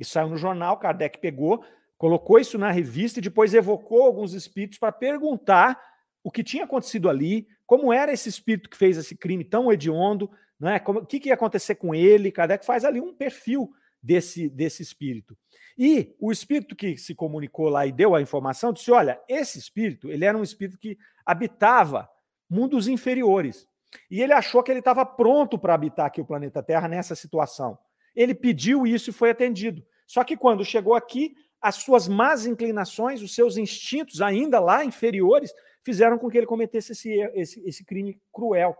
Isso 0.00 0.10
saiu 0.10 0.28
no 0.28 0.36
jornal, 0.36 0.78
Kardec 0.78 1.18
pegou, 1.20 1.64
colocou 1.96 2.40
isso 2.40 2.58
na 2.58 2.72
revista 2.72 3.20
e 3.20 3.22
depois 3.22 3.54
evocou 3.54 4.02
alguns 4.02 4.32
espíritos 4.32 4.78
para 4.78 4.90
perguntar 4.90 5.80
o 6.24 6.30
que 6.30 6.42
tinha 6.42 6.64
acontecido 6.64 7.08
ali, 7.08 7.46
como 7.64 7.92
era 7.92 8.12
esse 8.12 8.28
espírito 8.28 8.68
que 8.68 8.76
fez 8.76 8.98
esse 8.98 9.14
crime 9.16 9.44
tão 9.44 9.72
hediondo, 9.72 10.28
né? 10.58 10.80
Como, 10.80 10.98
o 10.98 11.06
que, 11.06 11.20
que 11.20 11.28
ia 11.28 11.34
acontecer 11.34 11.76
com 11.76 11.94
ele. 11.94 12.32
Kardec 12.32 12.66
faz 12.66 12.84
ali 12.84 13.00
um 13.00 13.14
perfil 13.14 13.70
desse, 14.02 14.48
desse 14.48 14.82
espírito. 14.82 15.38
E 15.78 16.14
o 16.18 16.32
espírito 16.32 16.74
que 16.74 16.96
se 16.96 17.14
comunicou 17.14 17.68
lá 17.68 17.86
e 17.86 17.92
deu 17.92 18.14
a 18.16 18.20
informação 18.20 18.72
disse: 18.72 18.90
olha, 18.90 19.20
esse 19.28 19.58
espírito 19.58 20.10
ele 20.10 20.24
era 20.24 20.36
um 20.36 20.42
espírito 20.42 20.78
que 20.78 20.98
habitava 21.24 22.10
mundos 22.48 22.88
inferiores. 22.88 23.69
E 24.10 24.22
ele 24.22 24.32
achou 24.32 24.62
que 24.62 24.70
ele 24.70 24.80
estava 24.80 25.04
pronto 25.04 25.58
para 25.58 25.74
habitar 25.74 26.06
aqui 26.06 26.20
o 26.20 26.24
planeta 26.24 26.62
Terra 26.62 26.88
nessa 26.88 27.14
situação. 27.14 27.78
Ele 28.14 28.34
pediu 28.34 28.86
isso 28.86 29.10
e 29.10 29.12
foi 29.12 29.30
atendido. 29.30 29.84
Só 30.06 30.24
que 30.24 30.36
quando 30.36 30.64
chegou 30.64 30.94
aqui, 30.94 31.34
as 31.60 31.76
suas 31.76 32.08
más 32.08 32.46
inclinações, 32.46 33.22
os 33.22 33.34
seus 33.34 33.56
instintos 33.56 34.20
ainda 34.20 34.58
lá 34.58 34.84
inferiores, 34.84 35.52
fizeram 35.84 36.18
com 36.18 36.28
que 36.28 36.38
ele 36.38 36.46
cometesse 36.46 36.92
esse, 36.92 37.12
esse, 37.34 37.60
esse 37.66 37.84
crime 37.84 38.20
cruel. 38.32 38.76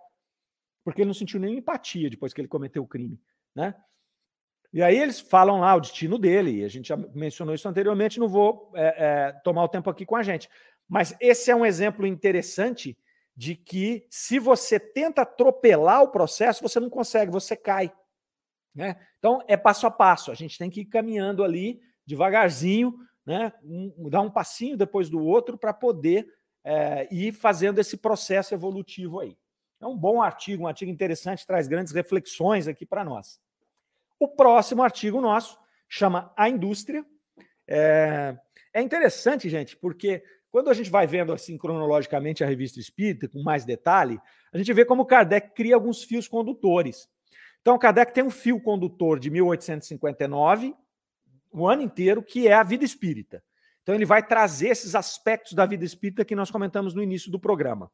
Porque 0.84 1.02
ele 1.02 1.08
não 1.08 1.14
sentiu 1.14 1.38
nenhuma 1.38 1.58
empatia 1.58 2.10
depois 2.10 2.32
que 2.32 2.40
ele 2.40 2.48
cometeu 2.48 2.82
o 2.82 2.88
crime. 2.88 3.20
Né? 3.54 3.74
E 4.72 4.82
aí 4.82 4.96
eles 4.96 5.20
falam 5.20 5.60
lá 5.60 5.74
o 5.74 5.80
destino 5.80 6.18
dele, 6.18 6.64
a 6.64 6.68
gente 6.68 6.88
já 6.88 6.96
mencionou 6.96 7.54
isso 7.54 7.68
anteriormente, 7.68 8.20
não 8.20 8.28
vou 8.28 8.70
é, 8.74 8.94
é, 9.28 9.32
tomar 9.44 9.64
o 9.64 9.68
tempo 9.68 9.90
aqui 9.90 10.06
com 10.06 10.16
a 10.16 10.22
gente. 10.22 10.48
Mas 10.88 11.14
esse 11.20 11.50
é 11.50 11.56
um 11.56 11.66
exemplo 11.66 12.06
interessante 12.06 12.96
de 13.40 13.56
que 13.56 14.06
se 14.10 14.38
você 14.38 14.78
tenta 14.78 15.22
atropelar 15.22 16.02
o 16.02 16.10
processo, 16.10 16.60
você 16.60 16.78
não 16.78 16.90
consegue, 16.90 17.32
você 17.32 17.56
cai. 17.56 17.90
Né? 18.74 19.00
Então, 19.18 19.42
é 19.48 19.56
passo 19.56 19.86
a 19.86 19.90
passo, 19.90 20.30
a 20.30 20.34
gente 20.34 20.58
tem 20.58 20.68
que 20.68 20.82
ir 20.82 20.84
caminhando 20.84 21.42
ali 21.42 21.80
devagarzinho, 22.04 22.94
né? 23.24 23.50
Um, 23.64 24.10
dar 24.10 24.20
um 24.20 24.30
passinho 24.30 24.76
depois 24.76 25.08
do 25.08 25.24
outro 25.24 25.56
para 25.56 25.72
poder 25.72 26.28
é, 26.62 27.08
ir 27.10 27.32
fazendo 27.32 27.78
esse 27.78 27.96
processo 27.96 28.52
evolutivo 28.52 29.20
aí. 29.20 29.38
É 29.80 29.86
um 29.86 29.96
bom 29.96 30.20
artigo, 30.20 30.64
um 30.64 30.68
artigo 30.68 30.90
interessante, 30.90 31.46
traz 31.46 31.66
grandes 31.66 31.94
reflexões 31.94 32.68
aqui 32.68 32.84
para 32.84 33.06
nós. 33.06 33.40
O 34.18 34.28
próximo 34.28 34.82
artigo 34.82 35.18
nosso 35.18 35.58
chama 35.88 36.30
A 36.36 36.46
Indústria. 36.46 37.06
É, 37.66 38.36
é 38.74 38.82
interessante, 38.82 39.48
gente, 39.48 39.78
porque 39.78 40.22
quando 40.50 40.68
a 40.68 40.74
gente 40.74 40.90
vai 40.90 41.06
vendo 41.06 41.32
assim 41.32 41.56
cronologicamente 41.56 42.42
a 42.42 42.46
revista 42.46 42.80
Espírita, 42.80 43.28
com 43.28 43.42
mais 43.42 43.64
detalhe, 43.64 44.20
a 44.52 44.58
gente 44.58 44.72
vê 44.72 44.84
como 44.84 45.06
Kardec 45.06 45.54
cria 45.54 45.74
alguns 45.74 46.02
fios 46.02 46.26
condutores. 46.26 47.08
Então, 47.60 47.78
Kardec 47.78 48.12
tem 48.12 48.24
um 48.24 48.30
fio 48.30 48.60
condutor 48.60 49.18
de 49.18 49.30
1859, 49.30 50.74
o 51.52 51.68
ano 51.68 51.82
inteiro, 51.82 52.22
que 52.22 52.48
é 52.48 52.54
a 52.54 52.62
vida 52.62 52.84
espírita. 52.84 53.42
Então, 53.82 53.94
ele 53.94 54.04
vai 54.04 54.26
trazer 54.26 54.68
esses 54.68 54.94
aspectos 54.94 55.52
da 55.52 55.66
vida 55.66 55.84
espírita 55.84 56.24
que 56.24 56.34
nós 56.34 56.50
comentamos 56.50 56.94
no 56.94 57.02
início 57.02 57.30
do 57.30 57.38
programa. 57.38 57.90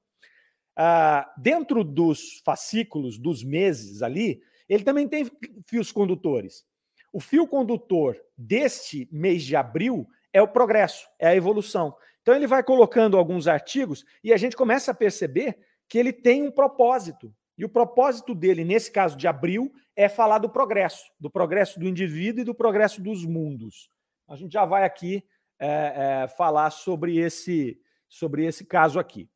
Ah, 0.77 1.33
dentro 1.37 1.83
dos 1.83 2.41
fascículos, 2.45 3.19
dos 3.19 3.43
meses 3.43 4.03
ali, 4.03 4.43
ele 4.69 4.85
também 4.85 5.09
tem 5.09 5.31
fios 5.67 5.91
condutores. 5.91 6.65
O 7.13 7.21
fio 7.21 7.47
condutor 7.47 8.17
deste 8.37 9.09
mês 9.11 9.43
de 9.43 9.57
abril 9.57 10.07
é 10.33 10.43
o 10.43 10.49
progresso, 10.49 11.09
é 11.19 11.29
a 11.29 11.35
evolução. 11.35 11.97
Então 12.27 12.35
ele 12.35 12.49
vai 12.49 12.61
colocando 12.61 13.17
alguns 13.17 13.47
artigos 13.47 14.05
e 14.25 14.33
a 14.33 14.37
gente 14.37 14.57
começa 14.57 14.91
a 14.91 14.95
perceber 14.95 15.57
que 15.89 15.97
ele 15.97 16.13
tem 16.13 16.43
um 16.43 16.51
propósito. 16.51 17.33
E 17.57 17.65
o 17.65 17.69
propósito 17.69 18.35
dele, 18.35 18.65
nesse 18.65 18.91
caso 18.91 19.17
de 19.17 19.29
abril, 19.29 19.73
é 19.95 20.09
falar 20.09 20.39
do 20.39 20.51
progresso, 20.51 21.05
do 21.21 21.31
progresso 21.31 21.79
do 21.79 21.87
indivíduo 21.87 22.41
e 22.41 22.45
do 22.45 22.53
progresso 22.53 23.01
dos 23.01 23.25
mundos. 23.25 23.89
A 24.27 24.35
gente 24.35 24.55
já 24.55 24.65
vai 24.65 24.83
aqui 24.83 25.25
é, 25.57 26.25
é, 26.25 26.29
falar 26.37 26.71
sobre 26.71 27.17
esse, 27.17 27.81
sobre 28.09 28.45
esse 28.45 28.65
caso 28.67 28.99
aqui. 28.99 29.31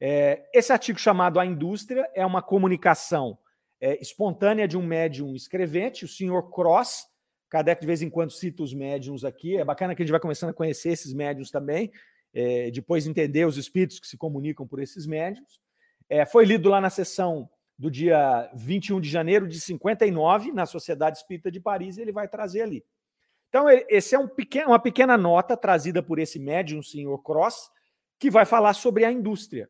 É, 0.00 0.48
esse 0.54 0.72
artigo 0.72 0.98
chamado 0.98 1.38
A 1.38 1.44
Indústria 1.44 2.10
é 2.14 2.24
uma 2.24 2.40
comunicação 2.40 3.38
é, 3.78 4.00
espontânea 4.00 4.66
de 4.66 4.78
um 4.78 4.82
médium 4.82 5.36
escrevente, 5.36 6.06
o 6.06 6.08
senhor 6.08 6.50
Cross. 6.50 7.06
Kardec 7.50 7.80
de 7.80 7.86
vez 7.86 8.00
em 8.00 8.08
quando 8.08 8.30
cita 8.30 8.62
os 8.62 8.72
médiums 8.72 9.24
aqui. 9.24 9.56
É 9.56 9.64
bacana 9.64 9.94
que 9.94 10.02
a 10.02 10.06
gente 10.06 10.12
vai 10.12 10.20
começando 10.20 10.50
a 10.50 10.54
conhecer 10.54 10.90
esses 10.90 11.12
médiums 11.12 11.50
também, 11.50 11.90
é, 12.32 12.70
depois 12.70 13.06
entender 13.06 13.44
os 13.44 13.56
espíritos 13.56 13.98
que 13.98 14.06
se 14.06 14.16
comunicam 14.16 14.66
por 14.66 14.80
esses 14.80 15.06
médiums. 15.06 15.60
É, 16.08 16.24
foi 16.24 16.44
lido 16.44 16.68
lá 16.68 16.80
na 16.80 16.90
sessão 16.90 17.48
do 17.78 17.90
dia 17.90 18.50
21 18.54 19.00
de 19.00 19.08
janeiro 19.08 19.48
de 19.48 19.60
59, 19.60 20.52
na 20.52 20.66
Sociedade 20.66 21.18
Espírita 21.18 21.50
de 21.50 21.60
Paris, 21.60 21.96
e 21.96 22.02
ele 22.02 22.12
vai 22.12 22.28
trazer 22.28 22.62
ali. 22.62 22.84
Então, 23.48 23.66
esse 23.88 24.14
é 24.14 24.18
um 24.18 24.28
pequeno, 24.28 24.68
uma 24.68 24.78
pequena 24.78 25.16
nota 25.16 25.56
trazida 25.56 26.02
por 26.02 26.18
esse 26.18 26.38
médium, 26.38 26.80
o 26.80 26.84
senhor 26.84 27.18
Cross, 27.22 27.70
que 28.18 28.30
vai 28.30 28.44
falar 28.44 28.74
sobre 28.74 29.04
a 29.04 29.10
indústria. 29.10 29.68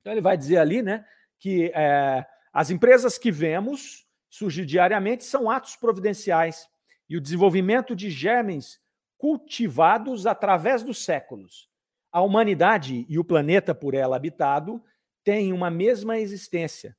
Então, 0.00 0.12
ele 0.12 0.20
vai 0.20 0.36
dizer 0.36 0.56
ali 0.56 0.82
né, 0.82 1.04
que 1.38 1.70
é, 1.74 2.26
as 2.52 2.70
empresas 2.70 3.18
que 3.18 3.30
vemos 3.30 4.06
surgir 4.30 4.64
diariamente 4.64 5.24
são 5.24 5.50
atos 5.50 5.76
providenciais 5.76 6.66
e 7.08 7.16
o 7.16 7.20
desenvolvimento 7.20 7.94
de 7.94 8.10
germes 8.10 8.80
cultivados 9.18 10.26
através 10.26 10.82
dos 10.82 11.04
séculos. 11.04 11.68
A 12.16 12.22
humanidade 12.22 13.04
e 13.10 13.18
o 13.18 13.24
planeta 13.24 13.74
por 13.74 13.92
ela 13.92 14.16
habitado 14.16 14.82
têm 15.22 15.52
uma 15.52 15.68
mesma 15.68 16.18
existência, 16.18 16.96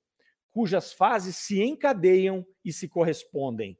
cujas 0.51 0.93
fases 0.93 1.35
se 1.37 1.59
encadeiam 1.59 2.45
e 2.63 2.71
se 2.71 2.87
correspondem. 2.87 3.75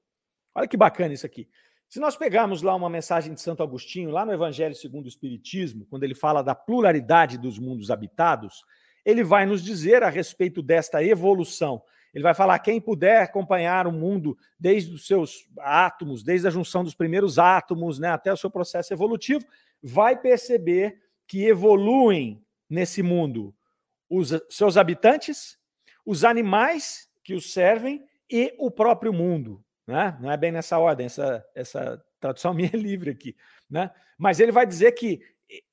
Olha 0.56 0.68
que 0.68 0.76
bacana 0.76 1.14
isso 1.14 1.28
aqui. 1.28 1.48
Se 1.88 2.00
nós 2.00 2.18
pegarmos 2.18 2.64
lá 2.64 2.74
uma 2.74 2.90
mensagem 2.90 3.36
de 3.36 3.40
Santo 3.40 3.62
Agostinho, 3.62 4.10
lá 4.10 4.26
no 4.26 4.34
Evangelho 4.34 4.74
segundo 4.74 5.06
o 5.06 5.08
Espiritismo, 5.08 5.86
quando 5.86 6.02
ele 6.02 6.16
fala 6.16 6.42
da 6.42 6.56
pluralidade 6.56 7.38
dos 7.38 7.60
mundos 7.60 7.92
habitados, 7.92 8.66
ele 9.06 9.24
vai 9.24 9.46
nos 9.46 9.64
dizer 9.64 10.02
a 10.02 10.10
respeito 10.10 10.64
desta 10.64 11.04
evolução. 11.04 11.84
Ele 12.16 12.24
vai 12.24 12.34
falar: 12.34 12.58
quem 12.58 12.82
puder 12.82 13.22
acompanhar 13.22 13.86
o 13.86 13.92
mundo 13.92 14.36
desde 14.60 14.92
os 14.92 15.06
seus 15.06 15.48
átomos, 15.60 16.24
desde 16.24 16.48
a 16.48 16.50
junção 16.50 16.84
dos 16.84 16.96
primeiros 16.96 17.38
átomos 17.38 18.00
né, 18.00 18.10
até 18.10 18.34
o 18.34 18.38
seu 18.38 18.50
processo 18.50 18.92
evolutivo, 18.92 19.46
vai 19.84 20.20
perceber 20.20 21.06
que 21.28 21.46
evoluem 21.46 22.44
nesse 22.70 23.04
mundo 23.04 23.54
os 24.10 24.34
seus 24.50 24.78
habitantes, 24.78 25.58
os 26.06 26.24
animais 26.24 27.10
que 27.24 27.34
os 27.34 27.52
servem 27.52 28.06
e 28.30 28.54
o 28.58 28.72
próprio 28.72 29.12
mundo. 29.12 29.64
Né? 29.86 30.18
Não 30.22 30.32
é 30.32 30.38
bem 30.38 30.52
nessa 30.52 30.80
ordem, 30.80 31.06
essa, 31.06 31.46
essa 31.54 32.04
tradução 32.20 32.54
minha 32.56 32.72
é 32.74 32.78
livre 32.78 33.12
aqui. 33.12 33.36
Né? 33.70 33.92
Mas 34.18 34.40
ele 34.40 34.52
vai 34.52 34.66
dizer 34.66 34.94
que 34.94 35.22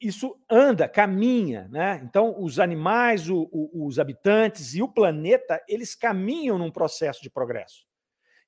isso 0.00 0.36
anda, 0.48 0.88
caminha. 0.88 1.68
Né? 1.70 2.00
Então, 2.05 2.40
os 2.40 2.59
animais, 2.59 3.28
o, 3.28 3.48
o, 3.52 3.86
os 3.86 3.98
habitantes 3.98 4.74
e 4.74 4.82
o 4.82 4.88
planeta, 4.88 5.62
eles 5.68 5.94
caminham 5.94 6.59
num 6.59 6.70
processo 6.70 7.22
de 7.22 7.30
progresso. 7.30 7.84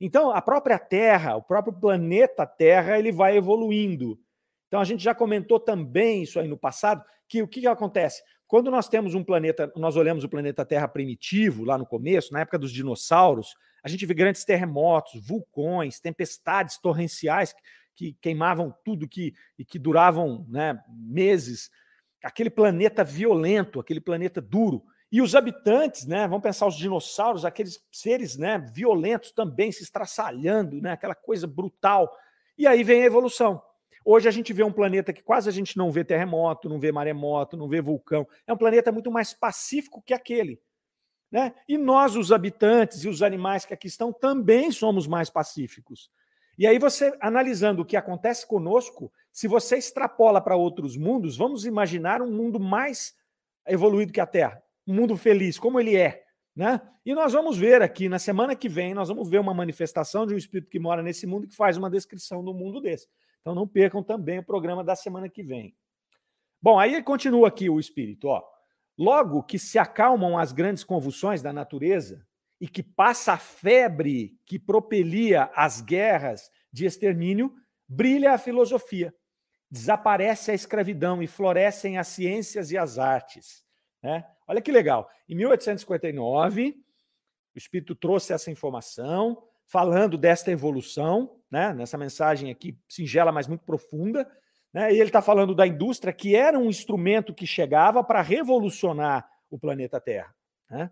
Então, 0.01 0.31
a 0.31 0.43
própria 0.43 0.79
Terra, 0.79 1.37
o 1.37 1.43
próprio 1.43 1.73
planeta 1.73 2.47
Terra, 2.47 2.99
ele 2.99 3.11
vai 3.11 3.37
evoluindo. 3.37 4.19
Então, 4.67 4.81
a 4.81 4.85
gente 4.85 5.03
já 5.03 5.15
comentou 5.15 5.61
também 5.61 6.23
isso 6.23 6.41
aí 6.41 6.49
no 6.49 6.57
passado, 6.57 7.05
que 7.29 7.43
o 7.43 7.49
que, 7.49 7.61
que 7.61 7.67
acontece? 7.67 8.23
Quando 8.47 8.71
nós 8.71 8.89
temos 8.89 9.15
um 9.15 9.25
planeta, 9.25 9.73
nós 9.77 9.97
olhamos 9.97 10.23
o 10.23 10.29
planeta 10.29 10.65
Terra 10.65 10.87
primitivo, 10.87 11.65
lá 11.65 11.77
no 11.77 11.87
começo, 11.87 12.33
na 12.33 12.41
época 12.41 12.59
dos 12.59 12.73
dinossauros, 12.73 13.55
a 13.83 13.89
gente 13.89 14.07
vê 14.07 14.15
grandes 14.15 14.45
terremotos, 14.45 15.25
vulcões, 15.27 16.01
tempestades 16.01 16.79
torrenciais 16.79 17.55
que 17.95 18.17
queimavam 18.21 18.75
tudo 18.85 19.09
que, 19.09 19.33
e 19.59 19.65
que 19.65 19.79
duravam 19.79 20.47
né, 20.49 20.79
meses. 20.89 21.71
Aquele 22.23 22.51
planeta 22.51 23.03
violento, 23.03 23.81
aquele 23.81 24.01
planeta 24.01 24.41
duro. 24.41 24.83
E 25.11 25.23
os 25.23 25.35
habitantes, 25.35 26.05
né, 26.05 26.27
vamos 26.29 26.43
pensar 26.43 26.67
os 26.67 26.77
dinossauros, 26.77 27.45
aqueles 27.45 27.81
seres 27.91 28.37
né, 28.37 28.59
violentos 28.59 29.33
também 29.33 29.73
se 29.73 29.83
estraçalhando, 29.83 30.81
né, 30.81 30.93
aquela 30.93 31.15
coisa 31.15 31.47
brutal. 31.47 32.13
E 32.59 32.67
aí 32.67 32.85
vem 32.85 33.03
a 33.03 33.07
evolução. 33.07 33.63
Hoje 34.09 34.29
a 34.29 34.31
gente 34.31 34.53
vê 34.53 34.63
um 34.63 34.71
planeta 34.71 35.13
que 35.13 35.21
quase 35.21 35.49
a 35.49 35.53
gente 35.53 35.77
não 35.77 35.91
vê 35.91 36.05
terremoto, 36.05 36.69
não 36.69 36.79
vê 36.79 36.93
maremoto, 36.93 37.57
não 37.57 37.69
vê 37.69 37.81
vulcão. 37.81 38.25
É 38.47 38.53
um 38.53 38.57
planeta 38.57 38.93
muito 38.93 39.11
mais 39.11 39.35
pacífico 39.35 40.01
que 40.01 40.15
aquele. 40.15 40.61
Né? 41.29 41.53
E 41.69 41.77
nós, 41.77 42.15
os 42.15 42.31
habitantes 42.31 43.03
e 43.03 43.09
os 43.09 43.21
animais 43.21 43.65
que 43.65 43.75
aqui 43.75 43.89
estão, 43.89 44.13
também 44.13 44.71
somos 44.71 45.09
mais 45.09 45.29
pacíficos. 45.29 46.09
E 46.57 46.69
aí, 46.69 46.79
você, 46.79 47.13
analisando 47.21 47.83
o 47.83 47.85
que 47.85 47.97
acontece 47.97 48.47
conosco, 48.47 49.13
se 49.33 49.49
você 49.49 49.77
extrapola 49.77 50.41
para 50.41 50.55
outros 50.55 50.97
mundos, 50.97 51.37
vamos 51.37 51.67
imaginar 51.67 52.23
um 52.23 52.31
mundo 52.31 52.61
mais 52.61 53.13
evoluído 53.67 54.13
que 54.13 54.21
a 54.21 54.27
Terra, 54.27 54.63
um 54.87 54.95
mundo 54.95 55.17
feliz, 55.17 55.59
como 55.59 55.81
ele 55.81 55.97
é. 55.97 56.23
Né? 56.55 56.81
E 57.05 57.13
nós 57.13 57.33
vamos 57.33 57.59
ver 57.59 57.83
aqui, 57.83 58.09
na 58.09 58.21
semana 58.21 58.55
que 58.55 58.69
vem, 58.69 58.95
nós 58.95 59.09
vamos 59.09 59.29
ver 59.29 59.41
uma 59.41 59.53
manifestação 59.53 60.25
de 60.25 60.33
um 60.33 60.39
espírito 60.39 60.71
que 60.71 60.79
mora 60.79 61.03
nesse 61.03 61.27
mundo 61.27 61.49
que 61.49 61.57
faz 61.57 61.77
uma 61.77 61.91
descrição 61.91 62.45
do 62.45 62.55
mundo 62.55 62.81
desse. 62.81 63.09
Então 63.47 63.55
não 63.55 63.69
percam 63.69 64.03
também 64.03 64.41
o 64.41 64.45
programa 64.45 64.83
da 64.83 64.97
semana 64.97 65.29
que 65.29 65.41
vem. 65.41 65.73
Bom, 66.61 66.81
aí 66.81 67.01
continua 67.01 67.47
aqui 67.47 67.71
o 67.71 67.79
espírito, 67.79 68.27
ó. 68.27 68.43
Logo 68.99 69.41
que 69.45 69.57
se 69.57 69.79
acalmam 69.79 70.37
as 70.37 70.51
grandes 70.51 70.83
convulsões 70.83 71.43
da 71.43 71.53
natureza 71.53 72.27
e 72.61 72.67
que 72.67 72.83
passa 72.83 73.35
a 73.35 73.39
febre 73.39 74.37
que 74.45 74.59
propelia 74.59 75.45
as 75.55 75.81
guerras 75.81 76.51
de 76.73 76.87
extermínio, 76.87 77.55
brilha 77.87 78.33
a 78.33 78.39
filosofia, 78.39 79.15
desaparece 79.71 80.51
a 80.51 80.55
escravidão 80.55 81.23
e 81.23 81.29
florescem 81.29 81.99
as 81.99 82.09
ciências 82.09 82.73
e 82.73 82.77
as 82.77 82.99
artes. 82.99 83.65
Né? 84.03 84.27
Olha 84.49 84.61
que 84.61 84.73
legal. 84.73 85.09
Em 85.29 85.37
1859, 85.37 86.75
o 87.55 87.59
Espírito 87.59 87.95
trouxe 87.95 88.33
essa 88.33 88.51
informação, 88.51 89.41
falando 89.67 90.17
desta 90.17 90.51
evolução, 90.51 91.39
né, 91.51 91.73
nessa 91.75 91.99
mensagem 91.99 92.51
aqui 92.51 92.79
singela, 92.89 93.33
mas 93.33 93.47
muito 93.47 93.65
profunda. 93.65 94.29
Né, 94.73 94.93
e 94.93 94.97
ele 94.97 95.09
está 95.09 95.23
falando 95.23 95.55
da 95.55 95.67
indústria, 95.67 96.13
que 96.13 96.35
era 96.37 96.59
um 96.59 96.69
instrumento 96.69 97.35
que 97.35 97.47
chegava 97.47 98.03
para 98.05 98.23
revolucionar 98.23 99.29
o 99.51 99.59
planeta 99.59 100.01
Terra. 100.01 100.35
Né, 100.71 100.91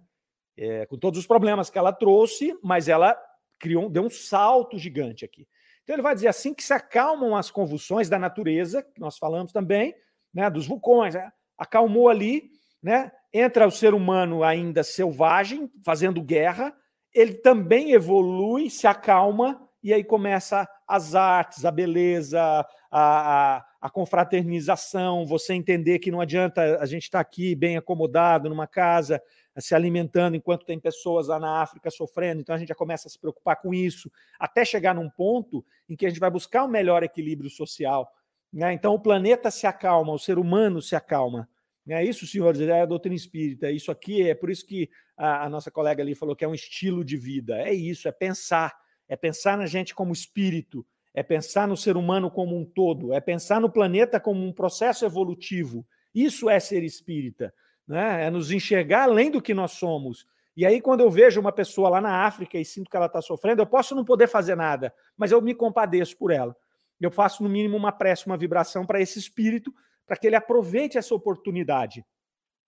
é, 0.57 0.87
com 0.87 0.97
todos 0.97 1.19
os 1.19 1.27
problemas 1.27 1.69
que 1.69 1.79
ela 1.79 1.93
trouxe, 1.93 2.57
mas 2.63 2.89
ela 2.89 3.17
criou, 3.59 3.89
deu 3.91 4.05
um 4.05 4.11
salto 4.11 4.79
gigante 4.79 5.25
aqui. 5.25 5.47
Então 5.83 5.95
ele 5.95 6.03
vai 6.03 6.15
dizer 6.15 6.29
assim 6.29 6.55
que 6.55 6.63
se 6.63 6.73
acalmam 6.73 7.37
as 7.37 7.51
convulsões 7.51 8.09
da 8.09 8.19
natureza, 8.19 8.83
que 8.83 9.01
nós 9.01 9.19
falamos 9.19 9.53
também, 9.53 9.95
né, 10.33 10.49
dos 10.49 10.67
vulcões, 10.67 11.15
né, 11.15 11.31
acalmou 11.59 12.09
ali, 12.09 12.51
né, 12.83 13.13
entra 13.33 13.67
o 13.67 13.71
ser 13.71 13.95
humano 13.95 14.43
ainda 14.43 14.83
selvagem, 14.83 15.71
fazendo 15.85 16.23
guerra, 16.23 16.75
ele 17.15 17.35
também 17.35 17.93
evolui, 17.93 18.69
se 18.69 18.87
acalma, 18.87 19.61
e 19.83 19.93
aí 19.93 20.03
começa 20.03 20.67
as 20.89 21.15
artes, 21.15 21.65
a 21.65 21.71
beleza, 21.71 22.41
a, 22.41 22.67
a, 22.91 23.65
a 23.83 23.91
confraternização, 23.91 25.27
você 25.27 25.53
entender 25.53 25.99
que 25.99 26.11
não 26.11 26.21
adianta 26.21 26.79
a 26.81 26.87
gente 26.87 27.03
estar 27.03 27.19
tá 27.19 27.23
aqui 27.23 27.55
bem 27.55 27.77
acomodado 27.77 28.49
numa 28.49 28.67
casa, 28.67 29.23
se 29.59 29.75
alimentando 29.75 30.37
enquanto 30.37 30.65
tem 30.65 30.81
pessoas 30.81 31.29
lá 31.29 31.39
na 31.39 31.63
África 31.63 31.91
sofrendo, 31.91 32.41
então 32.41 32.55
a 32.55 32.59
gente 32.59 32.69
já 32.69 32.75
começa 32.75 33.09
a 33.09 33.11
se 33.11 33.19
preocupar 33.19 33.61
com 33.61 33.73
isso, 33.73 34.11
até 34.39 34.65
chegar 34.65 34.95
num 34.95 35.09
ponto 35.09 35.65
em 35.89 35.95
que 35.95 36.07
a 36.07 36.09
gente 36.09 36.19
vai 36.19 36.31
buscar 36.31 36.65
um 36.65 36.69
melhor 36.69 37.03
equilíbrio 37.03 37.51
social. 37.51 38.11
Né? 38.53 38.73
Então 38.73 38.95
o 38.95 39.01
planeta 39.01 39.51
se 39.51 39.67
acalma, 39.67 40.13
o 40.13 40.19
ser 40.19 40.39
humano 40.39 40.81
se 40.81 40.97
acalma. 40.97 41.49
É 41.89 42.03
isso, 42.03 42.27
senhores, 42.27 42.61
é 42.61 42.81
a 42.81 42.87
doutrina 42.87 43.15
espírita. 43.15 43.71
Isso 43.71 43.91
aqui 43.91 44.29
é 44.29 44.35
por 44.35 44.51
isso 44.51 44.65
que 44.67 44.89
a, 45.17 45.45
a, 45.45 45.49
nossa 45.51 45.71
colega 45.71 46.03
ali 46.03 46.15
falou 46.15 46.35
que 46.35 46.45
é 46.45 46.49
um 46.49 46.55
estilo 46.55 47.05
de 47.05 47.17
vida. 47.17 47.59
É 47.61 47.75
isso, 47.75 48.09
é 48.09 48.13
pensar. 48.13 48.75
É 49.07 49.15
pensar 49.17 49.59
na 49.59 49.67
gente 49.67 49.95
como 49.95 50.13
espírito, 50.13 50.85
é 51.13 51.23
pensar 51.23 51.69
no 51.69 51.77
ser 51.77 51.97
humano 51.97 52.31
como 52.31 52.57
um 52.57 52.65
todo, 52.65 53.13
é 53.13 53.21
pensar 53.21 53.61
no 53.61 53.71
planeta 53.71 54.19
como 54.19 54.43
um 54.43 54.53
processo 54.53 55.05
evolutivo. 55.05 55.87
Isso 56.15 56.49
é 56.49 56.59
ser 56.59 56.83
espírita. 56.83 57.53
Né? 57.87 58.25
É 58.25 58.31
nos 58.31 58.51
enxergar 58.51 59.03
além 59.03 59.31
do 59.31 59.43
que 59.43 59.53
nós 59.53 59.73
somos. 59.73 60.27
E 60.57 60.65
aí, 60.65 60.81
quando 60.81 61.01
eu 61.01 61.11
vejo 61.11 61.39
uma 61.39 61.53
pessoa 61.53 61.91
lá 61.91 62.01
na 62.01 62.25
África 62.25 62.57
e 62.57 62.65
sinto 62.65 62.89
que 62.89 62.97
ela 62.97 63.07
está 63.07 63.21
sofrendo, 63.21 63.61
eu 63.61 63.67
posso 63.67 63.95
não 63.95 64.05
poder 64.05 64.29
fazer 64.29 64.55
nada, 64.55 64.95
mas 65.17 65.33
eu 65.33 65.43
me 65.43 65.55
compadeço 65.55 66.17
por 66.17 66.31
ela. 66.31 66.57
Eu 67.01 67.11
faço, 67.11 67.43
no 67.43 67.49
mínimo, 67.49 67.77
uma 67.77 67.93
prece, 67.93 68.25
uma 68.27 68.37
vibração 68.37 68.87
para 68.87 69.01
esse 69.01 69.19
espírito 69.19 69.75
para 70.07 70.17
que 70.17 70.27
ele 70.27 70.37
aproveite 70.37 70.99
essa 70.99 71.15
oportunidade. 71.15 72.05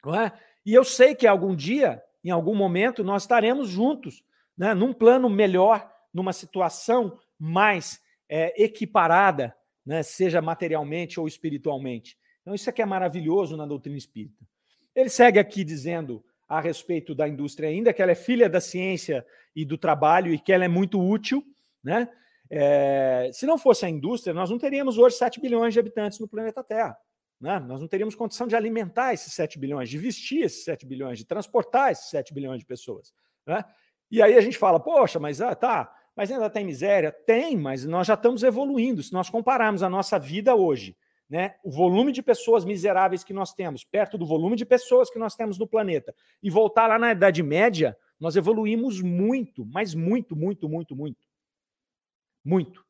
Não 0.04 0.14
é? 0.14 0.32
E 0.64 0.74
eu 0.74 0.84
sei 0.84 1.14
que 1.14 1.26
algum 1.26 1.54
dia, 1.54 2.02
em 2.24 2.30
algum 2.30 2.54
momento, 2.54 3.04
nós 3.04 3.22
estaremos 3.22 3.68
juntos, 3.68 4.22
né, 4.56 4.74
num 4.74 4.92
plano 4.92 5.28
melhor, 5.28 5.90
numa 6.12 6.32
situação 6.32 7.18
mais 7.38 8.00
é, 8.28 8.62
equiparada, 8.62 9.54
né, 9.84 10.02
seja 10.02 10.40
materialmente 10.40 11.20
ou 11.20 11.28
espiritualmente. 11.28 12.16
Então, 12.40 12.54
isso 12.54 12.70
aqui 12.70 12.82
é 12.82 12.86
maravilhoso 12.86 13.56
na 13.56 13.66
doutrina 13.66 13.98
espírita. 13.98 14.44
Ele 14.94 15.08
segue 15.08 15.38
aqui 15.38 15.62
dizendo 15.62 16.24
a 16.48 16.60
respeito 16.60 17.14
da 17.14 17.28
indústria 17.28 17.68
ainda, 17.68 17.92
que 17.92 18.00
ela 18.00 18.12
é 18.12 18.16
filha 18.16 18.48
da 18.48 18.60
ciência 18.60 19.26
e 19.54 19.64
do 19.64 19.76
trabalho 19.76 20.32
e 20.32 20.38
que 20.38 20.52
ela 20.52 20.64
é 20.64 20.68
muito 20.68 21.00
útil, 21.00 21.44
né? 21.82 22.08
É, 22.48 23.30
se 23.32 23.44
não 23.44 23.58
fosse 23.58 23.84
a 23.84 23.88
indústria, 23.88 24.32
nós 24.32 24.48
não 24.48 24.58
teríamos 24.58 24.98
hoje 24.98 25.16
7 25.16 25.40
bilhões 25.40 25.74
de 25.74 25.80
habitantes 25.80 26.20
no 26.20 26.28
planeta 26.28 26.62
Terra. 26.62 26.96
Né? 27.40 27.58
Nós 27.60 27.80
não 27.80 27.88
teríamos 27.88 28.14
condição 28.14 28.46
de 28.46 28.56
alimentar 28.56 29.12
esses 29.12 29.32
7 29.32 29.58
bilhões, 29.58 29.88
de 29.88 29.98
vestir 29.98 30.42
esses 30.42 30.64
7 30.64 30.86
bilhões, 30.86 31.18
de 31.18 31.24
transportar 31.24 31.92
esses 31.92 32.08
7 32.10 32.32
bilhões 32.32 32.60
de 32.60 32.66
pessoas. 32.66 33.12
Né? 33.46 33.64
E 34.10 34.22
aí 34.22 34.36
a 34.36 34.40
gente 34.40 34.56
fala, 34.56 34.80
poxa, 34.80 35.18
mas 35.18 35.40
ah, 35.40 35.54
tá, 35.54 35.92
mas 36.14 36.30
ainda 36.30 36.48
tem 36.48 36.64
miséria? 36.64 37.12
Tem, 37.12 37.56
mas 37.56 37.84
nós 37.84 38.06
já 38.06 38.14
estamos 38.14 38.42
evoluindo. 38.42 39.02
Se 39.02 39.12
nós 39.12 39.28
compararmos 39.28 39.82
a 39.82 39.90
nossa 39.90 40.18
vida 40.18 40.54
hoje, 40.54 40.96
né, 41.28 41.56
o 41.62 41.70
volume 41.70 42.12
de 42.12 42.22
pessoas 42.22 42.64
miseráveis 42.64 43.24
que 43.24 43.32
nós 43.32 43.52
temos, 43.52 43.84
perto 43.84 44.16
do 44.16 44.24
volume 44.24 44.56
de 44.56 44.64
pessoas 44.64 45.10
que 45.10 45.18
nós 45.18 45.34
temos 45.34 45.58
no 45.58 45.66
planeta, 45.66 46.14
e 46.42 46.48
voltar 46.48 46.86
lá 46.86 46.98
na 46.98 47.12
Idade 47.12 47.42
Média, 47.42 47.96
nós 48.18 48.36
evoluímos 48.36 49.02
muito, 49.02 49.66
mas 49.66 49.94
muito, 49.94 50.34
muito, 50.34 50.68
muito, 50.68 50.96
muito. 50.96 51.26
Muito. 52.44 52.86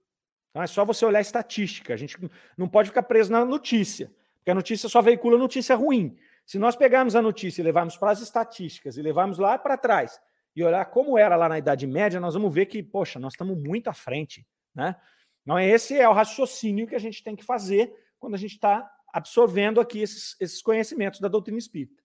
Então 0.51 0.62
é 0.62 0.66
só 0.66 0.84
você 0.84 1.05
olhar 1.05 1.18
a 1.18 1.22
estatística. 1.22 1.92
A 1.94 1.97
gente 1.97 2.16
não 2.57 2.68
pode 2.68 2.88
ficar 2.88 3.03
preso 3.03 3.32
na 3.32 3.44
notícia, 3.44 4.12
porque 4.47 4.53
a 4.53 4.55
notícia 4.55 4.88
só 4.88 5.03
veicula 5.03 5.36
notícia 5.36 5.74
ruim. 5.74 6.16
Se 6.47 6.57
nós 6.57 6.76
pegarmos 6.76 7.16
a 7.16 7.20
notícia 7.20 7.61
e 7.61 7.64
levarmos 7.64 7.97
para 7.97 8.12
as 8.12 8.20
estatísticas 8.20 8.97
e 8.97 9.03
levarmos 9.03 9.38
lá 9.38 9.59
para 9.59 9.76
trás 9.76 10.20
e 10.55 10.62
olhar 10.62 10.84
como 10.84 11.18
era 11.18 11.34
lá 11.34 11.49
na 11.49 11.59
Idade 11.59 11.84
Média, 11.84 12.20
nós 12.20 12.34
vamos 12.34 12.55
ver 12.55 12.66
que, 12.66 12.80
poxa, 12.80 13.18
nós 13.18 13.32
estamos 13.32 13.59
muito 13.59 13.88
à 13.88 13.92
frente. 13.92 14.47
Né? 14.72 14.94
Então, 15.42 15.59
esse 15.59 15.99
é 15.99 16.09
o 16.09 16.12
raciocínio 16.12 16.86
que 16.86 16.94
a 16.94 16.99
gente 17.01 17.24
tem 17.24 17.34
que 17.34 17.42
fazer 17.42 17.92
quando 18.20 18.34
a 18.34 18.38
gente 18.38 18.53
está 18.53 18.88
absorvendo 19.12 19.80
aqui 19.80 20.01
esses, 20.01 20.40
esses 20.40 20.62
conhecimentos 20.62 21.18
da 21.18 21.26
doutrina 21.26 21.59
espírita. 21.59 22.01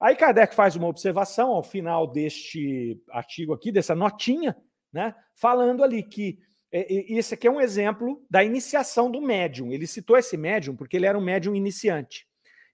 Aí 0.00 0.16
Kardec 0.16 0.56
faz 0.56 0.74
uma 0.74 0.88
observação 0.88 1.50
ao 1.50 1.62
final 1.62 2.08
deste 2.10 3.00
artigo 3.12 3.54
aqui, 3.54 3.70
dessa 3.70 3.94
notinha, 3.94 4.56
né, 4.92 5.14
falando 5.36 5.84
ali 5.84 6.02
que 6.02 6.40
esse 6.72 7.34
aqui 7.34 7.46
é 7.46 7.50
um 7.50 7.60
exemplo 7.60 8.24
da 8.28 8.42
iniciação 8.42 9.10
do 9.10 9.20
médium. 9.20 9.72
Ele 9.72 9.86
citou 9.86 10.16
esse 10.16 10.36
médium 10.36 10.76
porque 10.76 10.96
ele 10.96 11.06
era 11.06 11.16
um 11.16 11.24
médium 11.24 11.54
iniciante. 11.54 12.26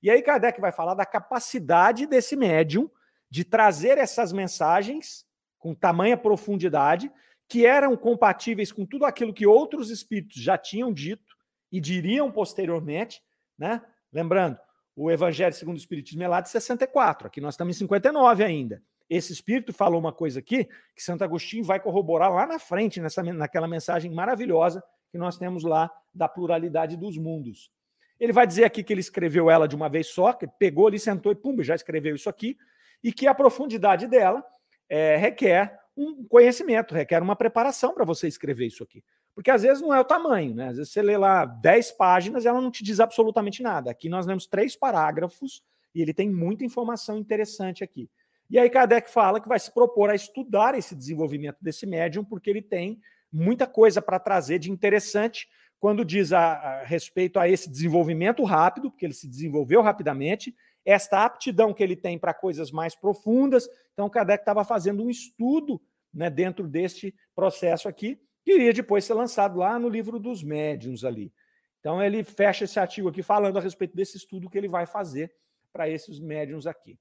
E 0.03 0.11
aí 0.11 0.23
Kardec 0.23 0.61
vai 0.61 0.73
falar 0.73 0.95
da 0.95 1.07
capacidade 1.07 2.07
desse 2.07 2.35
médium 2.35 2.91
de 3.31 3.45
trazer 3.45 3.99
essas 3.99 4.33
mensagens 4.33 5.25
com 5.59 5.75
tamanha 5.75 6.17
profundidade 6.17 7.11
que 7.49 7.65
eram 7.65 7.97
compatíveis 7.97 8.73
com 8.73 8.85
tudo 8.85 9.05
aquilo 9.05 9.33
que 9.33 9.47
outros 9.47 9.91
espíritos 9.91 10.43
já 10.43 10.59
tinham 10.59 10.93
dito 10.93 11.37
e 11.71 11.81
diriam 11.81 12.33
posteriormente, 12.33 13.23
né? 13.59 13.83
Lembrando, 14.13 14.59
o 14.97 15.11
Evangelho 15.11 15.55
segundo 15.55 15.77
o 15.77 15.79
Espiritismo 15.79 16.23
é 16.23 16.29
lá 16.29 16.41
de 16.41 16.51
64, 16.51 17.27
aqui 17.27 17.41
nós 17.41 17.55
estamos 17.55 17.77
em 17.77 17.79
59 17.79 18.45
ainda. 18.45 18.83
Esse 19.15 19.31
espírito 19.31 19.75
falou 19.75 20.01
uma 20.01 20.11
coisa 20.11 20.39
aqui 20.39 20.67
que 20.97 21.03
Santo 21.03 21.23
Agostinho 21.23 21.63
vai 21.63 21.79
corroborar 21.79 22.33
lá 22.33 22.47
na 22.47 22.59
frente, 22.59 22.99
nessa, 22.99 23.23
naquela 23.23 23.69
mensagem 23.69 24.11
maravilhosa 24.11 24.83
que 25.11 25.19
nós 25.19 25.37
temos 25.37 25.65
lá 25.65 25.91
da 26.15 26.27
pluralidade 26.27 26.97
dos 26.97 27.19
mundos. 27.19 27.71
Ele 28.19 28.33
vai 28.33 28.47
dizer 28.47 28.65
aqui 28.65 28.83
que 28.83 28.91
ele 28.91 29.03
escreveu 29.03 29.51
ela 29.51 29.69
de 29.69 29.77
uma 29.77 29.87
vez 29.91 30.07
só, 30.07 30.33
que 30.33 30.47
pegou 30.59 30.87
ali, 30.87 30.99
sentou 30.99 31.31
e 31.31 31.35
pum, 31.35 31.63
já 31.63 31.75
escreveu 31.75 32.15
isso 32.15 32.31
aqui, 32.31 32.57
e 33.05 33.13
que 33.13 33.27
a 33.27 33.35
profundidade 33.35 34.07
dela 34.07 34.43
é, 34.89 35.17
requer 35.17 35.79
um 35.95 36.25
conhecimento, 36.25 36.95
requer 36.95 37.23
uma 37.23 37.37
preparação 37.37 37.93
para 37.93 38.07
você 38.07 38.27
escrever 38.27 38.69
isso 38.69 38.83
aqui. 38.83 39.05
Porque 39.35 39.51
às 39.51 39.61
vezes 39.61 39.83
não 39.83 39.93
é 39.93 40.01
o 40.01 40.05
tamanho, 40.07 40.55
né? 40.55 40.69
Às 40.69 40.79
vezes 40.79 40.91
você 40.91 41.03
lê 41.03 41.19
lá 41.19 41.45
10 41.45 41.93
páginas 41.93 42.47
e 42.47 42.49
ela 42.49 42.63
não 42.63 42.71
te 42.71 42.83
diz 42.83 42.99
absolutamente 42.99 43.63
nada. 43.63 43.91
Aqui 43.91 44.09
nós 44.09 44.25
lemos 44.25 44.47
três 44.47 44.75
parágrafos 44.75 45.63
e 45.95 46.01
ele 46.01 46.15
tem 46.15 46.31
muita 46.31 46.65
informação 46.65 47.19
interessante 47.19 47.85
aqui. 47.85 48.09
E 48.53 48.59
aí 48.59 48.69
Kardec 48.69 49.11
fala 49.11 49.41
que 49.41 49.49
vai 49.49 49.59
se 49.59 49.73
propor 49.73 50.11
a 50.11 50.15
estudar 50.15 50.75
esse 50.75 50.95
desenvolvimento 50.95 51.57
desse 51.59 51.87
médium, 51.87 52.23
porque 52.23 52.51
ele 52.51 52.61
tem 52.61 53.01
muita 53.33 53.67
coisa 53.67 54.03
para 54.03 54.19
trazer 54.19 54.59
de 54.59 54.71
interessante 54.71 55.49
quando 55.81 56.05
diz 56.05 56.35
a, 56.35 56.53
a, 56.53 56.85
respeito 56.85 57.41
a 57.41 57.49
esse 57.49 57.71
desenvolvimento 57.71 58.45
rápido, 58.45 58.91
porque 58.91 59.07
ele 59.07 59.15
se 59.15 59.27
desenvolveu 59.27 59.81
rapidamente, 59.81 60.55
esta 60.85 61.25
aptidão 61.25 61.73
que 61.73 61.83
ele 61.83 61.97
tem 61.97 62.19
para 62.19 62.35
coisas 62.35 62.71
mais 62.71 62.95
profundas. 62.95 63.67
Então, 63.95 64.11
Kardec 64.11 64.43
estava 64.43 64.63
fazendo 64.65 65.03
um 65.03 65.09
estudo 65.09 65.81
né, 66.13 66.29
dentro 66.29 66.69
deste 66.69 67.15
processo 67.35 67.89
aqui, 67.89 68.21
que 68.45 68.53
iria 68.53 68.75
depois 68.75 69.07
ser 69.07 69.15
lançado 69.15 69.61
lá 69.61 69.79
no 69.79 69.89
livro 69.89 70.19
dos 70.19 70.43
médiuns 70.43 71.05
ali. 71.05 71.33
Então 71.81 72.03
ele 72.03 72.23
fecha 72.23 72.65
esse 72.65 72.79
artigo 72.79 73.09
aqui 73.09 73.23
falando 73.23 73.57
a 73.57 73.61
respeito 73.61 73.97
desse 73.97 74.17
estudo 74.17 74.51
que 74.51 74.59
ele 74.59 74.69
vai 74.69 74.87
fazer 74.87 75.33
para 75.73 75.89
esses 75.89 76.21
médiuns 76.21 76.67
aqui. 76.67 76.99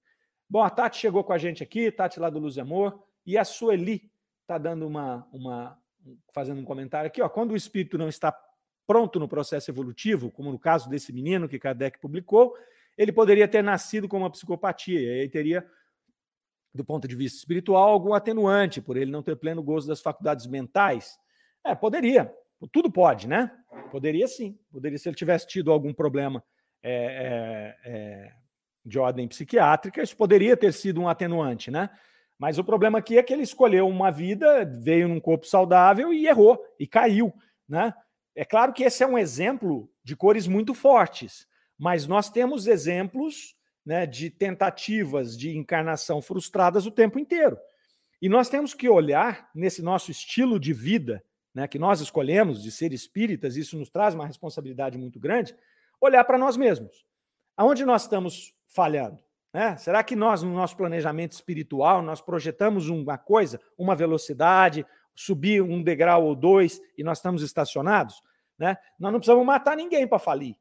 Bom, 0.51 0.61
a 0.61 0.69
Tati 0.69 0.97
chegou 0.97 1.23
com 1.23 1.31
a 1.31 1.37
gente 1.37 1.63
aqui, 1.63 1.89
Tati 1.89 2.19
lá 2.19 2.29
do 2.29 2.37
Luz 2.37 2.57
e 2.57 2.59
Amor, 2.59 3.01
e 3.25 3.37
a 3.37 3.45
Sueli 3.45 4.11
está 4.41 4.57
dando 4.57 4.85
uma, 4.85 5.25
uma, 5.31 5.79
fazendo 6.33 6.59
um 6.59 6.65
comentário 6.65 7.07
aqui, 7.07 7.21
ó, 7.21 7.29
quando 7.29 7.51
o 7.51 7.55
espírito 7.55 7.97
não 7.97 8.09
está 8.09 8.37
pronto 8.85 9.17
no 9.17 9.29
processo 9.29 9.71
evolutivo, 9.71 10.29
como 10.29 10.51
no 10.51 10.59
caso 10.59 10.89
desse 10.89 11.13
menino 11.13 11.47
que 11.47 11.57
Kardec 11.57 12.01
publicou, 12.01 12.53
ele 12.97 13.13
poderia 13.13 13.47
ter 13.47 13.63
nascido 13.63 14.09
com 14.09 14.17
uma 14.17 14.29
psicopatia, 14.29 14.99
e 14.99 15.21
aí 15.21 15.29
teria 15.29 15.65
do 16.73 16.83
ponto 16.83 17.07
de 17.07 17.15
vista 17.15 17.37
espiritual 17.37 17.89
algum 17.89 18.13
atenuante 18.13 18.81
por 18.81 18.97
ele 18.97 19.09
não 19.09 19.23
ter 19.23 19.37
pleno 19.37 19.63
gozo 19.63 19.87
das 19.87 20.01
faculdades 20.01 20.47
mentais. 20.47 21.17
É, 21.65 21.73
poderia. 21.73 22.29
Tudo 22.73 22.91
pode, 22.91 23.25
né? 23.25 23.57
Poderia 23.89 24.27
sim. 24.27 24.59
Poderia, 24.69 24.97
se 24.97 25.07
ele 25.07 25.15
tivesse 25.15 25.47
tido 25.47 25.71
algum 25.71 25.93
problema 25.93 26.43
é, 26.83 27.77
é, 27.85 27.89
é, 27.89 28.33
de 28.85 28.99
ordem 28.99 29.27
psiquiátrica, 29.27 30.01
isso 30.01 30.15
poderia 30.15 30.57
ter 30.57 30.73
sido 30.73 31.01
um 31.01 31.07
atenuante, 31.07 31.69
né? 31.69 31.89
Mas 32.37 32.57
o 32.57 32.63
problema 32.63 32.97
aqui 32.97 33.17
é 33.17 33.23
que 33.23 33.31
ele 33.31 33.43
escolheu 33.43 33.87
uma 33.87 34.09
vida, 34.09 34.65
veio 34.65 35.07
num 35.07 35.19
corpo 35.19 35.45
saudável 35.45 36.11
e 36.11 36.27
errou, 36.27 36.59
e 36.79 36.87
caiu, 36.87 37.33
né? 37.67 37.93
É 38.35 38.43
claro 38.43 38.73
que 38.73 38.83
esse 38.83 39.03
é 39.03 39.07
um 39.07 39.17
exemplo 39.17 39.91
de 40.03 40.15
cores 40.15 40.47
muito 40.47 40.73
fortes, 40.73 41.47
mas 41.77 42.07
nós 42.07 42.29
temos 42.29 42.65
exemplos 42.65 43.55
né, 43.85 44.05
de 44.05 44.29
tentativas 44.29 45.37
de 45.37 45.55
encarnação 45.55 46.21
frustradas 46.21 46.85
o 46.85 46.91
tempo 46.91 47.19
inteiro. 47.19 47.57
E 48.21 48.29
nós 48.29 48.49
temos 48.49 48.73
que 48.73 48.87
olhar 48.87 49.49
nesse 49.53 49.81
nosso 49.81 50.11
estilo 50.11 50.59
de 50.59 50.73
vida 50.73 51.23
né, 51.53 51.67
que 51.67 51.79
nós 51.79 51.99
escolhemos 51.99 52.63
de 52.63 52.71
ser 52.71 52.93
espíritas, 52.93 53.55
isso 53.55 53.77
nos 53.77 53.89
traz 53.89 54.13
uma 54.13 54.25
responsabilidade 54.25 54.97
muito 54.97 55.19
grande, 55.19 55.55
olhar 55.99 56.23
para 56.23 56.37
nós 56.37 56.55
mesmos. 56.55 57.05
Aonde 57.57 57.85
nós 57.85 58.03
estamos 58.03 58.53
falhando? 58.71 59.19
Né? 59.53 59.75
Será 59.77 60.03
que 60.03 60.15
nós, 60.15 60.41
no 60.41 60.53
nosso 60.53 60.75
planejamento 60.77 61.33
espiritual, 61.33 62.01
nós 62.01 62.21
projetamos 62.21 62.89
uma 62.89 63.17
coisa, 63.17 63.59
uma 63.77 63.95
velocidade, 63.95 64.85
subir 65.13 65.61
um 65.61 65.83
degrau 65.83 66.25
ou 66.25 66.35
dois 66.35 66.81
e 66.97 67.03
nós 67.03 67.17
estamos 67.17 67.43
estacionados? 67.43 68.21
Né? 68.57 68.77
Nós 68.97 69.11
não 69.11 69.19
precisamos 69.19 69.45
matar 69.45 69.75
ninguém 69.75 70.07
para 70.07 70.19
falir. 70.19 70.55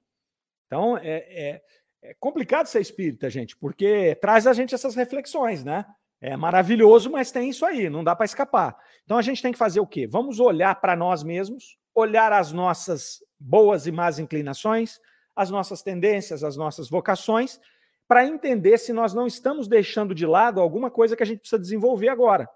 Então, 0.67 0.97
é, 0.99 1.25
é, 1.29 1.63
é 2.03 2.15
complicado 2.19 2.67
ser 2.67 2.81
espírita, 2.81 3.31
gente, 3.31 3.57
porque 3.57 4.17
traz 4.21 4.47
a 4.47 4.53
gente 4.53 4.75
essas 4.75 4.95
reflexões, 4.95 5.65
né? 5.65 5.85
É 6.21 6.37
maravilhoso, 6.37 7.11
mas 7.11 7.33
tem 7.33 7.49
isso 7.49 7.65
aí, 7.65 7.89
não 7.89 8.05
dá 8.05 8.15
para 8.15 8.27
escapar. 8.27 8.77
Então 9.05 9.17
a 9.17 9.23
gente 9.23 9.41
tem 9.41 9.53
que 9.53 9.59
fazer 9.59 9.81
o 9.81 9.87
quê? 9.87 10.07
Vamos 10.07 10.39
olhar 10.39 10.79
para 10.79 10.95
nós 10.95 11.23
mesmos, 11.23 11.79
olhar 11.95 12.31
as 12.31 12.53
nossas 12.53 13.25
boas 13.39 13.87
e 13.87 13.93
más 13.93 14.19
inclinações, 14.19 15.01
as 15.35 15.51
nossas 15.51 15.83
tendências, 15.83 16.45
as 16.45 16.59
nossas 16.59 16.91
vocações, 16.91 17.59
para 18.11 18.27
entender 18.27 18.77
se 18.77 18.93
nós 18.93 19.15
não 19.15 19.25
estamos 19.25 19.69
deixando 19.69 20.13
de 20.17 20.27
lado 20.27 20.61
alguma 20.61 20.91
coisa 20.91 21.15
que 21.15 21.23
a 21.23 21.27
gente 21.27 21.39
precisa 21.39 21.61
desenvolver 21.61 22.09
agora. 22.09 22.51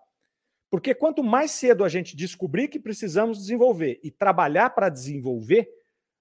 Porque 0.69 0.93
quanto 0.93 1.23
mais 1.23 1.53
cedo 1.53 1.85
a 1.85 1.89
gente 1.89 2.17
descobrir 2.17 2.67
que 2.67 2.81
precisamos 2.81 3.39
desenvolver 3.39 4.01
e 4.03 4.11
trabalhar 4.11 4.71
para 4.71 4.89
desenvolver, 4.89 5.69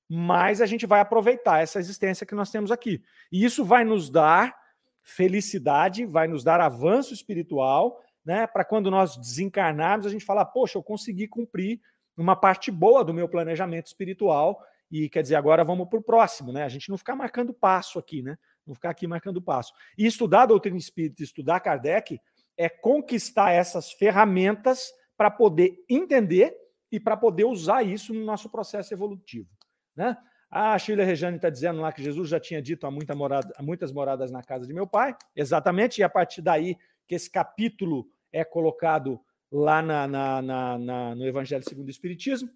mais 0.08 0.62
a 0.62 0.68
gente 0.68 0.86
vai 0.86 1.00
aproveitar 1.00 1.64
essa 1.64 1.80
existência 1.80 2.28
que 2.28 2.36
nós 2.36 2.52
temos 2.52 2.70
aqui. 2.70 3.02
E 3.32 3.44
isso 3.44 3.66
vai 3.66 3.84
nos 3.84 4.08
dar 4.08 4.56
felicidade, 5.02 6.06
vai 6.06 6.28
nos 6.28 6.44
dar 6.44 6.62
avanço 6.62 7.12
espiritual, 7.12 8.00
né? 8.24 8.46
Para 8.46 8.64
quando 8.64 8.92
nós 8.92 9.18
desencarnarmos, 9.18 10.06
a 10.06 10.12
gente 10.12 10.24
falar, 10.24 10.46
poxa, 10.46 10.78
eu 10.78 10.84
consegui 10.84 11.28
cumprir 11.28 11.82
uma 12.16 12.36
parte 12.36 12.70
boa 12.70 13.04
do 13.04 13.16
meu 13.16 13.28
planejamento 13.28 13.88
espiritual. 13.88 14.64
E 14.92 15.10
quer 15.10 15.24
dizer, 15.24 15.38
agora 15.38 15.64
vamos 15.64 15.90
para 15.90 15.98
o 15.98 16.04
próximo, 16.04 16.54
né? 16.54 16.62
A 16.64 16.70
gente 16.70 16.88
não 16.88 17.00
ficar 17.00 17.16
marcando 17.16 17.52
passo 17.52 17.98
aqui, 17.98 18.22
né? 18.22 18.38
Não 18.66 18.76
ficar 18.76 18.90
aqui 18.90 19.06
marcando 19.08 19.42
passo. 19.42 19.74
E 19.98 20.06
estudar 20.06 20.44
a 20.44 20.48
doutrina 20.48 20.78
espírita, 20.78 21.24
estudar 21.24 21.60
Kardec, 21.60 22.20
é 22.58 22.70
conquistar 22.70 23.52
essas 23.52 23.92
ferramentas 23.92 24.92
para 25.18 25.30
poder 25.30 25.84
entender 25.90 26.56
e 26.92 27.00
para 27.00 27.18
poder 27.18 27.46
usar 27.46 27.84
isso 27.84 28.14
no 28.14 28.24
nosso 28.24 28.50
processo 28.50 28.94
evolutivo. 28.94 29.50
Né? 29.96 30.18
A 30.50 30.78
Sheila 30.78 31.04
Rejane 31.04 31.38
está 31.38 31.50
dizendo 31.50 31.82
lá 31.82 31.92
que 31.92 32.04
Jesus 32.04 32.30
já 32.30 32.40
tinha 32.40 32.62
dito 32.62 32.86
há, 32.86 32.92
muita 32.92 33.16
morada, 33.16 33.54
muitas 33.60 33.92
moradas 33.92 34.32
na 34.32 34.44
casa 34.44 34.68
de 34.68 34.74
meu 34.74 34.86
pai. 34.86 35.16
Exatamente, 35.36 36.00
e 36.00 36.04
a 36.04 36.10
partir 36.10 36.42
daí 36.42 36.78
que 37.08 37.16
esse 37.16 37.30
capítulo 37.30 38.08
é 38.32 38.44
colocado 38.44 39.20
lá 39.52 39.82
na, 39.82 40.08
na, 40.08 40.42
na, 40.78 41.16
no 41.16 41.26
Evangelho 41.26 41.64
segundo 41.68 41.88
o 41.88 41.92
Espiritismo. 41.92 42.50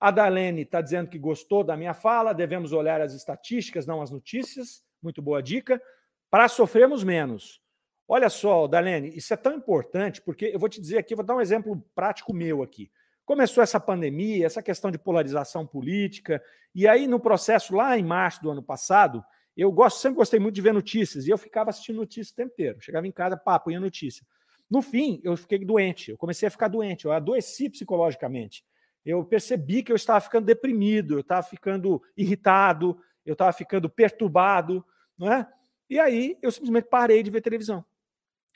A 0.00 0.10
Dalene 0.10 0.62
está 0.62 0.80
dizendo 0.80 1.08
que 1.08 1.18
gostou 1.18 1.64
da 1.64 1.76
minha 1.76 1.94
fala, 1.94 2.32
devemos 2.32 2.72
olhar 2.72 3.00
as 3.00 3.14
estatísticas, 3.14 3.86
não 3.86 4.02
as 4.02 4.10
notícias. 4.10 4.83
Muito 5.04 5.20
boa 5.20 5.42
dica. 5.42 5.80
Para 6.30 6.48
sofrermos 6.48 7.04
menos. 7.04 7.60
Olha 8.08 8.30
só, 8.30 8.66
Dalene, 8.66 9.14
isso 9.14 9.34
é 9.34 9.36
tão 9.36 9.54
importante, 9.54 10.22
porque 10.22 10.46
eu 10.46 10.58
vou 10.58 10.68
te 10.68 10.80
dizer 10.80 10.96
aqui, 10.96 11.14
vou 11.14 11.24
dar 11.24 11.36
um 11.36 11.42
exemplo 11.42 11.78
prático 11.94 12.32
meu 12.32 12.62
aqui. 12.62 12.90
Começou 13.24 13.62
essa 13.62 13.78
pandemia, 13.78 14.46
essa 14.46 14.62
questão 14.62 14.90
de 14.90 14.98
polarização 14.98 15.66
política, 15.66 16.42
e 16.74 16.88
aí 16.88 17.06
no 17.06 17.20
processo 17.20 17.74
lá 17.74 17.98
em 17.98 18.02
março 18.02 18.42
do 18.42 18.50
ano 18.50 18.62
passado, 18.62 19.22
eu 19.54 19.70
gosto, 19.70 20.00
sempre 20.00 20.16
gostei 20.16 20.40
muito 20.40 20.54
de 20.54 20.62
ver 20.62 20.72
notícias, 20.72 21.26
e 21.26 21.30
eu 21.30 21.38
ficava 21.38 21.70
assistindo 21.70 21.96
notícias 21.96 22.30
o 22.30 22.36
tempo 22.36 22.52
inteiro. 22.52 22.80
Chegava 22.80 23.06
em 23.06 23.12
casa, 23.12 23.36
pá, 23.36 23.58
punha 23.58 23.78
notícia. 23.78 24.26
No 24.70 24.82
fim, 24.82 25.20
eu 25.22 25.36
fiquei 25.36 25.58
doente, 25.64 26.10
eu 26.10 26.18
comecei 26.18 26.48
a 26.48 26.50
ficar 26.50 26.68
doente, 26.68 27.04
eu 27.04 27.12
adoeci 27.12 27.68
psicologicamente. 27.68 28.64
Eu 29.04 29.22
percebi 29.24 29.82
que 29.82 29.92
eu 29.92 29.96
estava 29.96 30.20
ficando 30.20 30.46
deprimido, 30.46 31.14
eu 31.14 31.20
estava 31.20 31.42
ficando 31.42 32.02
irritado, 32.16 32.98
eu 33.24 33.34
estava 33.34 33.52
ficando 33.52 33.88
perturbado, 33.88 34.84
não 35.18 35.32
é? 35.32 35.46
E 35.88 35.98
aí 35.98 36.38
eu 36.42 36.50
simplesmente 36.50 36.88
parei 36.88 37.22
de 37.22 37.30
ver 37.30 37.40
televisão. 37.40 37.84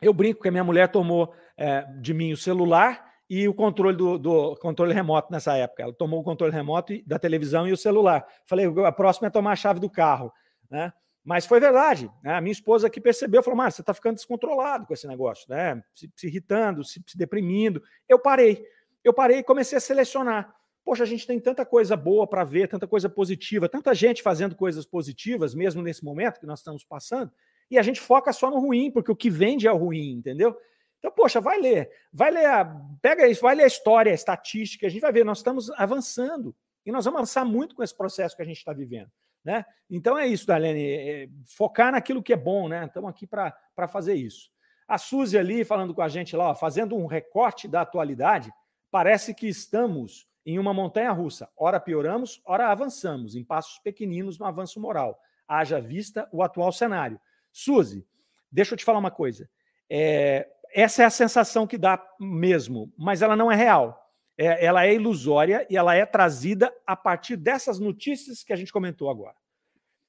Eu 0.00 0.12
brinco 0.12 0.42
que 0.42 0.48
a 0.48 0.50
minha 0.50 0.64
mulher 0.64 0.88
tomou 0.88 1.34
é, 1.56 1.82
de 2.00 2.14
mim 2.14 2.32
o 2.32 2.36
celular 2.36 3.08
e 3.28 3.46
o 3.46 3.54
controle 3.54 3.96
do, 3.96 4.18
do, 4.18 4.56
controle 4.56 4.94
remoto 4.94 5.30
nessa 5.30 5.56
época. 5.56 5.82
Ela 5.82 5.92
tomou 5.92 6.20
o 6.20 6.24
controle 6.24 6.52
remoto 6.52 6.94
da 7.06 7.18
televisão 7.18 7.68
e 7.68 7.72
o 7.72 7.76
celular. 7.76 8.26
Falei, 8.46 8.66
a 8.86 8.92
próxima 8.92 9.26
é 9.28 9.30
tomar 9.30 9.52
a 9.52 9.56
chave 9.56 9.80
do 9.80 9.90
carro. 9.90 10.32
Né? 10.70 10.92
Mas 11.24 11.44
foi 11.44 11.60
verdade. 11.60 12.10
Né? 12.22 12.34
A 12.34 12.40
minha 12.40 12.52
esposa 12.52 12.88
que 12.88 13.00
percebeu, 13.00 13.42
falou, 13.42 13.58
Márcio, 13.58 13.76
você 13.76 13.82
está 13.82 13.92
ficando 13.92 14.14
descontrolado 14.14 14.86
com 14.86 14.94
esse 14.94 15.06
negócio, 15.06 15.46
né? 15.48 15.82
se, 15.92 16.10
se 16.16 16.26
irritando, 16.26 16.82
se, 16.84 17.02
se 17.06 17.18
deprimindo. 17.18 17.82
Eu 18.08 18.18
parei. 18.18 18.64
Eu 19.04 19.12
parei 19.12 19.38
e 19.38 19.44
comecei 19.44 19.76
a 19.76 19.80
selecionar. 19.80 20.54
Poxa, 20.88 21.02
a 21.02 21.06
gente 21.06 21.26
tem 21.26 21.38
tanta 21.38 21.66
coisa 21.66 21.94
boa 21.94 22.26
para 22.26 22.44
ver, 22.44 22.66
tanta 22.66 22.86
coisa 22.86 23.10
positiva, 23.10 23.68
tanta 23.68 23.94
gente 23.94 24.22
fazendo 24.22 24.56
coisas 24.56 24.86
positivas, 24.86 25.54
mesmo 25.54 25.82
nesse 25.82 26.02
momento 26.02 26.40
que 26.40 26.46
nós 26.46 26.60
estamos 26.60 26.82
passando, 26.82 27.30
e 27.70 27.78
a 27.78 27.82
gente 27.82 28.00
foca 28.00 28.32
só 28.32 28.50
no 28.50 28.58
ruim, 28.58 28.90
porque 28.90 29.12
o 29.12 29.14
que 29.14 29.28
vende 29.28 29.66
é 29.66 29.70
o 29.70 29.76
ruim, 29.76 30.12
entendeu? 30.12 30.56
Então, 30.98 31.10
poxa, 31.10 31.42
vai 31.42 31.60
ler, 31.60 31.90
vai 32.10 32.30
ler, 32.30 32.46
a, 32.46 32.64
pega 33.02 33.28
isso, 33.28 33.42
vai 33.42 33.54
ler 33.54 33.64
a 33.64 33.66
história, 33.66 34.10
a 34.10 34.14
estatística, 34.14 34.86
a 34.86 34.88
gente 34.88 35.02
vai 35.02 35.12
ver, 35.12 35.26
nós 35.26 35.40
estamos 35.40 35.68
avançando 35.72 36.56
e 36.86 36.90
nós 36.90 37.04
vamos 37.04 37.18
avançar 37.18 37.44
muito 37.44 37.74
com 37.74 37.82
esse 37.82 37.94
processo 37.94 38.34
que 38.34 38.40
a 38.40 38.46
gente 38.46 38.56
está 38.56 38.72
vivendo. 38.72 39.10
Né? 39.44 39.66
Então 39.90 40.16
é 40.16 40.26
isso, 40.26 40.46
Darlene, 40.46 40.82
é, 40.82 41.24
é, 41.24 41.28
focar 41.54 41.92
naquilo 41.92 42.22
que 42.22 42.32
é 42.32 42.36
bom, 42.36 42.66
né? 42.66 42.86
Estamos 42.86 43.10
aqui 43.10 43.26
para 43.26 43.52
fazer 43.88 44.14
isso. 44.14 44.48
A 44.88 44.96
Suzy 44.96 45.36
ali 45.36 45.66
falando 45.66 45.94
com 45.94 46.00
a 46.00 46.08
gente 46.08 46.34
lá, 46.34 46.48
ó, 46.48 46.54
fazendo 46.54 46.96
um 46.96 47.04
recorte 47.04 47.68
da 47.68 47.82
atualidade, 47.82 48.50
parece 48.90 49.34
que 49.34 49.46
estamos 49.46 50.26
em 50.44 50.58
uma 50.58 50.72
montanha 50.72 51.12
russa. 51.12 51.48
Ora 51.56 51.80
pioramos, 51.80 52.40
ora 52.44 52.68
avançamos, 52.68 53.34
em 53.34 53.44
passos 53.44 53.78
pequeninos 53.78 54.38
no 54.38 54.46
avanço 54.46 54.80
moral. 54.80 55.18
Haja 55.46 55.80
vista 55.80 56.28
o 56.32 56.42
atual 56.42 56.72
cenário. 56.72 57.20
Suzy, 57.52 58.06
deixa 58.50 58.74
eu 58.74 58.78
te 58.78 58.84
falar 58.84 58.98
uma 58.98 59.10
coisa. 59.10 59.48
É, 59.90 60.48
essa 60.72 61.02
é 61.02 61.06
a 61.06 61.10
sensação 61.10 61.66
que 61.66 61.78
dá 61.78 62.02
mesmo, 62.20 62.92
mas 62.96 63.22
ela 63.22 63.36
não 63.36 63.50
é 63.50 63.56
real. 63.56 63.98
É, 64.36 64.64
ela 64.64 64.86
é 64.86 64.94
ilusória 64.94 65.66
e 65.68 65.76
ela 65.76 65.94
é 65.94 66.06
trazida 66.06 66.72
a 66.86 66.94
partir 66.94 67.36
dessas 67.36 67.78
notícias 67.78 68.44
que 68.44 68.52
a 68.52 68.56
gente 68.56 68.72
comentou 68.72 69.10
agora. 69.10 69.34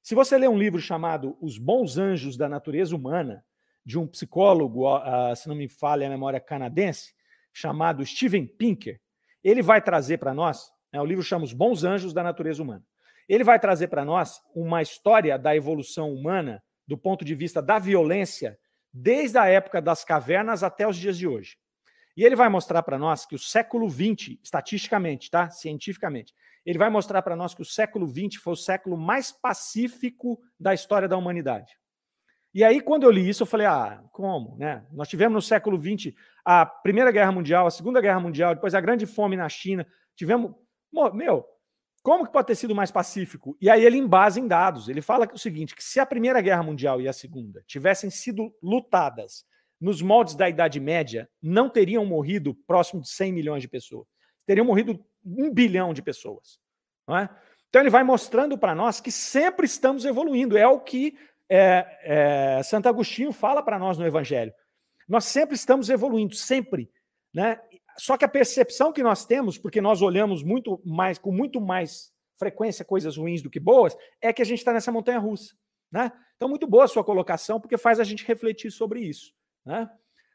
Se 0.02 0.14
você 0.14 0.38
ler 0.38 0.48
um 0.48 0.58
livro 0.58 0.80
chamado 0.80 1.36
Os 1.40 1.58
Bons 1.58 1.98
Anjos 1.98 2.36
da 2.36 2.48
Natureza 2.48 2.94
Humana, 2.94 3.44
de 3.84 3.98
um 3.98 4.06
psicólogo, 4.06 4.86
uh, 4.86 5.34
se 5.34 5.48
não 5.48 5.54
me 5.54 5.68
falha 5.68 6.06
a 6.06 6.10
memória 6.10 6.40
canadense, 6.40 7.14
chamado 7.52 8.04
Steven 8.04 8.46
Pinker, 8.46 9.00
ele 9.42 9.62
vai 9.62 9.80
trazer 9.80 10.18
para 10.18 10.34
nós, 10.34 10.70
né, 10.92 11.00
o 11.00 11.04
livro 11.04 11.22
chama 11.22 11.44
Os 11.44 11.52
Bons 11.52 11.84
Anjos 11.84 12.12
da 12.12 12.22
Natureza 12.22 12.62
Humana. 12.62 12.84
Ele 13.28 13.44
vai 13.44 13.58
trazer 13.60 13.88
para 13.88 14.04
nós 14.04 14.40
uma 14.54 14.82
história 14.82 15.38
da 15.38 15.54
evolução 15.54 16.12
humana 16.12 16.62
do 16.86 16.98
ponto 16.98 17.24
de 17.24 17.34
vista 17.34 17.62
da 17.62 17.78
violência 17.78 18.58
desde 18.92 19.38
a 19.38 19.46
época 19.46 19.80
das 19.80 20.04
cavernas 20.04 20.64
até 20.64 20.86
os 20.86 20.96
dias 20.96 21.16
de 21.16 21.28
hoje. 21.28 21.56
E 22.16 22.24
ele 22.24 22.34
vai 22.34 22.48
mostrar 22.48 22.82
para 22.82 22.98
nós 22.98 23.24
que 23.24 23.36
o 23.36 23.38
século 23.38 23.88
XX, 23.88 24.36
estatisticamente, 24.42 25.30
tá? 25.30 25.48
cientificamente, 25.48 26.34
ele 26.66 26.78
vai 26.78 26.90
mostrar 26.90 27.22
para 27.22 27.36
nós 27.36 27.54
que 27.54 27.62
o 27.62 27.64
século 27.64 28.06
XX 28.06 28.42
foi 28.42 28.52
o 28.52 28.56
século 28.56 28.96
mais 28.96 29.32
pacífico 29.32 30.40
da 30.58 30.74
história 30.74 31.08
da 31.08 31.16
humanidade. 31.16 31.72
E 32.52 32.64
aí, 32.64 32.80
quando 32.80 33.04
eu 33.04 33.10
li 33.10 33.28
isso, 33.28 33.44
eu 33.44 33.46
falei: 33.46 33.66
ah, 33.66 34.02
como? 34.12 34.56
Né? 34.58 34.84
Nós 34.90 35.08
tivemos 35.08 35.34
no 35.34 35.42
século 35.42 35.80
XX 35.80 36.12
a 36.44 36.64
Primeira 36.64 37.10
Guerra 37.10 37.32
Mundial, 37.32 37.66
a 37.66 37.70
Segunda 37.70 38.00
Guerra 38.00 38.20
Mundial, 38.20 38.54
depois 38.54 38.74
a 38.74 38.80
Grande 38.80 39.06
Fome 39.06 39.36
na 39.36 39.48
China. 39.48 39.86
Tivemos. 40.16 40.52
Meu, 41.12 41.44
como 42.02 42.24
que 42.24 42.32
pode 42.32 42.46
ter 42.46 42.54
sido 42.54 42.74
mais 42.74 42.90
pacífico? 42.90 43.56
E 43.60 43.68
aí 43.68 43.84
ele 43.84 43.98
embasa 43.98 44.40
em 44.40 44.48
dados. 44.48 44.88
Ele 44.88 45.02
fala 45.02 45.24
é 45.24 45.34
o 45.34 45.38
seguinte: 45.38 45.74
que 45.74 45.84
se 45.84 46.00
a 46.00 46.06
Primeira 46.06 46.40
Guerra 46.40 46.62
Mundial 46.62 47.00
e 47.00 47.08
a 47.08 47.12
Segunda 47.12 47.62
tivessem 47.66 48.10
sido 48.10 48.54
lutadas 48.62 49.44
nos 49.80 50.02
moldes 50.02 50.34
da 50.34 50.48
Idade 50.48 50.78
Média, 50.78 51.28
não 51.42 51.68
teriam 51.68 52.04
morrido 52.04 52.54
próximo 52.66 53.00
de 53.00 53.08
100 53.08 53.32
milhões 53.32 53.62
de 53.62 53.68
pessoas. 53.68 54.06
Teriam 54.46 54.66
morrido 54.66 55.02
um 55.24 55.52
bilhão 55.52 55.94
de 55.94 56.02
pessoas. 56.02 56.58
Não 57.06 57.16
é? 57.16 57.28
Então 57.68 57.80
ele 57.80 57.90
vai 57.90 58.02
mostrando 58.02 58.58
para 58.58 58.74
nós 58.74 59.00
que 59.00 59.12
sempre 59.12 59.64
estamos 59.64 60.04
evoluindo. 60.04 60.58
É 60.58 60.66
o 60.66 60.80
que 60.80 61.16
é, 61.48 62.58
é, 62.58 62.62
Santo 62.62 62.88
Agostinho 62.88 63.32
fala 63.32 63.62
para 63.62 63.78
nós 63.78 63.96
no 63.96 64.06
Evangelho. 64.06 64.52
Nós 65.10 65.24
sempre 65.24 65.56
estamos 65.56 65.90
evoluindo, 65.90 66.36
sempre. 66.36 66.88
Né? 67.34 67.60
Só 67.98 68.16
que 68.16 68.24
a 68.24 68.28
percepção 68.28 68.92
que 68.92 69.02
nós 69.02 69.26
temos, 69.26 69.58
porque 69.58 69.80
nós 69.80 70.00
olhamos 70.02 70.44
muito 70.44 70.80
mais, 70.84 71.18
com 71.18 71.32
muito 71.32 71.60
mais 71.60 72.12
frequência 72.38 72.84
coisas 72.84 73.16
ruins 73.16 73.42
do 73.42 73.50
que 73.50 73.58
boas, 73.58 73.96
é 74.22 74.32
que 74.32 74.40
a 74.40 74.44
gente 74.44 74.60
está 74.60 74.72
nessa 74.72 74.92
montanha 74.92 75.18
russa. 75.18 75.52
Né? 75.90 76.12
Então, 76.36 76.48
muito 76.48 76.64
boa 76.64 76.84
a 76.84 76.88
sua 76.88 77.02
colocação, 77.02 77.60
porque 77.60 77.76
faz 77.76 77.98
a 77.98 78.04
gente 78.04 78.24
refletir 78.24 78.70
sobre 78.70 79.00
isso. 79.00 79.34
Né? 79.66 79.90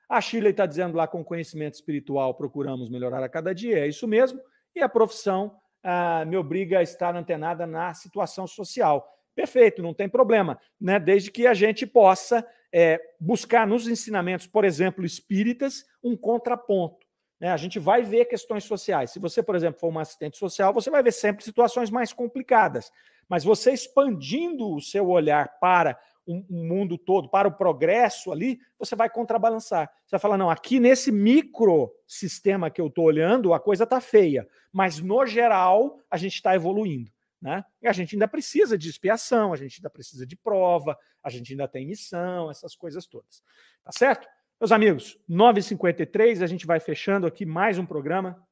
A 0.09 0.19
Shirley 0.19 0.51
está 0.51 0.65
dizendo 0.65 0.97
lá, 0.97 1.07
com 1.07 1.23
conhecimento 1.23 1.75
espiritual, 1.75 2.35
procuramos 2.35 2.89
melhorar 2.89 3.23
a 3.23 3.29
cada 3.29 3.55
dia, 3.55 3.79
é 3.79 3.87
isso 3.87 4.05
mesmo, 4.05 4.41
e 4.75 4.81
a 4.81 4.89
profissão 4.89 5.57
ah, 5.81 6.25
me 6.25 6.35
obriga 6.35 6.79
a 6.79 6.83
estar 6.83 7.15
antenada 7.15 7.65
na 7.65 7.93
situação 7.93 8.45
social. 8.45 9.09
Perfeito, 9.33 9.81
não 9.81 9.93
tem 9.93 10.09
problema, 10.09 10.59
né? 10.79 10.99
desde 10.99 11.31
que 11.31 11.47
a 11.47 11.53
gente 11.53 11.87
possa 11.87 12.45
é, 12.73 12.99
buscar 13.19 13.67
nos 13.67 13.87
ensinamentos, 13.87 14.47
por 14.47 14.65
exemplo, 14.65 15.05
espíritas, 15.05 15.85
um 16.03 16.15
contraponto. 16.15 17.05
Né? 17.39 17.49
A 17.49 17.57
gente 17.57 17.79
vai 17.79 18.01
ver 18.01 18.25
questões 18.25 18.63
sociais. 18.63 19.11
Se 19.11 19.19
você, 19.19 19.43
por 19.43 19.55
exemplo, 19.55 19.79
for 19.79 19.89
uma 19.89 20.01
assistente 20.01 20.37
social, 20.37 20.73
você 20.73 20.89
vai 20.89 21.03
ver 21.03 21.11
sempre 21.11 21.43
situações 21.43 21.89
mais 21.89 22.13
complicadas. 22.13 22.91
Mas 23.27 23.43
você 23.43 23.71
expandindo 23.71 24.73
o 24.73 24.81
seu 24.81 25.09
olhar 25.09 25.59
para 25.59 25.97
o 26.25 26.35
um, 26.35 26.45
mundo 26.49 26.97
todo, 26.97 27.29
para 27.29 27.47
o 27.47 27.55
progresso 27.55 28.31
ali, 28.31 28.59
você 28.79 28.95
vai 28.95 29.09
contrabalançar. 29.09 29.91
Você 30.05 30.11
vai 30.11 30.19
falar: 30.19 30.37
não, 30.37 30.49
aqui 30.49 30.79
nesse 30.79 31.11
microsistema 31.11 32.69
que 32.69 32.81
eu 32.81 32.87
estou 32.87 33.05
olhando, 33.05 33.53
a 33.53 33.59
coisa 33.59 33.83
está 33.83 34.01
feia. 34.01 34.47
Mas 34.71 34.99
no 34.99 35.25
geral, 35.25 35.99
a 36.09 36.17
gente 36.17 36.35
está 36.35 36.55
evoluindo. 36.55 37.11
Né? 37.45 37.63
E 37.79 37.87
a 37.87 37.93
gente 37.93 38.15
ainda 38.15 38.27
precisa 38.27 38.75
de 38.75 38.89
expiação, 38.89 39.53
a 39.53 39.55
gente 39.55 39.77
ainda 39.77 39.87
precisa 39.91 40.25
de 40.25 40.35
prova, 40.35 40.97
a 41.23 41.29
gente 41.29 41.53
ainda 41.53 41.67
tem 41.67 41.85
missão, 41.85 42.49
essas 42.49 42.75
coisas 42.75 43.05
todas. 43.05 43.43
Tá 43.83 43.91
certo? 43.91 44.27
Meus 44.59 44.71
amigos, 44.71 45.15
9h53, 45.29 46.41
a 46.41 46.47
gente 46.47 46.65
vai 46.65 46.79
fechando 46.79 47.27
aqui 47.27 47.45
mais 47.45 47.77
um 47.77 47.85
programa. 47.85 48.43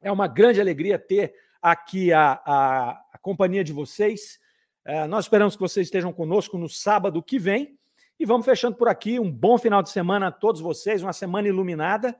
É 0.00 0.10
uma 0.10 0.26
grande 0.26 0.60
alegria 0.60 0.98
ter 0.98 1.32
aqui 1.62 2.12
a, 2.12 2.42
a, 2.44 2.90
a 3.12 3.18
companhia 3.18 3.62
de 3.62 3.72
vocês. 3.72 4.40
É, 4.84 5.06
nós 5.06 5.26
esperamos 5.26 5.54
que 5.54 5.62
vocês 5.62 5.86
estejam 5.86 6.12
conosco 6.12 6.58
no 6.58 6.68
sábado 6.68 7.22
que 7.22 7.38
vem. 7.38 7.78
E 8.18 8.26
vamos 8.26 8.44
fechando 8.44 8.76
por 8.76 8.88
aqui. 8.88 9.20
Um 9.20 9.30
bom 9.30 9.56
final 9.56 9.84
de 9.84 9.90
semana 9.90 10.26
a 10.26 10.32
todos 10.32 10.60
vocês, 10.60 11.00
uma 11.00 11.12
semana 11.12 11.46
iluminada. 11.46 12.18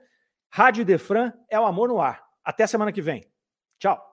Rádio 0.49 0.85
Defran 0.85 1.33
é 1.49 1.59
o 1.59 1.65
amor 1.65 1.89
no 1.89 1.99
ar. 1.99 2.23
Até 2.45 2.65
semana 2.65 2.93
que 2.93 3.01
vem. 3.01 3.25
Tchau. 3.77 4.12